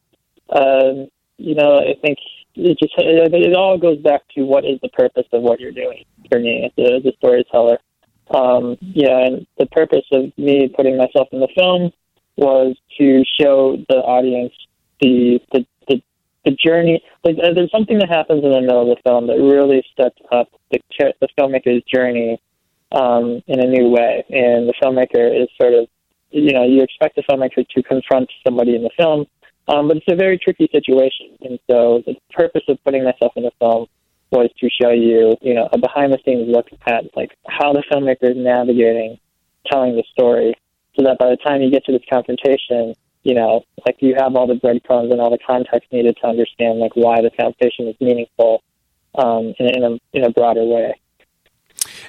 um, 0.59 1.09
you 1.37 1.55
know, 1.55 1.79
I 1.79 1.95
think 2.01 2.19
it 2.55 2.79
just 2.79 2.95
it, 2.97 3.35
it 3.35 3.55
all 3.55 3.77
goes 3.77 3.99
back 3.99 4.23
to 4.37 4.43
what 4.43 4.65
is 4.65 4.81
the 4.83 4.89
purpose 4.89 5.27
of 5.33 5.43
what 5.43 5.61
you're 5.61 5.73
doing 5.73 6.05
for 6.31 6.41
me 6.41 6.65
as 6.65 6.73
a, 6.79 6.97
as 6.97 7.05
a 7.05 7.13
storyteller. 7.19 7.79
Um, 8.35 8.77
yeah, 8.81 9.27
and 9.27 9.47
the 9.59 9.67
purpose 9.67 10.05
of 10.13 10.33
me 10.39 10.73
putting 10.75 10.97
myself 10.97 11.29
in 11.33 11.41
the 11.41 11.49
film 11.55 11.93
was 12.37 12.77
to 12.99 13.23
show 13.39 13.77
the 13.89 13.97
audience 13.97 14.53
the 15.03 15.41
the 15.53 15.67
the, 15.89 16.03
the 16.47 16.53
journey. 16.53 17.03
Like, 17.23 17.37
uh, 17.37 17.53
there's 17.55 17.71
something 17.71 17.99
that 17.99 18.09
happens 18.09 18.43
in 18.45 18.51
the 18.51 18.61
middle 18.63 18.91
of 18.91 18.97
the 18.97 19.03
film 19.05 19.27
that 19.27 19.37
really 19.37 19.85
sets 19.95 20.19
up 20.33 20.49
the 20.71 20.81
the 21.21 21.29
filmmaker's 21.39 21.85
journey 21.85 22.41
um, 22.93 23.43
in 23.47 23.61
a 23.61 23.67
new 23.67 23.89
way. 23.89 24.25
And 24.31 24.69
the 24.69 24.75
filmmaker 24.83 25.43
is 25.43 25.49
sort 25.61 25.75
of, 25.75 25.89
you 26.31 26.53
know, 26.53 26.65
you 26.65 26.83
expect 26.83 27.17
the 27.17 27.23
filmmaker 27.23 27.67
to 27.69 27.83
confront 27.83 28.31
somebody 28.45 28.77
in 28.77 28.83
the 28.83 28.91
film 28.97 29.27
Um, 29.69 29.89
but 29.89 29.99
it's 29.99 30.07
a 30.09 30.17
very 30.17 30.39
tricky 30.39 30.67
situation, 30.73 31.37
and 31.43 31.59
so 31.69 32.03
the 32.07 32.17
purpose 32.33 32.63
of 32.69 32.83
putting 32.85 33.05
myself 33.05 33.33
in 33.37 33.43
the 33.43 33.51
film 33.59 33.87
was 34.31 34.49
to 34.61 34.69
show 34.81 34.91
you, 34.91 35.37
you 35.43 35.55
know, 35.55 35.69
a 35.73 35.79
behind 35.79 36.13
the 36.13 36.19
scenes 36.25 36.49
look 36.49 36.69
at 36.87 37.05
like 37.15 37.37
how 37.47 37.75
the 37.75 37.83
filmmaker 37.91 38.31
is 38.31 38.37
navigating 38.37 39.19
telling 39.71 39.95
the 39.95 40.05
story, 40.11 40.55
so 40.97 41.03
that 41.05 41.19
by 41.19 41.29
the 41.29 41.37
time 41.37 41.61
you 41.61 41.71
get 41.71 41.85
to 41.85 41.93
this 41.93 42.03
confrontation, 42.09 42.95
you 43.25 43.35
know, 43.35 43.63
like 43.85 43.97
you 44.01 44.15
have 44.15 44.37
all 44.37 44.47
the 44.47 44.55
breadcrumbs 44.55 45.13
and 45.13 45.21
all 45.21 45.31
the 45.31 45.45
context 45.47 45.93
needed 45.93 46.17
to 46.23 46.27
understand 46.27 46.79
like 46.79 46.97
why 46.97 47.21
the 47.21 47.31
confrontation 47.31 47.89
is 47.89 47.97
meaningful 48.01 48.63
um, 49.17 49.53
in, 49.59 49.67
in 49.77 49.85
a 49.85 49.99
in 50.15 50.25
a 50.25 50.31
broader 50.31 50.65
way. 50.65 50.95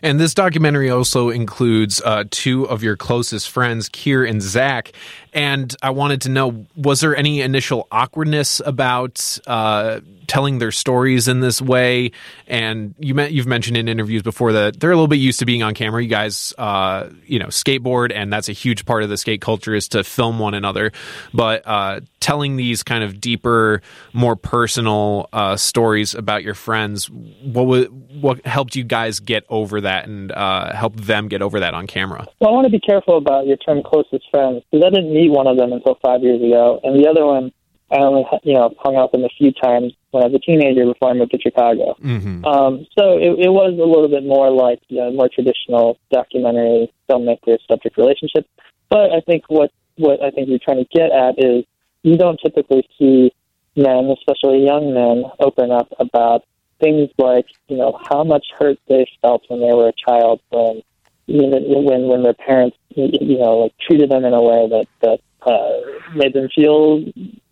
And 0.01 0.19
this 0.19 0.33
documentary 0.33 0.89
also 0.89 1.29
includes 1.29 2.01
uh, 2.03 2.25
two 2.29 2.67
of 2.67 2.83
your 2.83 2.95
closest 2.95 3.49
friends, 3.49 3.89
Keire 3.89 4.29
and 4.29 4.41
Zack. 4.41 4.93
And 5.33 5.75
I 5.81 5.91
wanted 5.91 6.21
to 6.21 6.29
know 6.29 6.65
was 6.75 7.01
there 7.01 7.15
any 7.15 7.41
initial 7.41 7.87
awkwardness 7.91 8.61
about 8.65 9.37
uh, 9.45 9.99
telling 10.27 10.59
their 10.59 10.71
stories 10.71 11.27
in 11.27 11.39
this 11.39 11.61
way? 11.61 12.11
And 12.47 12.95
you 12.99 13.13
met, 13.13 13.31
you've 13.31 13.47
mentioned 13.47 13.77
in 13.77 13.87
interviews 13.87 14.23
before 14.23 14.53
that 14.53 14.79
they're 14.79 14.91
a 14.91 14.95
little 14.95 15.07
bit 15.07 15.17
used 15.17 15.39
to 15.39 15.45
being 15.45 15.61
on 15.61 15.75
camera. 15.75 16.01
You 16.01 16.09
guys, 16.09 16.53
uh, 16.57 17.09
you 17.25 17.37
know, 17.37 17.47
skateboard, 17.47 18.11
and 18.13 18.33
that's 18.33 18.49
a 18.49 18.53
huge 18.53 18.85
part 18.85 19.03
of 19.03 19.09
the 19.09 19.17
skate 19.17 19.41
culture 19.41 19.75
is 19.75 19.89
to 19.89 20.03
film 20.03 20.39
one 20.39 20.55
another. 20.55 20.91
But 21.33 21.61
uh, 21.65 22.01
telling 22.19 22.55
these 22.55 22.83
kind 22.83 23.03
of 23.03 23.21
deeper, 23.21 23.81
more 24.13 24.35
personal 24.35 25.29
uh, 25.33 25.55
stories 25.55 26.13
about 26.13 26.43
your 26.43 26.53
friends, 26.53 27.09
what 27.09 27.65
was, 27.65 27.87
what 28.19 28.45
helped 28.45 28.75
you 28.75 28.83
guys 28.83 29.19
get 29.19 29.45
over 29.49 29.81
that 29.81 30.07
and 30.07 30.31
uh, 30.31 30.73
help 30.73 30.95
them 30.95 31.27
get 31.27 31.41
over 31.41 31.59
that 31.59 31.73
on 31.73 31.87
camera? 31.87 32.27
Well, 32.39 32.49
I 32.49 32.53
want 32.53 32.65
to 32.65 32.71
be 32.71 32.79
careful 32.79 33.17
about 33.17 33.47
your 33.47 33.57
term 33.57 33.81
closest 33.83 34.25
friends 34.31 34.63
because 34.71 34.85
I 34.85 34.89
didn't 34.89 35.13
meet 35.13 35.29
one 35.29 35.47
of 35.47 35.57
them 35.57 35.73
until 35.73 35.97
five 36.01 36.21
years 36.21 36.41
ago, 36.41 36.79
and 36.83 36.99
the 36.99 37.09
other 37.09 37.25
one 37.25 37.51
I 37.91 37.97
only 37.97 38.23
you 38.43 38.53
know 38.53 38.73
hung 38.79 38.95
out 38.95 39.11
with 39.11 39.21
them 39.21 39.23
a 39.23 39.33
few 39.37 39.51
times 39.51 39.93
when 40.11 40.23
I 40.23 40.27
was 40.27 40.35
a 40.35 40.39
teenager 40.39 40.85
before 40.85 41.09
I 41.09 41.13
moved 41.13 41.31
to 41.31 41.39
Chicago. 41.39 41.95
Mm-hmm. 42.03 42.45
Um, 42.45 42.85
so 42.97 43.17
it, 43.17 43.45
it 43.45 43.49
was 43.49 43.73
a 43.73 43.85
little 43.85 44.09
bit 44.09 44.23
more 44.23 44.51
like 44.51 44.79
you 44.89 44.97
know, 44.97 45.11
more 45.11 45.29
traditional 45.33 45.97
documentary 46.11 46.91
filmmaker 47.09 47.57
subject 47.67 47.97
relationship. 47.97 48.45
But 48.89 49.11
I 49.11 49.21
think 49.25 49.45
what 49.47 49.71
what 49.97 50.21
I 50.21 50.29
think 50.31 50.49
you're 50.49 50.59
trying 50.63 50.85
to 50.85 50.89
get 50.93 51.11
at 51.11 51.35
is 51.37 51.65
you 52.03 52.17
don't 52.17 52.39
typically 52.43 52.87
see 52.97 53.31
men, 53.75 54.13
especially 54.17 54.65
young 54.65 54.93
men, 54.93 55.23
open 55.39 55.71
up 55.71 55.87
about 55.99 56.43
things 56.79 57.09
like 57.17 57.45
you 57.67 57.77
know 57.77 57.99
how 58.09 58.23
much 58.23 58.45
hurt 58.57 58.77
they 58.87 59.05
felt 59.21 59.43
when 59.49 59.59
they 59.59 59.73
were 59.73 59.89
a 59.89 59.93
child 60.07 60.39
when 60.49 60.81
when 61.27 62.07
when 62.07 62.23
their 62.23 62.33
parents 62.33 62.77
you 62.95 63.37
know 63.37 63.57
like 63.57 63.73
treated 63.85 64.09
them 64.09 64.23
in 64.23 64.33
a 64.33 64.41
way 64.41 64.67
that 64.69 64.87
that 65.01 65.19
uh, 65.45 66.15
made 66.15 66.33
them 66.33 66.49
feel 66.53 67.03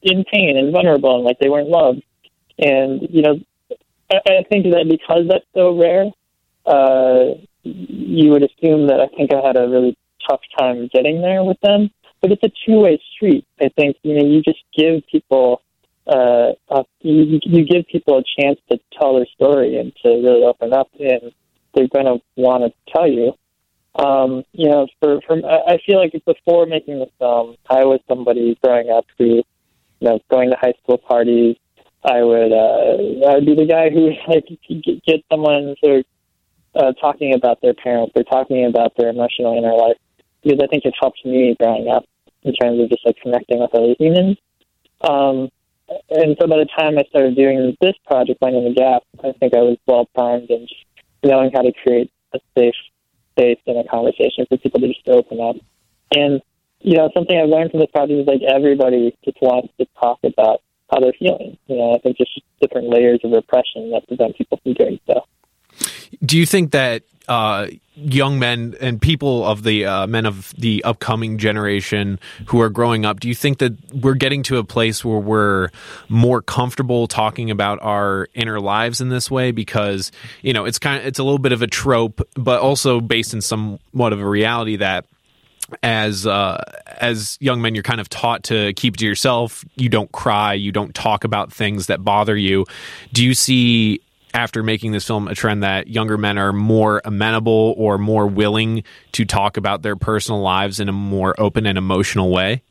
in 0.01 0.23
pain 0.31 0.57
and 0.57 0.71
vulnerable 0.71 1.15
and 1.15 1.23
like 1.23 1.39
they 1.39 1.49
weren't 1.49 1.69
loved. 1.69 2.01
And 2.59 3.07
you 3.09 3.21
know, 3.21 3.39
I, 4.11 4.17
I 4.25 4.43
think 4.49 4.65
that 4.65 4.87
because 4.89 5.27
that's 5.29 5.45
so 5.53 5.77
rare, 5.77 6.11
uh, 6.65 7.35
you 7.63 8.31
would 8.31 8.43
assume 8.43 8.87
that 8.87 8.99
I 8.99 9.07
think 9.15 9.33
I 9.33 9.45
had 9.45 9.57
a 9.57 9.67
really 9.67 9.97
tough 10.29 10.41
time 10.57 10.89
getting 10.93 11.21
there 11.21 11.43
with 11.43 11.59
them. 11.61 11.91
But 12.21 12.31
it's 12.31 12.43
a 12.43 12.51
two-way 12.65 12.99
street. 13.13 13.45
I 13.61 13.69
think 13.69 13.97
you 14.03 14.15
know 14.15 14.25
you 14.25 14.41
just 14.41 14.63
give 14.75 15.03
people 15.11 15.61
uh, 16.07 16.53
uh, 16.69 16.83
you, 17.01 17.39
you 17.43 17.65
give 17.65 17.85
people 17.87 18.17
a 18.17 18.41
chance 18.41 18.59
to 18.71 18.79
tell 18.97 19.15
their 19.15 19.25
story 19.35 19.77
and 19.77 19.93
to 20.03 20.09
really 20.09 20.43
open 20.43 20.73
up, 20.73 20.89
and 20.99 21.33
they're 21.73 21.87
going 21.89 22.05
to 22.05 22.21
want 22.35 22.63
to 22.63 22.93
tell 22.93 23.07
you. 23.07 23.33
Um, 23.95 24.43
you 24.53 24.69
know, 24.69 24.87
for, 24.99 25.19
for 25.27 25.37
I 25.45 25.79
feel 25.85 25.97
like 25.97 26.13
before 26.25 26.65
making 26.65 26.99
the 26.99 27.09
film, 27.19 27.55
I 27.69 27.83
was 27.83 27.99
somebody 28.07 28.57
growing 28.63 28.89
up 28.89 29.05
who, 29.17 29.25
you 29.25 29.43
know, 30.01 30.19
going 30.29 30.51
to 30.51 30.55
high 30.55 30.73
school 30.83 30.97
parties. 30.97 31.57
I 32.05 32.21
would 32.21 32.53
uh, 32.53 33.27
I 33.27 33.35
would 33.35 33.45
be 33.45 33.55
the 33.55 33.65
guy 33.65 33.89
who 33.89 34.11
like 34.27 34.45
get 35.05 35.25
someone 35.29 35.75
sort 35.83 35.99
of 35.99 36.05
uh, 36.75 36.93
talking 37.01 37.33
about 37.33 37.59
their 37.61 37.73
parents 37.73 38.13
or 38.15 38.23
talking 38.23 38.65
about 38.65 38.93
their 38.97 39.09
emotional 39.09 39.57
inner 39.57 39.73
life 39.73 39.97
because 40.47 40.63
I 40.63 40.67
think 40.67 40.85
it 40.85 40.93
helped 40.99 41.25
me 41.25 41.55
growing 41.59 41.89
up 41.89 42.05
in 42.43 42.53
terms 42.53 42.79
of 42.79 42.89
just 42.89 43.05
like 43.05 43.17
connecting 43.21 43.59
with 43.59 43.73
other 43.75 43.95
humans. 43.99 44.37
Um, 45.01 45.49
and 46.09 46.35
so 46.39 46.47
by 46.47 46.57
the 46.57 46.67
time 46.77 46.97
I 46.97 47.03
started 47.09 47.35
doing 47.35 47.75
this 47.81 47.95
project, 48.05 48.41
Minding 48.41 48.63
the 48.63 48.73
Gap, 48.73 49.03
I 49.19 49.33
think 49.39 49.53
I 49.53 49.59
was 49.59 49.77
well 49.85 50.05
primed 50.15 50.49
and 50.49 50.69
knowing 51.23 51.51
how 51.53 51.61
to 51.61 51.71
create 51.83 52.11
a 52.33 52.39
safe 52.57 52.75
space 53.31 53.59
and 53.67 53.77
a 53.77 53.89
conversation 53.89 54.45
for 54.47 54.57
people 54.57 54.79
to 54.79 54.87
just 54.87 55.07
open 55.07 55.39
up. 55.41 55.55
And, 56.15 56.41
you 56.79 56.97
know, 56.97 57.09
something 57.13 57.37
I've 57.37 57.49
learned 57.49 57.71
from 57.71 57.81
this 57.81 57.91
project 57.91 58.19
is 58.19 58.27
like 58.27 58.41
everybody 58.43 59.15
just 59.25 59.37
wants 59.41 59.73
to 59.79 59.87
talk 59.99 60.19
about 60.23 60.61
how 60.91 60.99
they're 60.99 61.13
feeling. 61.19 61.57
You 61.67 61.77
know, 61.77 61.95
I 61.95 61.99
think 61.99 62.17
just 62.17 62.39
different 62.61 62.89
layers 62.89 63.19
of 63.23 63.31
repression 63.31 63.91
that 63.91 64.07
prevent 64.07 64.37
people 64.37 64.59
from 64.63 64.73
doing 64.73 64.99
so. 65.07 65.23
Do 66.25 66.37
you 66.37 66.45
think 66.45 66.71
that 66.71 67.03
uh, 67.27 67.67
young 67.95 68.39
men 68.39 68.75
and 68.79 69.01
people 69.01 69.45
of 69.45 69.63
the 69.63 69.85
uh, 69.85 70.07
men 70.07 70.25
of 70.25 70.53
the 70.57 70.83
upcoming 70.83 71.37
generation 71.37 72.19
who 72.47 72.61
are 72.61 72.69
growing 72.69 73.05
up, 73.05 73.19
do 73.19 73.27
you 73.27 73.35
think 73.35 73.57
that 73.57 73.73
we're 73.93 74.13
getting 74.13 74.43
to 74.43 74.57
a 74.57 74.63
place 74.63 75.03
where 75.03 75.19
we're 75.19 75.69
more 76.07 76.41
comfortable 76.41 77.07
talking 77.07 77.51
about 77.51 77.79
our 77.81 78.27
inner 78.33 78.59
lives 78.59 79.01
in 79.01 79.09
this 79.09 79.29
way? 79.29 79.51
Because 79.51 80.11
you 80.41 80.53
know, 80.53 80.65
it's 80.65 80.79
kind 80.79 81.01
of 81.01 81.07
it's 81.07 81.19
a 81.19 81.23
little 81.23 81.39
bit 81.39 81.51
of 81.51 81.61
a 81.61 81.67
trope, 81.67 82.27
but 82.35 82.61
also 82.61 83.01
based 83.01 83.33
in 83.33 83.41
somewhat 83.41 84.13
of 84.13 84.21
a 84.21 84.27
reality 84.27 84.77
that 84.77 85.05
as 85.83 86.25
uh, 86.25 86.63
as 86.99 87.37
young 87.41 87.61
men, 87.61 87.75
you're 87.75 87.83
kind 87.83 87.99
of 87.99 88.09
taught 88.09 88.43
to 88.43 88.73
keep 88.73 88.97
to 88.97 89.05
yourself. 89.05 89.65
You 89.75 89.89
don't 89.89 90.11
cry. 90.11 90.53
You 90.53 90.71
don't 90.71 90.95
talk 90.95 91.23
about 91.23 91.51
things 91.51 91.87
that 91.87 92.03
bother 92.03 92.37
you. 92.37 92.65
Do 93.11 93.25
you 93.25 93.33
see 93.33 94.01
after 94.33 94.63
making 94.63 94.91
this 94.91 95.05
film 95.05 95.27
a 95.27 95.35
trend 95.35 95.63
that 95.63 95.87
younger 95.87 96.17
men 96.17 96.37
are 96.37 96.53
more 96.53 97.01
amenable 97.05 97.73
or 97.77 97.97
more 97.97 98.27
willing 98.27 98.83
to 99.13 99.25
talk 99.25 99.57
about 99.57 99.81
their 99.81 99.95
personal 99.95 100.41
lives 100.41 100.79
in 100.79 100.89
a 100.89 100.93
more 100.93 101.33
open 101.39 101.65
and 101.65 101.77
emotional 101.77 102.31
way? 102.31 102.61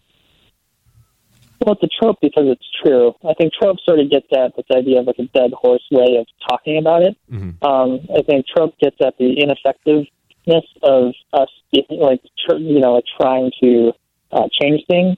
Well, 1.64 1.74
it's 1.74 1.82
a 1.82 1.88
trope 2.00 2.18
because 2.20 2.44
it's 2.46 2.66
true. 2.82 3.14
I 3.28 3.32
think 3.34 3.52
trope 3.54 3.78
sort 3.84 4.00
of 4.00 4.10
gets 4.10 4.26
at 4.32 4.54
this 4.56 4.66
idea 4.74 5.00
of 5.00 5.06
like 5.06 5.18
a 5.18 5.24
dead 5.24 5.52
horse 5.52 5.84
way 5.90 6.16
of 6.18 6.26
talking 6.46 6.78
about 6.78 7.02
it. 7.02 7.16
Mm-hmm. 7.32 7.64
Um, 7.64 8.00
I 8.14 8.22
think 8.22 8.46
trope 8.46 8.78
gets 8.78 8.96
at 9.00 9.16
the 9.18 9.40
ineffectiveness 9.40 10.64
of 10.82 11.12
us, 11.32 11.48
like 11.90 12.20
tr- 12.46 12.56
you 12.56 12.80
know, 12.80 12.94
like 12.94 13.04
trying 13.18 13.50
to 13.62 13.92
uh, 14.32 14.48
change 14.60 14.82
things. 14.88 15.16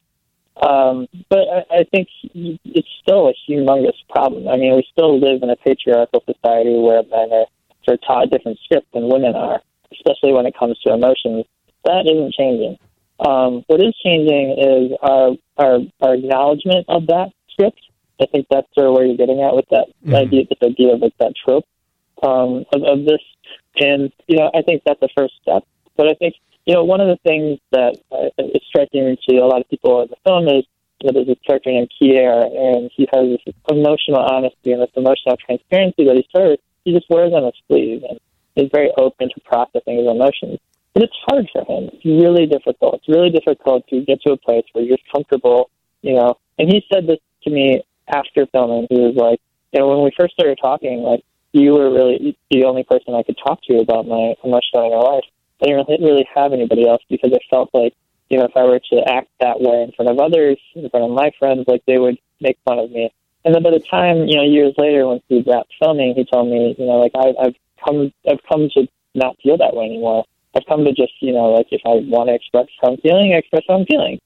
Um, 0.63 1.07
but 1.31 1.47
I, 1.49 1.81
I 1.81 1.85
think 1.93 2.09
it's 2.25 2.89
still 3.03 3.29
a 3.29 3.35
humongous 3.49 3.97
problem. 4.11 4.49
I 4.49 4.57
mean, 4.57 4.75
we 4.75 4.85
still 4.91 5.19
live 5.19 5.43
in 5.43 5.51
a 5.51 5.57
patriarchal 5.57 6.23
society 6.27 6.77
where 6.77 7.03
men 7.05 7.33
are 7.33 7.47
sort 7.85 8.01
of 8.01 8.07
taught 8.07 8.25
a 8.25 8.27
different 8.27 8.59
script 8.65 8.87
than 8.93 9.09
women 9.09 9.35
are, 9.37 9.61
especially 9.93 10.33
when 10.33 10.47
it 10.47 10.55
comes 10.59 10.79
to 10.81 10.93
emotions. 10.93 11.45
That 11.85 12.07
isn't 12.07 12.35
changing. 12.35 12.77
Um, 13.21 13.65
what 13.67 13.81
is 13.81 13.95
changing 14.05 14.57
is 14.59 14.93
our, 15.03 15.33
our 15.57 15.79
our 16.01 16.15
acknowledgement 16.15 16.87
of 16.89 17.07
that 17.09 17.31
script. 17.51 17.81
I 18.21 18.27
think 18.27 18.47
that's 18.51 18.67
sort 18.75 18.89
of 18.89 18.95
where 18.95 19.07
you're 19.07 19.17
getting 19.17 19.43
at 19.43 19.55
with 19.55 19.67
that 19.71 19.87
Mhm. 20.05 20.15
idea, 20.15 20.45
this 20.45 20.59
idea 20.63 20.95
of 20.95 21.01
like 21.01 21.17
that 21.19 21.35
trope 21.37 21.65
um, 22.23 22.65
of, 22.73 22.83
of 22.83 23.05
this. 23.05 23.23
And 23.81 24.13
you 24.27 24.39
know, 24.39 24.51
I 24.55 24.63
think 24.63 24.83
that's 24.85 25.01
the 25.01 25.09
first 25.17 25.35
step. 25.41 25.65
But 25.97 26.09
I 26.09 26.15
think 26.15 26.35
you 26.69 26.75
know, 26.75 26.85
one 26.85 27.01
of 27.01 27.09
the 27.09 27.17
things 27.25 27.59
that 27.73 27.97
uh, 28.13 28.29
is 28.37 28.61
striking 28.69 29.17
to 29.27 29.37
a 29.39 29.47
lot 29.47 29.63
of 29.63 29.69
people 29.71 30.03
in 30.03 30.09
the 30.09 30.17
film 30.23 30.47
is 30.49 30.65
you 31.01 31.09
know, 31.09 31.13
there's 31.15 31.27
this 31.27 31.39
character 31.47 31.71
named 31.71 31.91
Keire, 31.97 32.45
and 32.45 32.91
he 32.95 33.09
has 33.11 33.25
this 33.25 33.55
emotional 33.71 34.21
honesty 34.21 34.73
and 34.73 34.83
this 34.83 34.93
emotional 34.95 35.39
transparency 35.39 36.05
that 36.05 36.17
he 36.17 36.29
sort 36.31 36.53
of 36.53 36.59
he 36.85 36.93
just 36.93 37.09
wears 37.09 37.33
on 37.33 37.45
his 37.45 37.55
sleeve, 37.69 38.03
and 38.09 38.21
is 38.57 38.69
very 38.71 38.91
open 38.99 39.31
to 39.31 39.41
processing 39.41 39.97
his 39.97 40.07
emotions. 40.07 40.59
But 40.93 41.05
it's 41.05 41.17
hard 41.25 41.49
for 41.53 41.65
him. 41.65 41.89
It's 41.93 42.05
really 42.05 42.45
difficult. 42.45 42.97
It's 42.97 43.09
really 43.09 43.31
difficult 43.31 43.87
to 43.89 44.05
get 44.05 44.21
to 44.23 44.33
a 44.33 44.37
place 44.37 44.65
where 44.73 44.85
you're 44.85 44.99
comfortable, 45.11 45.71
you 46.03 46.15
know. 46.15 46.37
And 46.59 46.69
he 46.69 46.85
said 46.93 47.07
this 47.07 47.21
to 47.45 47.51
me 47.51 47.83
after 48.09 48.47
filming. 48.47 48.89
He 48.91 49.01
was 49.01 49.15
like, 49.17 49.41
you 49.73 49.81
know, 49.81 49.89
when 49.89 50.05
we 50.05 50.13
first 50.19 50.35
started 50.35 50.59
talking, 50.61 51.01
like 51.01 51.25
you 51.53 51.73
were 51.73 51.91
really 51.91 52.37
the 52.51 52.65
only 52.65 52.85
person 52.85 53.15
I 53.15 53.23
could 53.23 53.39
talk 53.43 53.63
to 53.69 53.79
about 53.79 54.07
my 54.07 54.35
emotional 54.45 55.01
life. 55.01 55.25
I 55.63 55.67
didn't 55.67 56.07
really- 56.07 56.29
have 56.35 56.53
anybody 56.53 56.87
else 56.87 57.03
because 57.09 57.33
I 57.33 57.39
felt 57.51 57.71
like, 57.73 57.95
you 58.31 58.39
know, 58.39 58.45
if 58.45 58.57
I 58.57 58.65
were 58.65 58.81
to 58.93 59.09
act 59.09 59.29
that 59.41 59.61
way 59.61 59.83
in 59.83 59.93
front 59.93 60.11
of 60.11 60.19
others, 60.19 60.59
in 60.75 60.89
front 60.91 61.05
of 61.05 61.11
my 61.11 61.31
friends, 61.39 61.65
like 61.67 61.83
they 61.87 61.99
would 61.99 62.19
make 62.41 62.59
fun 62.65 62.79
of 62.79 62.91
me. 62.91 63.11
And 63.45 63.55
then 63.55 63.63
by 63.63 63.71
the 63.71 63.81
time, 63.81 64.27
you 64.27 64.37
know, 64.37 64.43
years 64.43 64.75
later, 64.79 65.07
once 65.07 65.23
we 65.31 65.43
wrapped 65.47 65.73
filming, 65.81 66.15
he 66.15 66.25
told 66.25 66.49
me, 66.49 66.75
you 66.79 66.87
know, 66.87 66.99
like 66.99 67.13
I, 67.15 67.33
I've 67.41 67.57
come, 67.85 68.13
I've 68.29 68.43
come 68.49 68.69
to 68.75 68.87
not 69.15 69.37
feel 69.43 69.57
that 69.57 69.75
way 69.75 69.87
anymore. 69.87 70.25
I've 70.55 70.67
come 70.67 70.85
to 70.85 70.93
just, 70.93 71.13
you 71.21 71.33
know, 71.33 71.51
like 71.51 71.69
if 71.71 71.81
I 71.87 71.95
want 72.09 72.29
to 72.29 72.35
express 72.35 72.67
how 72.81 72.93
I'm 72.93 72.97
feeling, 72.99 73.33
I 73.33 73.39
express 73.39 73.63
how 73.69 73.77
I'm 73.77 73.87
feeling. 73.87 74.19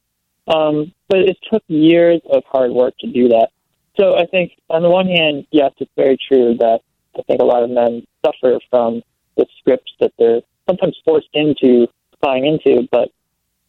Um, 0.49 0.93
but 1.09 1.21
it 1.21 1.39
took 1.53 1.63
years 1.69 2.21
of 2.31 2.43
hard 2.51 2.73
work 2.73 2.95
to 3.01 3.07
do 3.07 3.29
that. 3.29 3.51
So 3.99 4.17
I 4.17 4.27
think 4.27 4.53
on 4.71 4.83
the 4.83 4.91
one 4.91 5.07
hand, 5.07 5.47
yes, 5.51 5.73
it's 5.79 5.91
very 5.97 6.17
true 6.17 6.57
that 6.59 6.81
I 7.17 7.23
think 7.23 7.41
a 7.41 7.45
lot 7.45 7.63
of 7.63 7.71
men 7.71 8.07
suffer 8.25 8.59
from 8.71 9.03
the 9.37 9.47
scripts 9.59 9.93
that 10.01 10.13
they're 10.19 10.41
sometimes 10.73 10.97
forced 11.05 11.29
into 11.35 11.87
buying 12.21 12.47
into, 12.47 12.89
but 12.91 13.11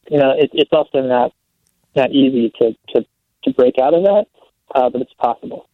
you 0.10 0.18
know, 0.18 0.32
it, 0.38 0.50
it's 0.54 0.72
often 0.72 1.08
not 1.08 1.34
not 1.96 2.12
easy 2.12 2.52
to 2.62 2.74
to 2.90 3.06
to 3.44 3.54
break 3.54 3.78
out 3.78 3.94
of 3.94 4.04
that, 4.04 4.26
uh, 4.76 4.90
but 4.90 5.02
it's 5.02 5.14
possible. 5.14 5.68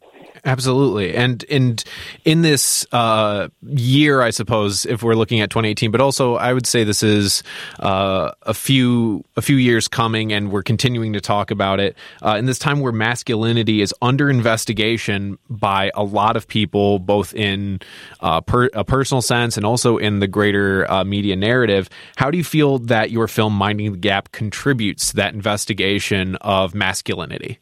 Absolutely, 0.46 1.16
and 1.16 1.44
and 1.50 1.84
in 2.24 2.42
this 2.44 2.86
uh, 2.94 3.50
year, 3.62 4.22
I 4.22 4.30
suppose, 4.30 4.86
if 4.86 5.04
we're 5.04 5.16
looking 5.16 5.42
at 5.42 5.50
2018, 5.50 5.92
but 5.92 6.00
also 6.00 6.36
I 6.36 6.54
would 6.54 6.66
say 6.66 6.84
this 6.84 7.04
is 7.04 7.44
uh, 7.80 8.32
a 8.44 8.54
few 8.54 9.26
a 9.36 9.42
few 9.42 9.58
years 9.58 9.88
coming, 9.88 10.32
and 10.32 10.52
we're 10.52 10.64
continuing 10.64 11.14
to 11.14 11.22
talk 11.22 11.52
about 11.52 11.80
it 11.80 11.98
uh, 12.24 12.36
in 12.38 12.46
this 12.46 12.58
time 12.58 12.80
where 12.80 12.94
masculinity 12.94 13.82
is 13.82 13.94
under 14.02 14.30
investigation 14.30 15.38
by 15.50 15.92
a 15.94 16.04
lot 16.04 16.38
of 16.38 16.48
people, 16.48 17.00
both 17.00 17.34
in 17.34 17.80
uh, 18.22 18.40
per, 18.40 18.70
a 18.74 18.86
personal 18.86 19.22
sense 19.22 19.58
and 19.58 19.66
also 19.66 19.98
in 19.98 20.20
the 20.20 20.28
greater 20.28 20.90
uh, 20.90 21.04
media 21.04 21.36
narrative. 21.36 21.90
How 22.16 22.32
do 22.32 22.38
you 22.38 22.46
feel 22.46 22.80
that 22.80 23.12
your 23.12 23.28
film 23.28 23.54
"Minding 23.54 23.92
the 23.92 23.98
Gap" 23.98 24.32
contributes 24.32 25.10
to 25.10 25.18
that 25.18 25.34
investigation 25.34 26.38
of 26.38 26.74
masculinity? 26.74 27.60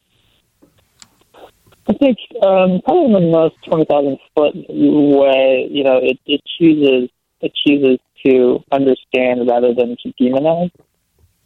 I 1.88 1.94
think 1.94 2.18
um, 2.42 2.82
probably 2.84 3.14
the 3.14 3.30
most 3.32 3.56
twenty 3.64 3.86
thousand 3.86 4.18
foot 4.36 4.54
way, 4.54 5.68
you 5.70 5.84
know, 5.84 5.98
it, 6.02 6.18
it 6.26 6.42
chooses 6.58 7.08
it 7.40 7.52
chooses 7.66 7.98
to 8.26 8.62
understand 8.70 9.48
rather 9.48 9.72
than 9.72 9.96
to 10.02 10.12
demonize. 10.20 10.70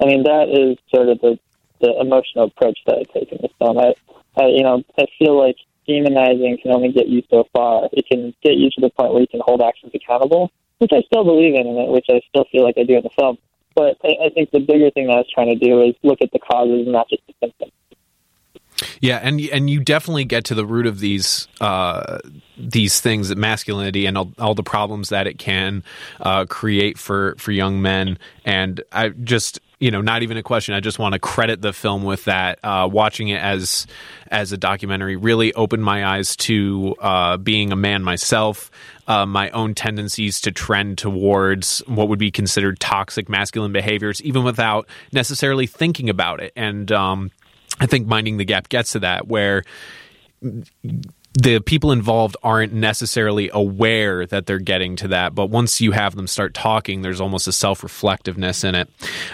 I 0.01 0.07
mean, 0.07 0.25
that 0.25 0.49
is 0.51 0.79
sort 0.93 1.09
of 1.09 1.21
the 1.21 1.39
the 1.81 1.95
emotional 2.01 2.47
approach 2.47 2.79
that 2.87 2.99
I 2.99 3.19
take 3.19 3.31
in 3.31 3.39
this 3.41 3.53
film. 3.59 3.79
I, 3.79 3.95
I 4.37 4.47
you 4.47 4.63
know, 4.63 4.83
I 4.99 5.07
feel 5.19 5.39
like 5.39 5.57
demonizing 5.89 6.61
can 6.61 6.73
only 6.73 6.91
get 6.91 7.09
you 7.09 7.23
so 7.31 7.45
far. 7.53 7.89
It 7.93 8.07
can 8.11 8.35
get 8.43 8.55
you 8.55 8.69
to 8.71 8.81
the 8.81 8.91
point 8.91 9.13
where 9.13 9.21
you 9.21 9.29
can 9.29 9.43
hold 9.45 9.63
actions 9.63 9.93
accountable, 9.95 10.51
which 10.79 10.93
I 10.93 11.03
still 11.03 11.25
believe 11.25 11.55
in, 11.55 11.67
and 11.67 11.93
which 11.93 12.07
I 12.11 12.21
still 12.29 12.47
feel 12.51 12.65
like 12.65 12.79
I 12.79 12.83
do 12.83 12.97
in 12.97 13.03
the 13.05 13.11
film. 13.11 13.39
But 13.77 13.97
I, 14.03 14.27
I 14.27 14.31
think 14.35 14.51
the 14.51 14.61
bigger 14.61 14.91
thing 14.91 15.07
that 15.07 15.15
I 15.15 15.17
was 15.19 15.31
trying 15.33 15.57
to 15.57 15.65
do 15.65 15.83
is 15.83 15.95
look 16.03 16.19
at 16.21 16.33
the 16.33 16.41
causes, 16.41 16.87
not 16.89 17.09
just 17.09 17.23
the 17.29 17.35
symptoms. 17.41 17.73
Yeah, 19.03 19.19
and 19.21 19.41
and 19.41 19.69
you 19.69 19.81
definitely 19.81 20.25
get 20.25 20.45
to 20.45 20.55
the 20.55 20.65
root 20.65 20.87
of 20.87 21.01
these 21.01 21.49
uh, 21.61 22.21
these 22.57 23.01
things, 23.01 23.31
that 23.31 23.37
masculinity 23.37 24.07
and 24.07 24.17
all, 24.17 24.33
all, 24.39 24.55
the 24.55 24.63
problems 24.63 25.09
that 25.09 25.27
it 25.27 25.39
can 25.39 25.83
uh, 26.21 26.45
create 26.45 26.99
for 26.99 27.35
for 27.37 27.51
young 27.51 27.83
men. 27.83 28.17
And 28.45 28.81
I 28.93 29.09
just 29.09 29.59
you 29.81 29.91
know 29.91 30.03
not 30.03 30.23
even 30.23 30.37
a 30.37 30.43
question. 30.45 30.77
I 30.77 30.79
just 30.81 31.01
want 31.01 31.15
to 31.15 31.19
credit 31.19 31.61
the 31.61 31.73
film 31.73 32.05
with 32.05 32.27
that. 32.27 32.61
Uh, 32.63 32.89
watching 32.91 33.27
it 33.27 33.43
as 33.43 33.89
as 34.29 34.53
a 34.53 34.57
documentary 34.57 35.17
really 35.17 35.53
opened 35.55 35.83
my 35.83 36.07
eyes 36.07 36.37
to 36.37 36.95
uh, 37.01 37.39
being 37.39 37.73
a 37.73 37.77
man 37.77 38.05
myself. 38.05 38.71
Uh, 39.09 39.27
my 39.27 39.51
own 39.51 39.75
tendencies 39.75 40.41
to 40.43 40.53
trend 40.53 40.97
towards 40.97 41.81
what 41.87 42.09
would 42.09 42.21
be 42.21 42.31
considered 42.31 42.79
toxic 42.79 43.29
masculine 43.29 43.73
behaviors, 43.73 44.23
even 44.23 44.45
without 44.45 44.87
necessarily 45.11 45.67
thinking 45.67 46.09
about 46.09 46.39
it. 46.41 46.53
And 46.55 46.93
um, 46.93 47.33
I 47.81 47.87
think 47.87 48.07
Minding 48.07 48.37
the 48.37 48.45
Gap 48.45 48.69
gets 48.69 48.93
to 48.93 49.01
that 49.01 49.29
where 49.29 49.65
the 51.35 51.61
people 51.61 51.93
involved 51.93 52.37
aren't 52.43 52.75
necessarily 52.75 53.49
aware 53.53 54.27
that 54.27 54.47
they're 54.47 54.59
getting 54.59 54.97
to 54.97 55.09
that, 55.09 55.35
but 55.35 55.47
once 55.47 55.81
you 55.81 55.93
have 55.93 56.15
them 56.15 56.27
start 56.27 56.53
talking, 56.53 57.01
there's 57.01 57.21
almost 57.21 57.49
a 57.49 57.53
self 57.53 57.83
reflectiveness 57.83 58.65
in 58.65 58.75
it. 58.75 58.89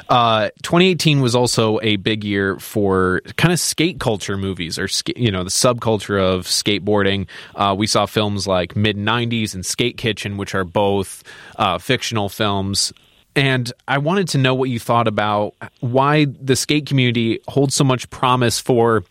Uh, 0.09 0.51
2018 0.63 1.21
was 1.21 1.35
also 1.35 1.81
a 1.83 1.97
big 1.97 2.23
year 2.23 2.59
for 2.61 3.21
kind 3.37 3.53
of 3.53 3.59
skate 3.59 3.99
culture 3.99 4.37
movies, 4.37 4.79
or 4.79 4.89
you 5.17 5.31
know 5.33 5.43
the 5.43 5.51
subculture 5.51 6.21
of 6.23 6.47
skateboarding. 6.47 7.27
Uh, 7.57 7.75
we 7.77 7.87
saw 7.87 8.07
films 8.07 8.47
like 8.47 8.77
Mid 8.77 8.97
90s 8.97 9.55
and 9.55 9.67
Skate 9.67 9.97
Kitchen, 9.97 10.37
which 10.37 10.55
are 10.55 10.65
both 10.65 11.25
uh, 11.57 11.79
fictional 11.79 12.29
films 12.29 12.93
and 13.39 13.73
I 13.87 13.99
wanted 13.99 14.27
to 14.31 14.39
know 14.39 14.53
what 14.53 14.69
you 14.69 14.81
thought 14.81 15.07
about 15.07 15.55
why 15.79 16.25
the 16.25 16.57
skate 16.57 16.87
community 16.87 17.39
holds 17.47 17.73
so 17.73 17.85
much 17.85 18.11
promise 18.11 18.59
for 18.59 19.05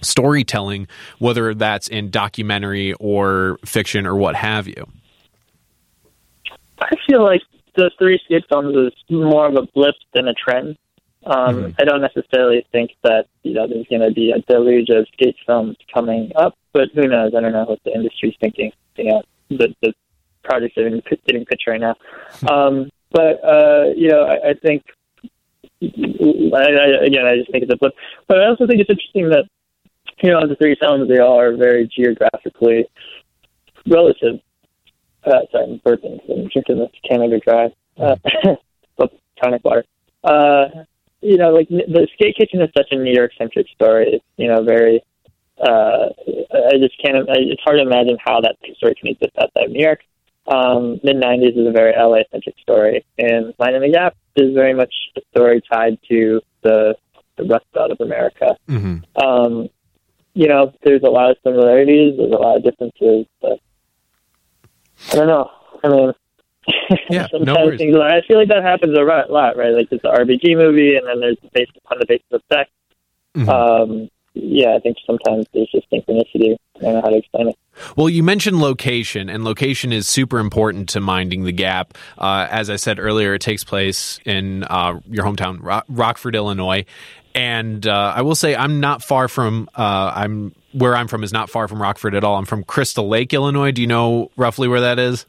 storytelling, 0.00 0.88
whether 1.18 1.52
that's 1.52 1.86
in 1.86 2.10
documentary 2.10 2.94
or 2.94 3.58
fiction 3.66 4.06
or 4.06 4.16
what 4.16 4.34
have 4.34 4.66
you. 4.66 4.86
I 6.78 6.96
feel 7.06 7.22
like 7.22 7.42
the 7.74 7.90
three 7.98 8.18
skate 8.24 8.44
films 8.48 8.74
is 8.74 8.92
more 9.10 9.46
of 9.46 9.56
a 9.56 9.66
blip 9.74 9.94
than 10.14 10.26
a 10.26 10.32
trend. 10.32 10.78
Um, 11.26 11.56
mm-hmm. 11.56 11.70
I 11.78 11.84
don't 11.84 12.00
necessarily 12.00 12.66
think 12.72 12.92
that 13.02 13.26
you 13.42 13.52
know 13.52 13.66
there's 13.68 13.86
going 13.88 14.08
to 14.08 14.10
be 14.10 14.30
a 14.30 14.40
deluge 14.50 14.88
of 14.88 15.06
skate 15.12 15.36
films 15.44 15.76
coming 15.92 16.32
up, 16.34 16.56
but 16.72 16.88
who 16.94 17.08
knows? 17.08 17.34
I 17.36 17.40
don't 17.42 17.52
know 17.52 17.64
what 17.64 17.80
the 17.84 17.92
industry's 17.92 18.36
thinking. 18.40 18.72
You 18.96 19.04
know, 19.04 19.22
the 19.50 19.74
the 19.82 19.92
projects 20.44 20.78
are 20.78 20.88
getting 21.26 21.44
pitched 21.44 21.66
right 21.66 21.80
now. 21.80 21.96
Um, 22.48 22.90
but 23.10 23.44
uh, 23.44 23.84
you 23.96 24.08
know, 24.08 24.24
I, 24.24 24.50
I 24.50 24.54
think 24.54 24.84
I, 25.82 26.62
I, 26.62 27.04
again, 27.04 27.26
I 27.26 27.36
just 27.36 27.50
think 27.50 27.64
it's 27.64 27.72
a 27.72 27.76
flip. 27.76 27.92
But 28.28 28.40
I 28.40 28.46
also 28.46 28.66
think 28.66 28.80
it's 28.80 28.90
interesting 28.90 29.28
that 29.30 29.44
you 30.22 30.30
know 30.30 30.46
the 30.46 30.56
three 30.56 30.76
sounds 30.80 31.08
they 31.08 31.18
all 31.18 31.38
are 31.38 31.56
very 31.56 31.88
geographically 31.94 32.86
relative. 33.86 34.40
Uh, 35.24 35.40
sorry, 35.50 35.64
I'm 35.72 35.78
burping. 35.80 36.20
I'm 36.30 36.48
drinking 36.48 36.78
this 36.78 36.90
Canada 37.08 37.40
Dry, 37.40 37.68
uh, 37.98 38.16
tonic 39.42 39.64
water. 39.64 39.84
Uh, 40.24 40.84
you 41.20 41.36
know, 41.36 41.50
like 41.50 41.68
the 41.68 42.08
Skate 42.14 42.36
Kitchen 42.36 42.62
is 42.62 42.70
such 42.76 42.88
a 42.90 42.96
New 42.96 43.12
York 43.12 43.32
centric 43.38 43.66
story. 43.74 44.22
You 44.36 44.48
know 44.48 44.62
very. 44.62 45.02
Uh, 45.58 46.12
I 46.52 46.76
just 46.78 47.00
can't. 47.02 47.16
It's 47.28 47.62
hard 47.62 47.78
to 47.78 47.82
imagine 47.82 48.18
how 48.24 48.40
that 48.40 48.56
story 48.76 48.94
can 48.94 49.08
exist 49.08 49.32
outside 49.40 49.66
of 49.66 49.70
New 49.70 49.82
York 49.82 50.00
um, 50.48 51.00
mid 51.02 51.16
90s 51.16 51.58
is 51.58 51.66
a 51.66 51.72
very 51.72 51.92
LA 51.96 52.22
centric 52.30 52.56
story, 52.60 53.04
and 53.18 53.54
Minding 53.58 53.82
the 53.82 53.92
Gap 53.92 54.16
is 54.36 54.54
very 54.54 54.74
much 54.74 54.94
a 55.16 55.20
story 55.32 55.62
tied 55.70 55.98
to 56.08 56.40
the, 56.62 56.94
the 57.36 57.44
Rust 57.44 57.66
Belt 57.74 57.90
of 57.90 58.00
America. 58.00 58.56
Mm-hmm. 58.68 59.24
Um, 59.24 59.68
you 60.34 60.48
know, 60.48 60.72
there's 60.84 61.02
a 61.02 61.10
lot 61.10 61.30
of 61.30 61.38
similarities, 61.42 62.16
there's 62.18 62.32
a 62.32 62.36
lot 62.36 62.56
of 62.56 62.64
differences, 62.64 63.26
but 63.40 63.58
I 65.12 65.16
don't 65.16 65.28
know. 65.28 65.50
I 65.82 65.88
mean, 65.88 66.12
yeah, 67.10 67.26
sometimes 67.28 67.46
no 67.46 67.76
things, 67.76 67.96
I 67.96 68.20
feel 68.26 68.38
like 68.38 68.48
that 68.48 68.62
happens 68.62 68.96
a 68.96 69.02
lot, 69.02 69.56
right? 69.56 69.72
Like 69.72 69.88
it's 69.90 70.04
an 70.04 70.10
RBG 70.10 70.56
movie, 70.56 70.96
and 70.96 71.06
then 71.06 71.20
there's 71.20 71.38
based 71.52 71.76
upon 71.76 71.98
the 71.98 72.06
basis 72.06 72.26
of 72.32 72.42
sex. 72.52 72.70
Mm-hmm. 73.36 73.48
Um, 73.48 74.08
yeah, 74.34 74.74
I 74.76 74.80
think 74.80 74.98
sometimes 75.06 75.46
there's 75.54 75.70
just 75.70 75.90
synchronicity. 75.90 76.56
I 76.76 76.80
don't 76.80 76.94
know 76.94 77.00
how 77.02 77.08
to. 77.08 77.22
Well, 77.96 78.10
you 78.10 78.22
mentioned 78.22 78.60
location, 78.60 79.30
and 79.30 79.42
location 79.42 79.90
is 79.90 80.06
super 80.06 80.38
important 80.38 80.90
to 80.90 81.00
minding 81.00 81.44
the 81.44 81.52
gap. 81.52 81.96
Uh, 82.18 82.46
as 82.50 82.68
I 82.68 82.76
said 82.76 82.98
earlier, 82.98 83.32
it 83.32 83.40
takes 83.40 83.64
place 83.64 84.20
in 84.26 84.64
uh, 84.64 85.00
your 85.06 85.24
hometown, 85.24 85.82
Rockford, 85.88 86.34
Illinois. 86.34 86.84
And 87.34 87.86
uh, 87.86 88.12
I 88.14 88.22
will 88.22 88.34
say, 88.34 88.54
I'm 88.54 88.80
not 88.80 89.02
far 89.02 89.28
from. 89.28 89.68
Uh, 89.74 90.12
I'm 90.14 90.54
where 90.72 90.94
I'm 90.94 91.08
from 91.08 91.24
is 91.24 91.32
not 91.32 91.48
far 91.48 91.68
from 91.68 91.80
Rockford 91.80 92.14
at 92.14 92.22
all. 92.22 92.36
I'm 92.36 92.44
from 92.44 92.64
Crystal 92.64 93.08
Lake, 93.08 93.32
Illinois. 93.32 93.72
Do 93.72 93.80
you 93.80 93.88
know 93.88 94.30
roughly 94.36 94.68
where 94.68 94.82
that 94.82 94.98
is? 94.98 95.24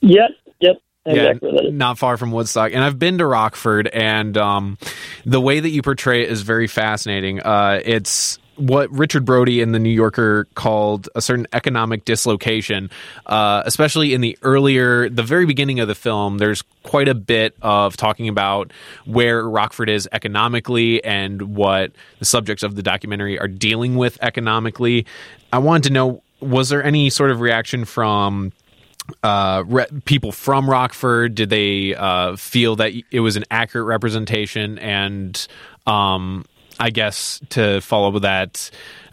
Yep, 0.00 0.30
yep. 0.60 0.76
Yeah, 1.04 1.34
not 1.70 1.98
far 1.98 2.16
from 2.16 2.32
Woodstock. 2.32 2.72
And 2.72 2.82
I've 2.82 2.98
been 2.98 3.18
to 3.18 3.26
Rockford, 3.26 3.86
and 3.88 4.36
um, 4.36 4.78
the 5.24 5.40
way 5.40 5.60
that 5.60 5.68
you 5.68 5.82
portray 5.82 6.22
it 6.22 6.30
is 6.30 6.42
very 6.42 6.66
fascinating. 6.66 7.40
Uh, 7.40 7.80
it's 7.84 8.38
what 8.56 8.90
Richard 8.90 9.24
Brody 9.24 9.60
in 9.60 9.72
the 9.72 9.78
New 9.78 9.90
Yorker 9.90 10.46
called 10.54 11.08
a 11.14 11.20
certain 11.20 11.46
economic 11.52 12.04
dislocation, 12.04 12.90
uh, 13.26 13.62
especially 13.64 14.14
in 14.14 14.20
the 14.20 14.38
earlier, 14.42 15.08
the 15.08 15.22
very 15.22 15.46
beginning 15.46 15.80
of 15.80 15.88
the 15.88 15.94
film. 15.94 16.38
There's 16.38 16.62
quite 16.82 17.08
a 17.08 17.14
bit 17.14 17.54
of 17.62 17.96
talking 17.96 18.28
about 18.28 18.72
where 19.04 19.48
Rockford 19.48 19.88
is 19.88 20.08
economically 20.12 21.02
and 21.04 21.54
what 21.56 21.92
the 22.18 22.24
subjects 22.24 22.62
of 22.62 22.74
the 22.74 22.82
documentary 22.82 23.38
are 23.38 23.48
dealing 23.48 23.96
with 23.96 24.18
economically. 24.22 25.06
I 25.52 25.58
wanted 25.58 25.84
to 25.84 25.92
know 25.92 26.22
was 26.40 26.68
there 26.68 26.84
any 26.84 27.10
sort 27.10 27.30
of 27.30 27.40
reaction 27.40 27.84
from 27.84 28.52
uh, 29.22 29.64
re- 29.66 29.86
people 30.04 30.32
from 30.32 30.68
Rockford? 30.68 31.34
Did 31.34 31.50
they 31.50 31.94
uh, 31.94 32.36
feel 32.36 32.76
that 32.76 32.92
it 33.10 33.20
was 33.20 33.36
an 33.36 33.44
accurate 33.50 33.86
representation? 33.86 34.78
And 34.78 35.46
um, 35.86 36.44
I 36.78 36.90
guess 36.90 37.40
to 37.50 37.80
follow 37.80 38.10
with 38.10 38.22
that, 38.22 38.70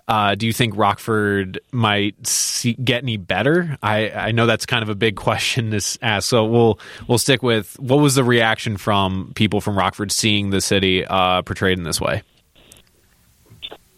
uh, 0.07 0.35
do 0.35 0.45
you 0.45 0.53
think 0.53 0.75
Rockford 0.75 1.59
might 1.71 2.27
see, 2.27 2.73
get 2.73 3.03
any 3.03 3.17
better? 3.17 3.77
I, 3.81 4.09
I 4.09 4.31
know 4.31 4.45
that's 4.45 4.65
kind 4.65 4.83
of 4.83 4.89
a 4.89 4.95
big 4.95 5.15
question 5.17 5.71
to 5.71 5.97
ask, 6.01 6.27
so 6.27 6.45
we'll 6.45 6.79
we'll 7.07 7.17
stick 7.17 7.41
with 7.41 7.79
what 7.79 7.97
was 7.97 8.15
the 8.15 8.23
reaction 8.23 8.77
from 8.77 9.31
people 9.35 9.61
from 9.61 9.77
Rockford 9.77 10.11
seeing 10.11 10.49
the 10.49 10.61
city 10.61 11.05
uh, 11.05 11.41
portrayed 11.43 11.77
in 11.77 11.83
this 11.83 12.01
way? 12.01 12.23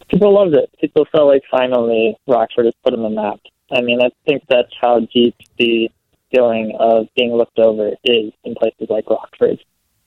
People 0.08 0.32
loved 0.32 0.54
it. 0.54 0.70
People 0.80 1.06
felt 1.10 1.26
like 1.26 1.42
finally 1.50 2.16
Rockford 2.28 2.66
has 2.66 2.74
put 2.84 2.94
on 2.94 3.02
the 3.02 3.10
map. 3.10 3.40
I 3.72 3.80
mean, 3.80 4.00
I 4.00 4.10
think 4.24 4.44
that's 4.48 4.70
how 4.80 5.00
deep 5.12 5.34
the 5.58 5.90
feeling 6.32 6.76
of 6.78 7.08
being 7.16 7.32
looked 7.32 7.58
over 7.58 7.90
is 8.04 8.32
in 8.44 8.54
places 8.54 8.86
like 8.88 9.10
Rockford. 9.10 9.58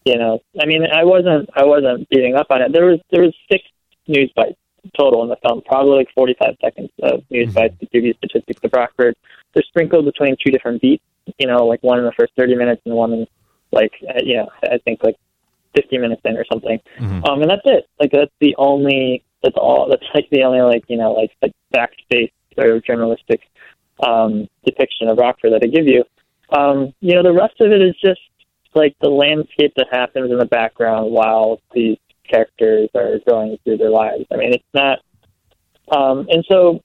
You 0.05 0.17
know, 0.17 0.39
I 0.59 0.65
mean, 0.65 0.83
I 0.85 1.03
wasn't 1.03 1.49
I 1.55 1.65
wasn't 1.65 2.07
beating 2.09 2.35
up 2.35 2.47
on 2.49 2.61
it. 2.61 2.71
There 2.71 2.85
was 2.85 2.99
there 3.11 3.21
was 3.21 3.35
six 3.51 3.63
news 4.07 4.31
bites 4.35 4.57
total 4.97 5.23
in 5.23 5.29
the 5.29 5.35
film, 5.45 5.61
probably 5.65 5.97
like 5.97 6.07
45 6.15 6.55
seconds 6.61 6.89
of 7.03 7.23
news 7.29 7.47
mm-hmm. 7.47 7.53
bites 7.53 7.79
to 7.79 7.85
give 7.87 8.05
you 8.05 8.13
statistics 8.13 8.61
of 8.63 8.71
Rockford. 8.73 9.15
They're 9.53 9.63
sprinkled 9.67 10.05
between 10.05 10.35
two 10.43 10.51
different 10.51 10.81
beats. 10.81 11.03
You 11.37 11.47
know, 11.47 11.65
like 11.65 11.83
one 11.83 11.99
in 11.99 12.05
the 12.05 12.13
first 12.17 12.33
30 12.37 12.55
minutes 12.55 12.81
and 12.85 12.95
one 12.95 13.13
in 13.13 13.27
like 13.71 13.91
uh, 14.07 14.21
you 14.23 14.37
know 14.37 14.49
I 14.63 14.77
think 14.79 15.03
like 15.03 15.15
50 15.75 15.97
minutes 15.97 16.21
in 16.25 16.37
or 16.37 16.45
something. 16.51 16.79
Mm-hmm. 16.99 17.25
Um, 17.25 17.41
and 17.41 17.49
that's 17.49 17.61
it. 17.65 17.85
Like 17.99 18.11
that's 18.11 18.31
the 18.39 18.55
only 18.57 19.23
That's 19.43 19.57
all. 19.57 19.87
That's 19.89 20.03
like 20.15 20.29
the 20.31 20.43
only 20.43 20.61
like 20.61 20.85
you 20.87 20.97
know 20.97 21.11
like 21.13 21.31
like 21.41 21.53
fact-based 21.71 22.33
or 22.57 22.79
journalistic 22.79 23.41
um, 24.05 24.47
depiction 24.65 25.07
of 25.07 25.17
Rockford 25.17 25.53
that 25.53 25.61
I 25.63 25.67
give 25.67 25.87
you. 25.87 26.03
Um, 26.51 26.93
you 26.99 27.15
know, 27.15 27.23
the 27.23 27.33
rest 27.33 27.55
of 27.61 27.71
it 27.71 27.81
is 27.81 27.95
just 28.03 28.21
like 28.75 28.95
the 29.01 29.09
landscape 29.09 29.73
that 29.75 29.87
happens 29.91 30.31
in 30.31 30.37
the 30.37 30.45
background 30.45 31.11
while 31.11 31.61
these 31.73 31.97
characters 32.29 32.89
are 32.95 33.19
going 33.27 33.57
through 33.63 33.77
their 33.77 33.89
lives. 33.89 34.25
I 34.31 34.37
mean, 34.37 34.53
it's 34.53 34.63
not. 34.73 34.99
Um, 35.91 36.27
and 36.29 36.45
so, 36.49 36.83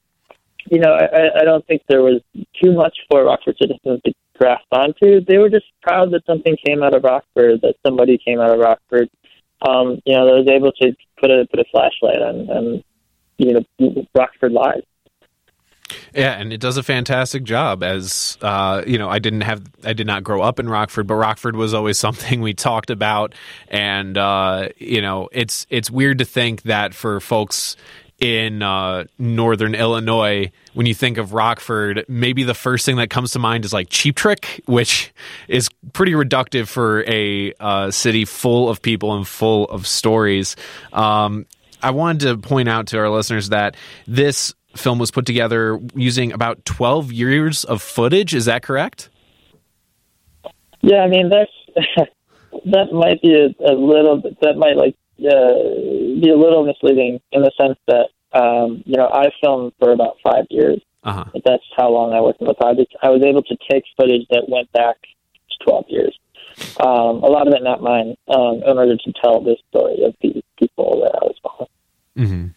you 0.71 0.81
know, 0.81 0.95
I, 0.95 1.41
I 1.41 1.45
don't 1.45 1.67
think 1.67 1.83
there 1.89 2.03
was 2.03 2.23
too 2.63 2.73
much 2.73 2.97
for 3.11 3.25
Rockford 3.25 3.57
citizens 3.61 4.01
to 4.05 4.13
grasp 4.39 4.67
onto. 4.73 5.25
They 5.25 5.39
were 5.39 5.51
just 5.51 5.67
proud 5.83 6.11
that 6.13 6.25
something 6.27 6.57
came 6.67 6.83
out 6.83 6.95
of 6.95 7.05
Rockford, 7.05 7.61
that 7.63 7.75
somebody 7.85 8.19
came 8.19 8.41
out 8.41 8.51
of 8.51 8.59
Rockford. 8.59 9.09
Um, 9.67 10.01
you 10.05 10.15
know, 10.15 10.27
that 10.27 10.45
was 10.45 10.49
able 10.51 10.73
to 10.73 10.97
put 11.21 11.31
a 11.31 11.47
put 11.51 11.61
a 11.61 11.65
flashlight 11.71 12.21
on, 12.21 12.51
on 12.51 12.85
you 13.39 13.55
know 13.55 14.07
Rockford 14.15 14.53
lives. 14.53 14.87
Yeah, 16.15 16.33
and 16.39 16.53
it 16.53 16.61
does 16.61 16.77
a 16.77 16.83
fantastic 16.85 17.43
job. 17.43 17.83
As 17.83 18.39
uh, 18.41 18.83
you 18.87 18.99
know, 18.99 19.09
I 19.09 19.19
didn't 19.19 19.41
have, 19.41 19.63
I 19.83 19.95
did 19.95 20.07
not 20.07 20.23
grow 20.23 20.43
up 20.43 20.61
in 20.61 20.69
Rockford, 20.69 21.09
but 21.09 21.15
Rockford 21.15 21.57
was 21.57 21.75
always 21.75 21.99
something 22.07 22.41
we 22.41 22.55
talked 22.55 22.91
about, 22.91 23.35
and 23.69 24.17
uh, 24.17 24.69
you 24.79 25.03
know, 25.03 25.29
it's 25.33 25.67
it's 25.71 25.91
weird 25.91 26.19
to 26.19 26.25
think 26.25 26.63
that 26.63 26.95
for 26.95 27.19
folks 27.21 27.77
in 28.21 28.63
uh, 28.63 29.05
northern 29.19 29.75
Illinois, 29.75 30.51
when 30.73 30.87
you 30.87 30.95
think 30.95 31.19
of 31.19 31.33
Rockford, 31.33 32.05
maybe 32.07 32.45
the 32.45 32.55
first 32.55 32.87
thing 32.87 32.97
that 32.97 33.11
comes 33.11 33.33
to 33.33 33.41
mind 33.41 33.65
is 33.65 33.73
like 33.73 33.89
Cheap 33.91 34.15
Trick, 34.15 34.63
which 34.67 35.13
is 35.49 35.69
pretty 35.93 36.13
reductive 36.13 36.69
for 36.69 37.05
a 37.09 37.53
uh, 37.59 37.91
city 37.91 38.25
full 38.25 38.69
of 38.69 38.81
people 38.81 39.17
and 39.17 39.27
full 39.27 39.65
of 39.65 39.85
stories. 39.87 40.55
Um, 40.93 41.47
I 41.83 41.91
wanted 41.91 42.21
to 42.29 42.39
point 42.39 42.69
out 42.69 42.87
to 42.89 42.99
our 42.99 43.11
listeners 43.11 43.51
that 43.51 43.77
this 44.07 44.55
film 44.77 44.99
was 44.99 45.11
put 45.11 45.27
together 45.27 45.79
using 45.95 46.33
about 46.33 46.65
12 46.65 47.13
years 47.13 47.65
of 47.65 47.83
footage. 47.83 48.35
Is 48.35 48.45
that 48.47 48.63
correct? 48.63 49.09
Yeah, 50.83 50.99
I 50.99 51.09
mean 51.09 51.31
that's 51.31 51.51
that 52.67 52.93
might 52.93 53.23
be 53.23 53.35
a, 53.35 53.47
a 53.65 53.73
little 53.73 54.21
that 54.43 54.57
might 54.57 54.77
like 54.77 54.95
uh, 55.21 56.21
be 56.21 56.31
a 56.31 56.37
little 56.37 56.67
misleading 56.67 57.21
in 57.33 57.43
the 57.43 57.51
sense 57.59 57.79
that 57.87 58.09
um, 58.39 58.83
you 58.85 58.97
know 58.97 59.09
I 59.09 59.31
filmed 59.41 59.73
for 59.79 59.93
about 59.93 60.17
five 60.23 60.45
years. 60.51 60.81
Uh-huh. 61.03 61.25
That's 61.45 61.65
how 61.77 61.91
long 61.91 62.13
I 62.13 62.21
worked 62.21 62.41
on 62.41 62.49
the 62.49 62.55
project. 62.55 62.95
I 63.03 63.11
was 63.11 63.23
able 63.23 63.43
to 63.43 63.57
take 63.71 63.85
footage 63.97 64.27
that 64.31 64.49
went 64.49 64.73
back 64.73 64.97
to 65.03 65.65
12 65.65 65.85
years. 65.89 66.19
Um, 66.81 67.23
a 67.23 67.29
lot 67.29 67.47
of 67.47 67.53
it 67.53 67.63
not 67.63 67.83
mine, 67.83 68.17
um, 68.29 68.63
in 68.65 68.79
order 68.79 68.97
to 68.97 69.13
tell 69.23 69.43
this 69.43 69.59
story 69.69 70.03
of 70.05 70.15
these 70.23 70.43
people 70.59 71.03
that 71.03 71.15
I 71.21 71.25
was. 71.27 71.37
Mm-hmm. 72.17 72.49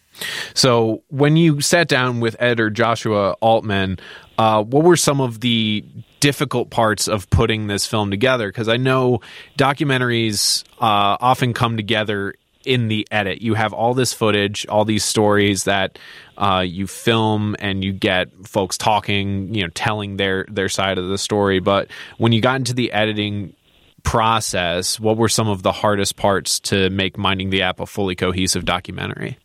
So, 0.54 1.02
when 1.08 1.36
you 1.36 1.60
sat 1.60 1.88
down 1.88 2.20
with 2.20 2.36
editor 2.40 2.70
Joshua 2.70 3.32
Altman, 3.40 3.98
uh, 4.36 4.62
what 4.62 4.84
were 4.84 4.96
some 4.96 5.20
of 5.20 5.40
the 5.40 5.84
difficult 6.20 6.70
parts 6.70 7.08
of 7.08 7.28
putting 7.30 7.66
this 7.66 7.86
film 7.86 8.10
together? 8.10 8.48
Because 8.48 8.68
I 8.68 8.76
know 8.76 9.20
documentaries 9.56 10.64
uh, 10.80 11.16
often 11.20 11.54
come 11.54 11.76
together 11.76 12.34
in 12.64 12.88
the 12.88 13.06
edit. 13.10 13.40
You 13.40 13.54
have 13.54 13.72
all 13.72 13.94
this 13.94 14.12
footage, 14.12 14.66
all 14.68 14.84
these 14.84 15.04
stories 15.04 15.64
that 15.64 15.98
uh, 16.36 16.64
you 16.66 16.86
film, 16.86 17.56
and 17.58 17.84
you 17.84 17.92
get 17.92 18.30
folks 18.46 18.76
talking, 18.76 19.54
you 19.54 19.62
know, 19.62 19.70
telling 19.74 20.16
their 20.16 20.44
their 20.48 20.68
side 20.68 20.98
of 20.98 21.08
the 21.08 21.18
story. 21.18 21.60
But 21.60 21.88
when 22.18 22.32
you 22.32 22.40
got 22.40 22.56
into 22.56 22.74
the 22.74 22.92
editing 22.92 23.54
process, 24.02 25.00
what 25.00 25.16
were 25.16 25.28
some 25.28 25.48
of 25.48 25.62
the 25.62 25.72
hardest 25.72 26.16
parts 26.16 26.60
to 26.60 26.90
make 26.90 27.18
Minding 27.18 27.50
the 27.50 27.58
Gap 27.58 27.80
a 27.80 27.86
fully 27.86 28.14
cohesive 28.14 28.64
documentary? 28.64 29.38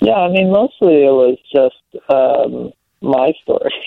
Yeah, 0.00 0.16
I 0.16 0.28
mean, 0.28 0.50
mostly 0.50 1.04
it 1.04 1.12
was 1.12 1.38
just 1.54 1.76
um, 2.08 2.72
my 3.02 3.32
story. 3.42 3.72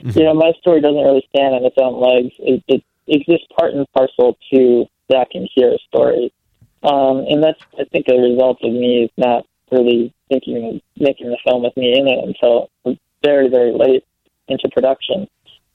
you 0.00 0.24
know, 0.24 0.34
my 0.34 0.52
story 0.60 0.80
doesn't 0.80 1.02
really 1.02 1.26
stand 1.34 1.54
on 1.54 1.64
its 1.64 1.76
own 1.78 2.00
legs. 2.00 2.34
It, 2.38 2.62
it 2.68 2.84
exists 3.08 3.46
part 3.58 3.74
and 3.74 3.86
parcel 3.92 4.36
to 4.52 4.86
Zack 5.10 5.28
and 5.34 5.48
Keire's 5.56 5.82
story. 5.88 6.32
Um, 6.82 7.24
and 7.28 7.42
that's, 7.42 7.60
I 7.78 7.84
think, 7.84 8.06
a 8.08 8.14
result 8.14 8.58
of 8.62 8.72
me 8.72 9.10
not 9.16 9.46
really 9.72 10.14
thinking 10.28 10.74
of 10.74 11.02
making 11.02 11.30
the 11.30 11.38
film 11.44 11.62
with 11.62 11.76
me 11.76 11.98
in 11.98 12.06
it 12.06 12.24
until 12.24 12.70
very, 13.22 13.48
very 13.48 13.72
late 13.72 14.04
into 14.46 14.68
production. 14.68 15.26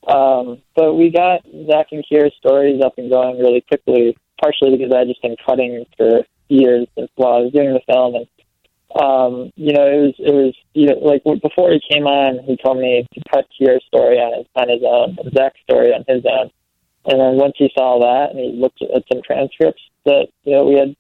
Um, 0.07 0.61
but 0.75 0.93
we 0.93 1.09
got 1.09 1.41
Zack 1.69 1.87
and 1.91 2.03
Keire's 2.09 2.33
stories 2.37 2.81
up 2.81 2.97
and 2.97 3.09
going 3.09 3.39
really 3.39 3.61
quickly, 3.61 4.17
partially 4.41 4.77
because 4.77 4.93
I 4.93 4.99
had 4.99 5.07
just 5.07 5.21
been 5.21 5.35
cutting 5.45 5.85
for 5.97 6.21
years 6.49 6.87
while 7.15 7.33
I 7.33 7.39
was 7.39 7.53
doing 7.53 7.73
the 7.73 7.81
film. 7.91 8.15
And, 8.15 8.27
um, 8.95 9.51
you 9.55 9.73
know, 9.73 9.85
it 9.87 10.01
was, 10.01 10.15
it 10.19 10.33
was, 10.33 10.55
you 10.73 10.87
know, 10.87 10.97
like 11.01 11.23
before 11.41 11.71
he 11.71 11.81
came 11.89 12.05
on, 12.05 12.43
he 12.45 12.57
told 12.57 12.77
me 12.77 13.05
to 13.13 13.21
cut 13.33 13.45
your 13.59 13.79
story 13.87 14.17
on 14.17 14.37
his, 14.37 14.47
on 14.55 14.69
his 14.69 14.83
own, 14.85 15.17
Zack's 15.33 15.59
story 15.61 15.93
on 15.93 16.05
his 16.07 16.23
own. 16.25 16.51
And 17.05 17.19
then 17.19 17.35
once 17.35 17.53
he 17.57 17.71
saw 17.75 17.99
that 17.99 18.31
and 18.31 18.39
he 18.39 18.59
looked 18.59 18.81
at 18.81 19.03
some 19.11 19.21
transcripts 19.25 19.81
that, 20.05 20.27
you 20.43 20.53
know, 20.53 20.63
we 20.65 20.75
had 20.75 20.95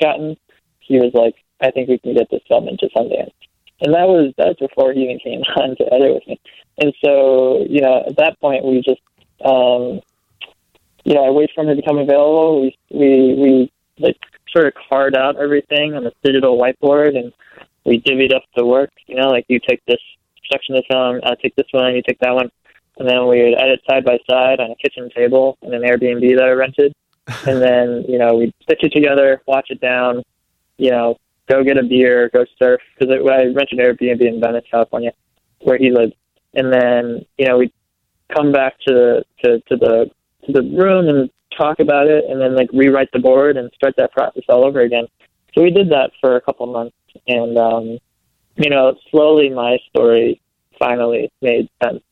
gotten, 0.00 0.36
he 0.80 0.98
was 0.98 1.12
like, 1.12 1.34
I 1.60 1.70
think 1.70 1.88
we 1.88 1.98
can 1.98 2.14
get 2.14 2.30
this 2.30 2.42
film 2.48 2.68
into 2.68 2.88
Sundance. 2.96 3.34
And 3.80 3.92
that 3.94 4.06
was, 4.06 4.32
that 4.38 4.46
was 4.46 4.56
before 4.60 4.92
he 4.92 5.04
even 5.04 5.18
came 5.18 5.40
on 5.56 5.76
to 5.76 5.92
edit 5.92 6.14
with 6.14 6.26
me. 6.28 6.40
And 6.78 6.94
so, 7.04 7.64
you 7.68 7.80
know, 7.80 8.04
at 8.06 8.16
that 8.16 8.40
point, 8.40 8.64
we 8.64 8.80
just, 8.80 9.02
um, 9.44 10.00
you 11.04 11.14
know, 11.14 11.26
I 11.26 11.30
wait 11.30 11.50
for 11.54 11.62
him 11.62 11.68
to 11.68 11.76
become 11.76 11.98
available. 11.98 12.62
We, 12.62 12.78
we, 12.90 13.34
we 13.34 13.72
like 13.98 14.16
sort 14.54 14.66
of 14.66 14.72
carved 14.88 15.16
out 15.16 15.36
everything 15.36 15.94
on 15.94 16.06
a 16.06 16.12
digital 16.22 16.58
whiteboard 16.58 17.16
and 17.16 17.32
we 17.84 18.00
divvied 18.00 18.34
up 18.34 18.42
the 18.56 18.64
work, 18.64 18.90
you 19.06 19.16
know, 19.16 19.28
like 19.28 19.44
you 19.48 19.60
take 19.60 19.84
this 19.86 20.00
section 20.50 20.74
of 20.74 20.82
the 20.82 20.94
film, 20.94 21.20
I 21.24 21.34
take 21.40 21.54
this 21.56 21.66
one, 21.72 21.94
you 21.94 22.02
take 22.06 22.18
that 22.20 22.34
one. 22.34 22.50
And 22.96 23.08
then 23.08 23.26
we 23.26 23.42
would 23.42 23.60
edit 23.60 23.80
side 23.88 24.04
by 24.04 24.18
side 24.30 24.60
on 24.60 24.70
a 24.70 24.76
kitchen 24.76 25.10
table 25.14 25.58
in 25.62 25.74
an 25.74 25.82
Airbnb 25.82 26.36
that 26.36 26.44
I 26.44 26.50
rented. 26.50 26.94
and 27.46 27.60
then, 27.60 28.04
you 28.06 28.18
know, 28.18 28.36
we'd 28.36 28.54
stitch 28.62 28.82
it 28.82 28.92
together, 28.92 29.42
watch 29.46 29.70
it 29.70 29.80
down, 29.80 30.22
you 30.76 30.90
know, 30.90 31.16
go 31.48 31.64
get 31.64 31.78
a 31.78 31.82
beer, 31.82 32.30
go 32.32 32.44
surf. 32.58 32.80
Because 32.96 33.12
I 33.12 33.46
rented 33.46 33.78
Airbnb 33.78 34.20
in 34.20 34.40
Venice, 34.40 34.64
California, 34.70 35.12
where 35.60 35.78
he 35.78 35.90
lived 35.90 36.14
and 36.54 36.72
then 36.72 37.24
you 37.38 37.46
know 37.46 37.58
we'd 37.58 37.72
come 38.34 38.52
back 38.52 38.78
to 38.86 38.92
the 38.92 39.24
to, 39.42 39.60
to 39.68 39.76
the 39.76 40.10
to 40.46 40.52
the 40.52 40.62
room 40.62 41.08
and 41.08 41.30
talk 41.56 41.80
about 41.80 42.06
it 42.06 42.24
and 42.28 42.40
then 42.40 42.54
like 42.54 42.68
rewrite 42.72 43.10
the 43.12 43.18
board 43.18 43.56
and 43.56 43.70
start 43.74 43.94
that 43.96 44.12
process 44.12 44.42
all 44.48 44.64
over 44.64 44.80
again. 44.80 45.06
So 45.54 45.62
we 45.62 45.70
did 45.70 45.90
that 45.90 46.10
for 46.20 46.36
a 46.36 46.40
couple 46.40 46.66
months 46.66 46.96
and 47.28 47.56
um 47.56 47.98
you 48.56 48.70
know 48.70 48.94
slowly 49.10 49.50
my 49.50 49.78
story 49.88 50.40
finally 50.78 51.30
made 51.40 51.68
sense 51.82 52.02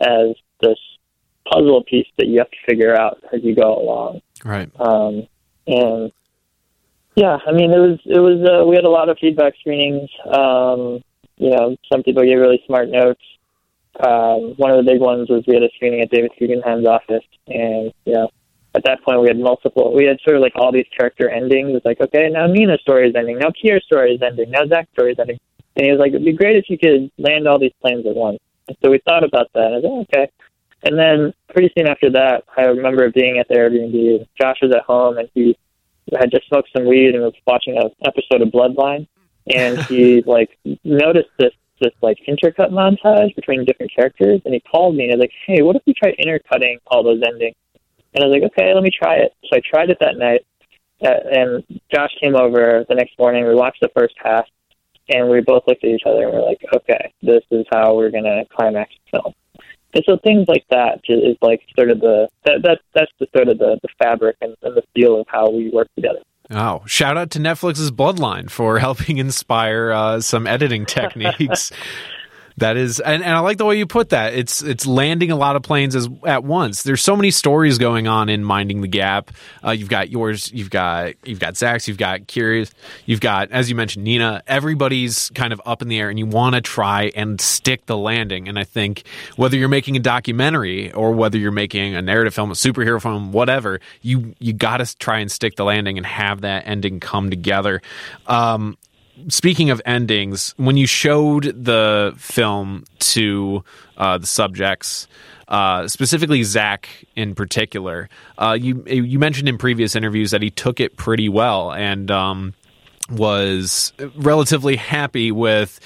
as 0.00 0.36
this 0.60 0.78
puzzle 1.50 1.82
piece 1.84 2.06
that 2.18 2.26
you 2.26 2.38
have 2.38 2.50
to 2.50 2.56
figure 2.66 2.94
out 2.94 3.22
as 3.32 3.42
you 3.42 3.54
go 3.54 3.76
along. 3.76 4.20
Right. 4.44 4.70
Um 4.80 5.26
and 5.66 6.12
yeah 7.16 7.38
i 7.46 7.52
mean 7.52 7.72
it 7.72 7.78
was 7.78 7.98
it 8.04 8.20
was 8.20 8.46
uh, 8.48 8.64
we 8.66 8.76
had 8.76 8.84
a 8.84 8.90
lot 8.90 9.08
of 9.08 9.18
feedback 9.18 9.54
screenings. 9.60 10.10
Um 10.26 11.02
you 11.36 11.50
know 11.50 11.76
some 11.92 12.02
people 12.02 12.22
gave 12.22 12.38
really 12.38 12.62
smart 12.66 12.88
notes. 12.88 13.22
Um, 13.98 14.54
one 14.56 14.72
of 14.72 14.84
the 14.84 14.90
big 14.90 15.00
ones 15.00 15.30
was 15.30 15.44
we 15.46 15.54
had 15.54 15.62
a 15.62 15.70
screening 15.74 16.02
at 16.02 16.10
Davis 16.10 16.30
Guggenheim's 16.38 16.86
office, 16.86 17.24
and 17.46 17.92
you 18.04 18.12
know, 18.12 18.28
at 18.76 18.84
that 18.84 19.02
point 19.02 19.22
we 19.22 19.28
had 19.28 19.38
multiple. 19.38 19.94
We 19.94 20.04
had 20.04 20.18
sort 20.22 20.36
of 20.36 20.42
like 20.42 20.52
all 20.54 20.70
these 20.70 20.86
character 20.96 21.30
endings. 21.30 21.74
It's 21.74 21.86
like, 21.86 22.00
okay, 22.00 22.28
now 22.28 22.46
Nina's 22.46 22.80
story 22.82 23.08
is 23.08 23.14
ending, 23.16 23.38
now 23.38 23.50
Keire's 23.50 23.84
story 23.84 24.14
is 24.14 24.22
ending, 24.22 24.50
now 24.50 24.66
Zack's 24.66 24.92
story 24.92 25.12
is 25.12 25.18
ending, 25.18 25.38
and 25.74 25.86
he 25.86 25.90
was 25.90 25.98
like, 25.98 26.10
it'd 26.10 26.24
be 26.24 26.32
great 26.32 26.56
if 26.56 26.68
you 26.68 26.78
could 26.78 27.10
land 27.18 27.48
all 27.48 27.58
these 27.58 27.72
planes 27.80 28.06
at 28.06 28.14
once. 28.14 28.38
And 28.68 28.76
so 28.84 28.90
we 28.90 29.00
thought 29.06 29.24
about 29.24 29.50
that. 29.54 29.72
And 29.72 29.74
I 29.74 29.78
was 29.78 29.84
like, 29.84 30.08
okay. 30.14 30.30
And 30.82 30.98
then 30.98 31.32
pretty 31.48 31.72
soon 31.76 31.88
after 31.88 32.10
that, 32.10 32.44
I 32.56 32.62
remember 32.62 33.10
being 33.10 33.38
at 33.38 33.48
the 33.48 33.54
Airbnb. 33.54 34.26
Josh 34.38 34.58
was 34.60 34.72
at 34.74 34.82
home, 34.82 35.16
and 35.18 35.28
he 35.34 35.56
had 36.18 36.30
just 36.30 36.46
smoked 36.48 36.68
some 36.76 36.86
weed 36.86 37.14
and 37.14 37.22
was 37.22 37.34
watching 37.46 37.76
an 37.78 37.90
episode 38.04 38.42
of 38.42 38.48
Bloodline, 38.48 39.08
and 39.52 39.78
he 39.88 40.22
like 40.26 40.50
noticed 40.84 41.30
this 41.38 41.52
this 41.80 41.92
like 42.00 42.16
intercut 42.26 42.70
montage 42.70 43.34
between 43.36 43.64
different 43.64 43.92
characters, 43.94 44.40
and 44.44 44.54
he 44.54 44.60
called 44.60 44.96
me 44.96 45.04
and 45.04 45.12
I 45.12 45.16
was 45.16 45.20
like, 45.20 45.32
"Hey, 45.46 45.62
what 45.62 45.76
if 45.76 45.82
we 45.86 45.94
try 45.94 46.10
intercutting 46.18 46.78
all 46.86 47.02
those 47.02 47.22
endings?" 47.26 47.56
And 48.16 48.24
I 48.24 48.28
was 48.28 48.40
like, 48.40 48.50
"Okay, 48.52 48.74
let 48.74 48.82
me 48.82 48.90
try 48.90 49.16
it." 49.16 49.32
So 49.44 49.56
I 49.56 49.60
tried 49.60 49.90
it 49.90 49.98
that 50.00 50.16
night, 50.16 50.44
uh, 51.04 51.20
and 51.30 51.64
Josh 51.94 52.10
came 52.20 52.34
over 52.34 52.84
the 52.88 52.94
next 52.94 53.18
morning. 53.18 53.46
We 53.46 53.54
watched 53.54 53.80
the 53.82 53.90
first 53.94 54.14
half, 54.16 54.46
and 55.08 55.28
we 55.28 55.40
both 55.42 55.64
looked 55.68 55.84
at 55.84 55.90
each 55.90 56.02
other 56.06 56.24
and 56.24 56.32
we 56.32 56.38
are 56.38 56.44
like, 56.44 56.64
"Okay, 56.74 57.12
this 57.22 57.44
is 57.50 57.66
how 57.70 57.94
we're 57.94 58.10
gonna 58.10 58.44
climax 58.46 58.92
the 59.04 59.20
film." 59.20 59.34
And 59.94 60.04
so 60.06 60.18
things 60.18 60.46
like 60.48 60.64
that 60.70 61.00
is 61.08 61.36
like 61.40 61.62
sort 61.76 61.90
of 61.90 62.00
the 62.00 62.28
that, 62.44 62.62
that 62.64 62.80
that's 62.94 63.12
the 63.18 63.26
sort 63.34 63.48
of 63.48 63.58
the, 63.58 63.78
the 63.82 63.88
fabric 63.98 64.36
and, 64.40 64.54
and 64.62 64.76
the 64.76 64.82
feel 64.94 65.20
of 65.20 65.26
how 65.28 65.50
we 65.50 65.70
work 65.70 65.88
together. 65.94 66.20
Oh, 66.50 66.82
shout 66.86 67.16
out 67.16 67.30
to 67.32 67.38
Netflix's 67.38 67.90
Bloodline 67.90 68.50
for 68.50 68.78
helping 68.86 69.18
inspire 69.18 69.92
uh, 69.92 70.20
some 70.20 70.46
editing 70.46 70.86
techniques. 70.86 71.72
That 72.58 72.78
is, 72.78 73.00
and, 73.00 73.22
and 73.22 73.34
I 73.34 73.40
like 73.40 73.58
the 73.58 73.66
way 73.66 73.76
you 73.76 73.86
put 73.86 74.10
that. 74.10 74.32
It's 74.32 74.62
it's 74.62 74.86
landing 74.86 75.30
a 75.30 75.36
lot 75.36 75.56
of 75.56 75.62
planes 75.62 75.94
as 75.94 76.08
at 76.24 76.42
once. 76.42 76.84
There's 76.84 77.02
so 77.02 77.14
many 77.14 77.30
stories 77.30 77.76
going 77.76 78.08
on 78.08 78.30
in 78.30 78.42
Minding 78.44 78.80
the 78.80 78.88
Gap. 78.88 79.30
Uh, 79.62 79.72
you've 79.72 79.90
got 79.90 80.08
yours, 80.08 80.50
you've 80.52 80.70
got 80.70 81.12
you've 81.22 81.38
got 81.38 81.58
Zack's, 81.58 81.86
you've 81.86 81.98
got 81.98 82.20
Keire's, 82.20 82.72
you've 83.04 83.20
got 83.20 83.50
as 83.50 83.68
you 83.68 83.76
mentioned 83.76 84.04
Nina. 84.04 84.42
Everybody's 84.46 85.28
kind 85.34 85.52
of 85.52 85.60
up 85.66 85.82
in 85.82 85.88
the 85.88 85.98
air, 85.98 86.08
and 86.08 86.18
you 86.18 86.24
want 86.24 86.54
to 86.54 86.62
try 86.62 87.12
and 87.14 87.38
stick 87.42 87.84
the 87.84 87.96
landing. 87.96 88.48
And 88.48 88.58
I 88.58 88.64
think 88.64 89.02
whether 89.36 89.58
you're 89.58 89.68
making 89.68 89.96
a 89.96 90.00
documentary 90.00 90.90
or 90.92 91.12
whether 91.12 91.36
you're 91.36 91.52
making 91.52 91.94
a 91.94 92.00
narrative 92.00 92.32
film, 92.32 92.50
a 92.50 92.54
superhero 92.54 93.02
film, 93.02 93.32
whatever, 93.32 93.80
you 94.00 94.34
you 94.38 94.54
got 94.54 94.78
to 94.78 94.96
try 94.96 95.18
and 95.18 95.30
stick 95.30 95.56
the 95.56 95.64
landing 95.64 95.98
and 95.98 96.06
have 96.06 96.40
that 96.40 96.66
ending 96.66 97.00
come 97.00 97.28
together. 97.28 97.82
Um, 98.26 98.78
speaking 99.28 99.70
of 99.70 99.80
endings, 99.84 100.54
when 100.56 100.76
you 100.76 100.86
showed 100.86 101.44
the 101.64 102.14
film 102.16 102.84
to 102.98 103.64
uh, 103.96 104.18
the 104.18 104.26
subjects, 104.26 105.08
uh, 105.48 105.88
specifically 105.88 106.42
Zack 106.42 106.88
in 107.14 107.34
particular, 107.34 108.08
uh, 108.38 108.56
you 108.58 108.82
you 108.86 109.18
mentioned 109.18 109.48
in 109.48 109.58
previous 109.58 109.96
interviews 109.96 110.30
that 110.30 110.42
he 110.42 110.50
took 110.50 110.80
it 110.80 110.96
pretty 110.96 111.28
well 111.28 111.72
and. 111.72 112.10
Um, 112.10 112.54
was 113.08 113.92
relatively 114.16 114.74
happy 114.74 115.30
with 115.30 115.78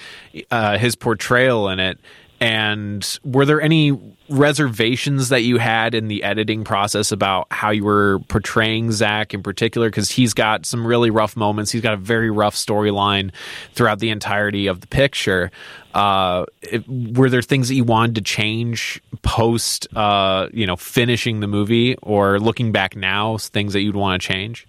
uh, 0.51 0.79
his 0.79 0.97
portrayal 0.97 1.69
in 1.69 1.79
it. 1.79 1.99
And 2.41 3.19
were 3.23 3.45
there 3.45 3.61
any 3.61 3.99
reservations 4.31 5.29
that 5.29 5.43
you 5.43 5.59
had 5.59 5.95
in 5.95 6.09
the 6.09 6.23
editing 6.23 6.65
process 6.65 7.13
about 7.13 7.47
how 7.51 7.71
you 7.71 7.85
were 7.85 8.21
portraying 8.29 8.93
Zack 8.93 9.35
in 9.35 9.43
particular? 9.43 9.89
Because 9.89 10.11
he's 10.11 10.33
got 10.33 10.65
some 10.65 10.87
really 10.87 11.11
rough 11.11 11.37
moments. 11.37 11.71
He's 11.71 11.83
got 11.83 11.93
a 11.93 11.99
very 11.99 12.31
rough 12.31 12.55
storyline 12.55 13.31
throughout 13.75 13.99
the 13.99 14.09
entirety 14.09 14.69
of 14.69 14.81
the 14.81 14.87
picture. 14.87 15.51
Uh, 15.93 16.47
it, 16.63 16.89
were 16.89 17.29
there 17.29 17.43
things 17.43 17.69
that 17.69 17.75
you 17.75 17.85
wanted 17.85 18.15
to 18.15 18.23
change 18.23 19.03
post, 19.21 19.87
uh, 19.95 20.49
you 20.53 20.67
know, 20.67 20.77
finishing 20.77 21.41
the 21.41 21.47
movie, 21.47 21.95
or 21.97 22.41
looking 22.41 22.73
back 22.73 22.97
now, 22.97 23.37
things 23.37 23.75
that 23.75 23.83
you'd 23.83 23.97
want 23.97 24.23
to 24.23 24.27
change? 24.27 24.67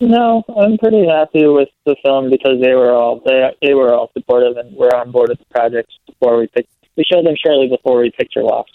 No, 0.00 0.44
I'm 0.56 0.78
pretty 0.78 1.06
happy 1.06 1.46
with 1.46 1.70
the 1.84 1.96
film 2.04 2.30
because 2.30 2.60
they 2.60 2.74
were 2.74 2.92
all 2.92 3.20
they 3.24 3.50
they 3.60 3.74
were 3.74 3.92
all 3.92 4.10
supportive 4.12 4.56
and 4.56 4.76
were 4.76 4.94
on 4.94 5.10
board 5.10 5.30
with 5.30 5.40
the 5.40 5.44
project 5.46 5.90
before 6.06 6.38
we 6.38 6.46
picked. 6.46 6.70
We 6.96 7.04
showed 7.04 7.26
them 7.26 7.34
shortly 7.44 7.68
before 7.68 8.00
we 8.00 8.10
picture 8.10 8.42
locked. 8.42 8.72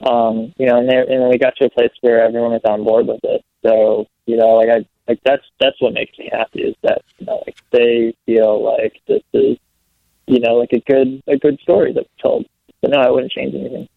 Um, 0.00 0.54
you 0.58 0.66
know, 0.66 0.78
and, 0.78 0.88
they, 0.88 0.96
and 0.96 1.22
then 1.22 1.28
we 1.28 1.38
got 1.38 1.56
to 1.56 1.66
a 1.66 1.70
place 1.70 1.90
where 2.02 2.22
everyone 2.24 2.52
was 2.52 2.60
on 2.64 2.84
board 2.84 3.06
with 3.06 3.20
it. 3.22 3.44
So 3.64 4.06
you 4.26 4.36
know, 4.36 4.54
like 4.54 4.68
I 4.68 4.86
like 5.06 5.20
that's 5.24 5.44
that's 5.60 5.80
what 5.80 5.94
makes 5.94 6.18
me 6.18 6.28
happy 6.32 6.62
is 6.62 6.74
that 6.82 7.02
you 7.18 7.26
know 7.26 7.42
like 7.46 7.56
they 7.70 8.14
feel 8.26 8.62
like 8.64 9.00
this 9.06 9.22
is 9.32 9.58
you 10.26 10.40
know 10.40 10.54
like 10.54 10.72
a 10.72 10.80
good 10.80 11.22
a 11.28 11.36
good 11.36 11.60
story 11.60 11.92
that's 11.92 12.08
told. 12.20 12.46
But 12.80 12.90
no, 12.90 12.98
I 12.98 13.10
wouldn't 13.10 13.32
change 13.32 13.54
anything. 13.54 13.88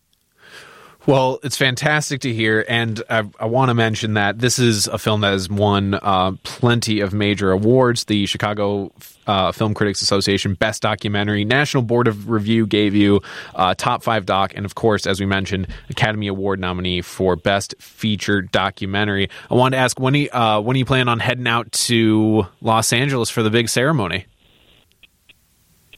Well, 1.07 1.39
it's 1.41 1.57
fantastic 1.57 2.21
to 2.21 2.33
hear, 2.33 2.63
and 2.69 3.01
I, 3.09 3.23
I 3.39 3.47
want 3.47 3.69
to 3.69 3.73
mention 3.73 4.13
that 4.13 4.37
this 4.37 4.59
is 4.59 4.85
a 4.85 4.99
film 4.99 5.21
that 5.21 5.31
has 5.31 5.49
won 5.49 5.95
uh, 5.95 6.33
plenty 6.43 6.99
of 6.99 7.11
major 7.11 7.51
awards. 7.51 8.05
The 8.05 8.27
Chicago 8.27 8.91
uh, 9.25 9.51
Film 9.51 9.73
Critics 9.73 10.03
Association 10.03 10.53
Best 10.53 10.83
Documentary, 10.83 11.43
National 11.43 11.81
Board 11.81 12.07
of 12.07 12.29
Review 12.29 12.67
gave 12.67 12.93
you 12.93 13.19
uh, 13.55 13.73
top 13.73 14.03
five 14.03 14.27
doc, 14.27 14.53
and 14.55 14.63
of 14.63 14.75
course, 14.75 15.07
as 15.07 15.19
we 15.19 15.25
mentioned, 15.25 15.67
Academy 15.89 16.27
Award 16.27 16.59
nominee 16.59 17.01
for 17.01 17.35
Best 17.35 17.73
Feature 17.79 18.43
Documentary. 18.43 19.27
I 19.49 19.55
wanted 19.55 19.77
to 19.77 19.81
ask 19.81 19.99
when 19.99 20.13
you 20.13 20.29
uh, 20.31 20.61
when 20.61 20.77
you 20.77 20.85
plan 20.85 21.09
on 21.09 21.19
heading 21.19 21.47
out 21.47 21.71
to 21.71 22.45
Los 22.61 22.93
Angeles 22.93 23.31
for 23.31 23.41
the 23.41 23.49
big 23.49 23.69
ceremony? 23.69 24.27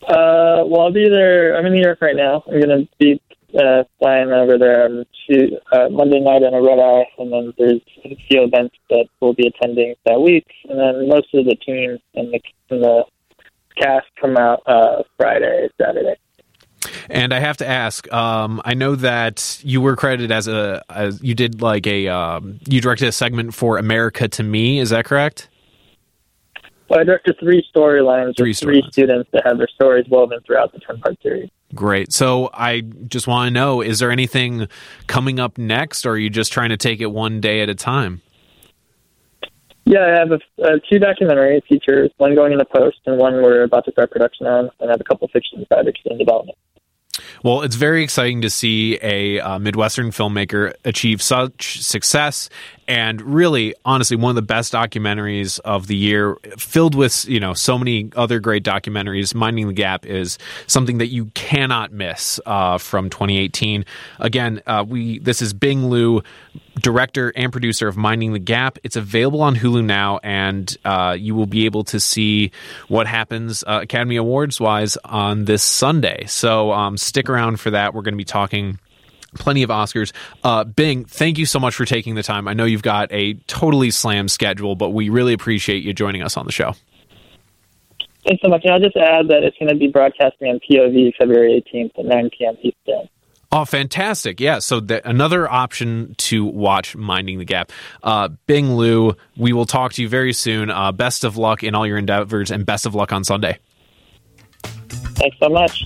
Uh, 0.04 0.64
well, 0.66 0.82
I'll 0.82 0.94
be 0.94 1.10
there. 1.10 1.58
I'm 1.58 1.66
in 1.66 1.74
New 1.74 1.82
York 1.82 2.02
right 2.02 2.16
now. 2.16 2.44
I'm 2.48 2.62
to 2.62 2.88
be 3.00 3.22
uh, 3.58 3.84
flying 4.00 4.32
over 4.32 4.58
there 4.58 4.88
to 5.30 5.58
uh, 5.72 5.90
Monday 5.90 6.20
night 6.20 6.44
on 6.44 6.54
a 6.54 6.62
red 6.62 6.80
eye, 6.80 7.06
and 7.18 7.32
then 7.32 7.54
there's 7.58 7.82
a 8.06 8.16
few 8.28 8.44
events 8.44 8.76
that 8.90 9.06
we'll 9.20 9.34
be 9.34 9.48
attending 9.48 9.96
that 10.06 10.20
week, 10.22 10.48
and 10.70 10.80
then 10.80 11.08
most 11.08 11.34
of 11.34 11.46
the 11.46 11.56
team 11.56 11.98
and 12.16 12.34
the, 12.34 12.40
and 12.70 12.84
the 12.84 13.04
cast 13.78 14.08
come 14.20 14.38
out 14.38 14.62
uh, 14.66 15.04
Friday, 15.18 15.70
Saturday. 15.80 16.16
And 17.10 17.34
I 17.34 17.40
have 17.40 17.58
to 17.58 17.68
ask, 17.68 18.12
um, 18.12 18.62
I 18.66 18.74
know 18.74 18.96
that 18.96 19.60
you 19.64 19.82
were 19.82 19.96
credited 19.96 20.32
as 20.32 20.48
a, 20.48 20.84
as 20.90 21.22
you 21.24 21.34
did 21.34 21.62
like 21.62 21.88
a, 21.88 22.08
um, 22.08 22.60
you 22.68 22.82
directed 22.82 23.08
a 23.08 23.12
segment 23.12 23.54
for 23.54 23.78
America 23.78 24.28
to 24.28 24.44
Me. 24.44 24.80
Is 24.80 24.90
that 24.90 25.06
correct? 25.06 25.50
Well, 26.94 27.02
I 27.02 27.06
directed 27.06 27.38
three 27.40 27.66
storylines 27.76 28.38
Three 28.38 28.54
three 28.54 28.84
storylines. 28.84 28.92
students 28.92 29.30
that 29.34 29.48
have 29.48 29.58
their 29.58 29.68
stories 29.68 30.06
woven 30.10 30.40
throughout 30.46 30.74
the 30.74 30.80
10 30.80 31.00
part 31.00 31.18
series. 31.24 31.50
Great. 31.74 32.14
So 32.14 32.52
I 32.54 32.82
just 32.82 33.26
want 33.26 33.48
to 33.48 33.52
know, 33.52 33.82
is 33.82 33.98
there 33.98 34.12
anything 34.12 34.68
coming 35.08 35.40
up 35.40 35.58
next, 35.58 36.06
or 36.06 36.12
are 36.12 36.18
you 36.18 36.30
just 36.30 36.54
trying 36.54 36.70
to 36.70 36.78
take 36.78 37.02
it 37.02 37.08
one 37.08 37.42
day 37.42 37.62
at 37.62 37.70
a 37.70 37.74
time? 37.74 38.22
Yeah, 39.86 40.06
I 40.06 40.10
have 40.20 40.32
a, 40.32 40.40
uh, 40.64 40.78
two 40.88 41.00
documentary 41.00 41.64
features, 41.68 42.12
one 42.18 42.36
going 42.36 42.54
into 42.54 42.66
post 42.66 43.00
and 43.08 43.18
one 43.18 43.42
we're 43.42 43.64
about 43.64 43.86
to 43.86 43.92
start 43.92 44.12
production 44.12 44.46
on, 44.46 44.70
and 44.80 44.90
I 44.90 44.94
have 44.94 45.02
a 45.02 45.04
couple 45.04 45.28
fiction 45.30 45.66
projects 45.72 46.02
in 46.06 46.20
development. 46.20 46.58
Well, 47.44 47.62
it's 47.62 47.76
very 47.76 48.04
exciting 48.04 48.42
to 48.42 48.50
see 48.50 48.98
a 49.02 49.40
uh, 49.40 49.60
Midwestern 49.60 50.10
filmmaker 50.10 50.74
achieve 50.84 51.22
such 51.22 51.82
success 51.82 52.50
and 52.88 53.22
really, 53.22 53.76
honestly, 53.86 54.18
one 54.18 54.32
of 54.32 54.36
the 54.36 54.42
best 54.42 54.74
documentaries 54.74 55.60
of 55.62 55.88
the 55.88 55.96
year, 55.96 56.38
filled 56.58 56.96
with, 56.96 57.26
you 57.26 57.40
know, 57.40 57.54
so 57.54 57.78
many 57.78 58.10
other 58.16 58.40
great 58.40 58.64
documentaries. 58.64 59.34
Minding 59.34 59.68
the 59.68 59.74
Gap 59.74 60.06
is 60.06 60.38
something 60.68 60.98
that 60.98 61.08
you 61.08 61.26
cannot 61.34 61.92
miss 61.94 62.40
uh, 62.46 62.78
from 62.78 63.10
2018. 63.10 63.86
Again, 64.20 64.62
uh, 64.68 64.84
we 64.88 65.20
this 65.20 65.42
is 65.42 65.54
Bing 65.54 65.90
Liu, 65.90 66.24
director 66.76 67.32
and 67.36 67.52
producer 67.52 67.88
of 67.88 67.98
Minding 67.98 68.34
the 68.34 68.40
Gap. 68.40 68.80
It's 68.84 68.96
available 68.96 69.42
on 69.42 69.56
Hulu 69.56 69.84
now, 69.84 70.20
and 70.24 70.76
uh, 70.84 71.16
you 71.18 71.36
will 71.36 71.46
be 71.46 71.66
able 71.66 71.84
to 71.86 72.00
see 72.00 72.52
what 72.88 73.08
happens 73.08 73.64
uh, 73.64 73.80
Academy 73.84 74.16
Awards 74.16 74.60
wise 74.60 74.98
on 75.06 75.46
this 75.46 75.64
Sunday. 75.64 76.26
So 76.28 76.72
um, 76.72 76.98
stick 76.98 77.30
around 77.30 77.60
for 77.60 77.72
that. 77.72 77.94
We're 77.94 78.02
going 78.02 78.14
to 78.14 78.18
be 78.18 78.26
talking 78.26 78.80
plenty 79.36 79.64
of 79.64 79.70
Oscars. 79.70 80.12
Uh, 80.44 80.64
Bing, 80.64 81.06
thank 81.06 81.38
you 81.38 81.46
so 81.46 81.60
much 81.60 81.76
for 81.76 81.86
taking 81.86 82.16
the 82.16 82.24
time. 82.24 82.48
I 82.48 82.54
know 82.54 82.66
you've 82.66 82.84
got 82.84 83.12
a 83.12 83.34
totally 83.48 83.92
slammed 83.92 84.32
schedule, 84.32 84.76
but 84.76 84.90
we 84.90 85.10
really 85.10 85.34
appreciate 85.34 85.84
you 85.84 85.94
joining 85.94 86.24
us 86.24 86.38
on 86.38 86.46
the 86.46 86.52
show. 86.52 86.74
Thanks 88.26 88.42
so 88.42 88.48
much. 88.48 88.62
And 88.64 88.74
I'll 88.74 88.80
just 88.80 88.96
add 88.96 89.28
that 89.28 89.44
it's 89.44 89.58
going 89.58 89.70
to 89.70 89.76
be 89.76 89.88
broadcasting 89.88 90.50
on 90.50 90.60
POV 90.70 91.14
February 91.18 91.64
18th 91.74 92.00
at 92.00 92.06
9 92.06 92.30
p.m. 92.38 92.56
Eastern. 92.62 93.10
Oh, 93.56 93.66
fantastic. 93.66 94.40
Yeah. 94.40 94.58
So 94.58 94.80
the, 94.80 95.08
another 95.08 95.48
option 95.48 96.16
to 96.18 96.44
watch 96.44 96.96
Minding 96.96 97.38
the 97.38 97.46
Gap. 97.46 97.72
Uh, 98.02 98.30
Bing 98.48 98.78
Liu, 98.78 99.16
we 99.38 99.54
will 99.54 99.68
talk 99.68 99.94
to 99.94 100.02
you 100.02 100.10
very 100.10 100.34
soon. 100.34 100.72
Uh, 100.72 100.92
best 100.92 101.24
of 101.24 101.38
luck 101.38 101.64
in 101.64 101.76
all 101.76 101.86
your 101.86 102.00
endeavors 102.00 102.50
and 102.50 102.66
best 102.66 102.88
of 102.88 102.96
luck 102.96 103.14
on 103.14 103.24
Sunday. 103.24 103.60
Thanks 104.64 105.38
so 105.40 105.50
much. 105.50 105.86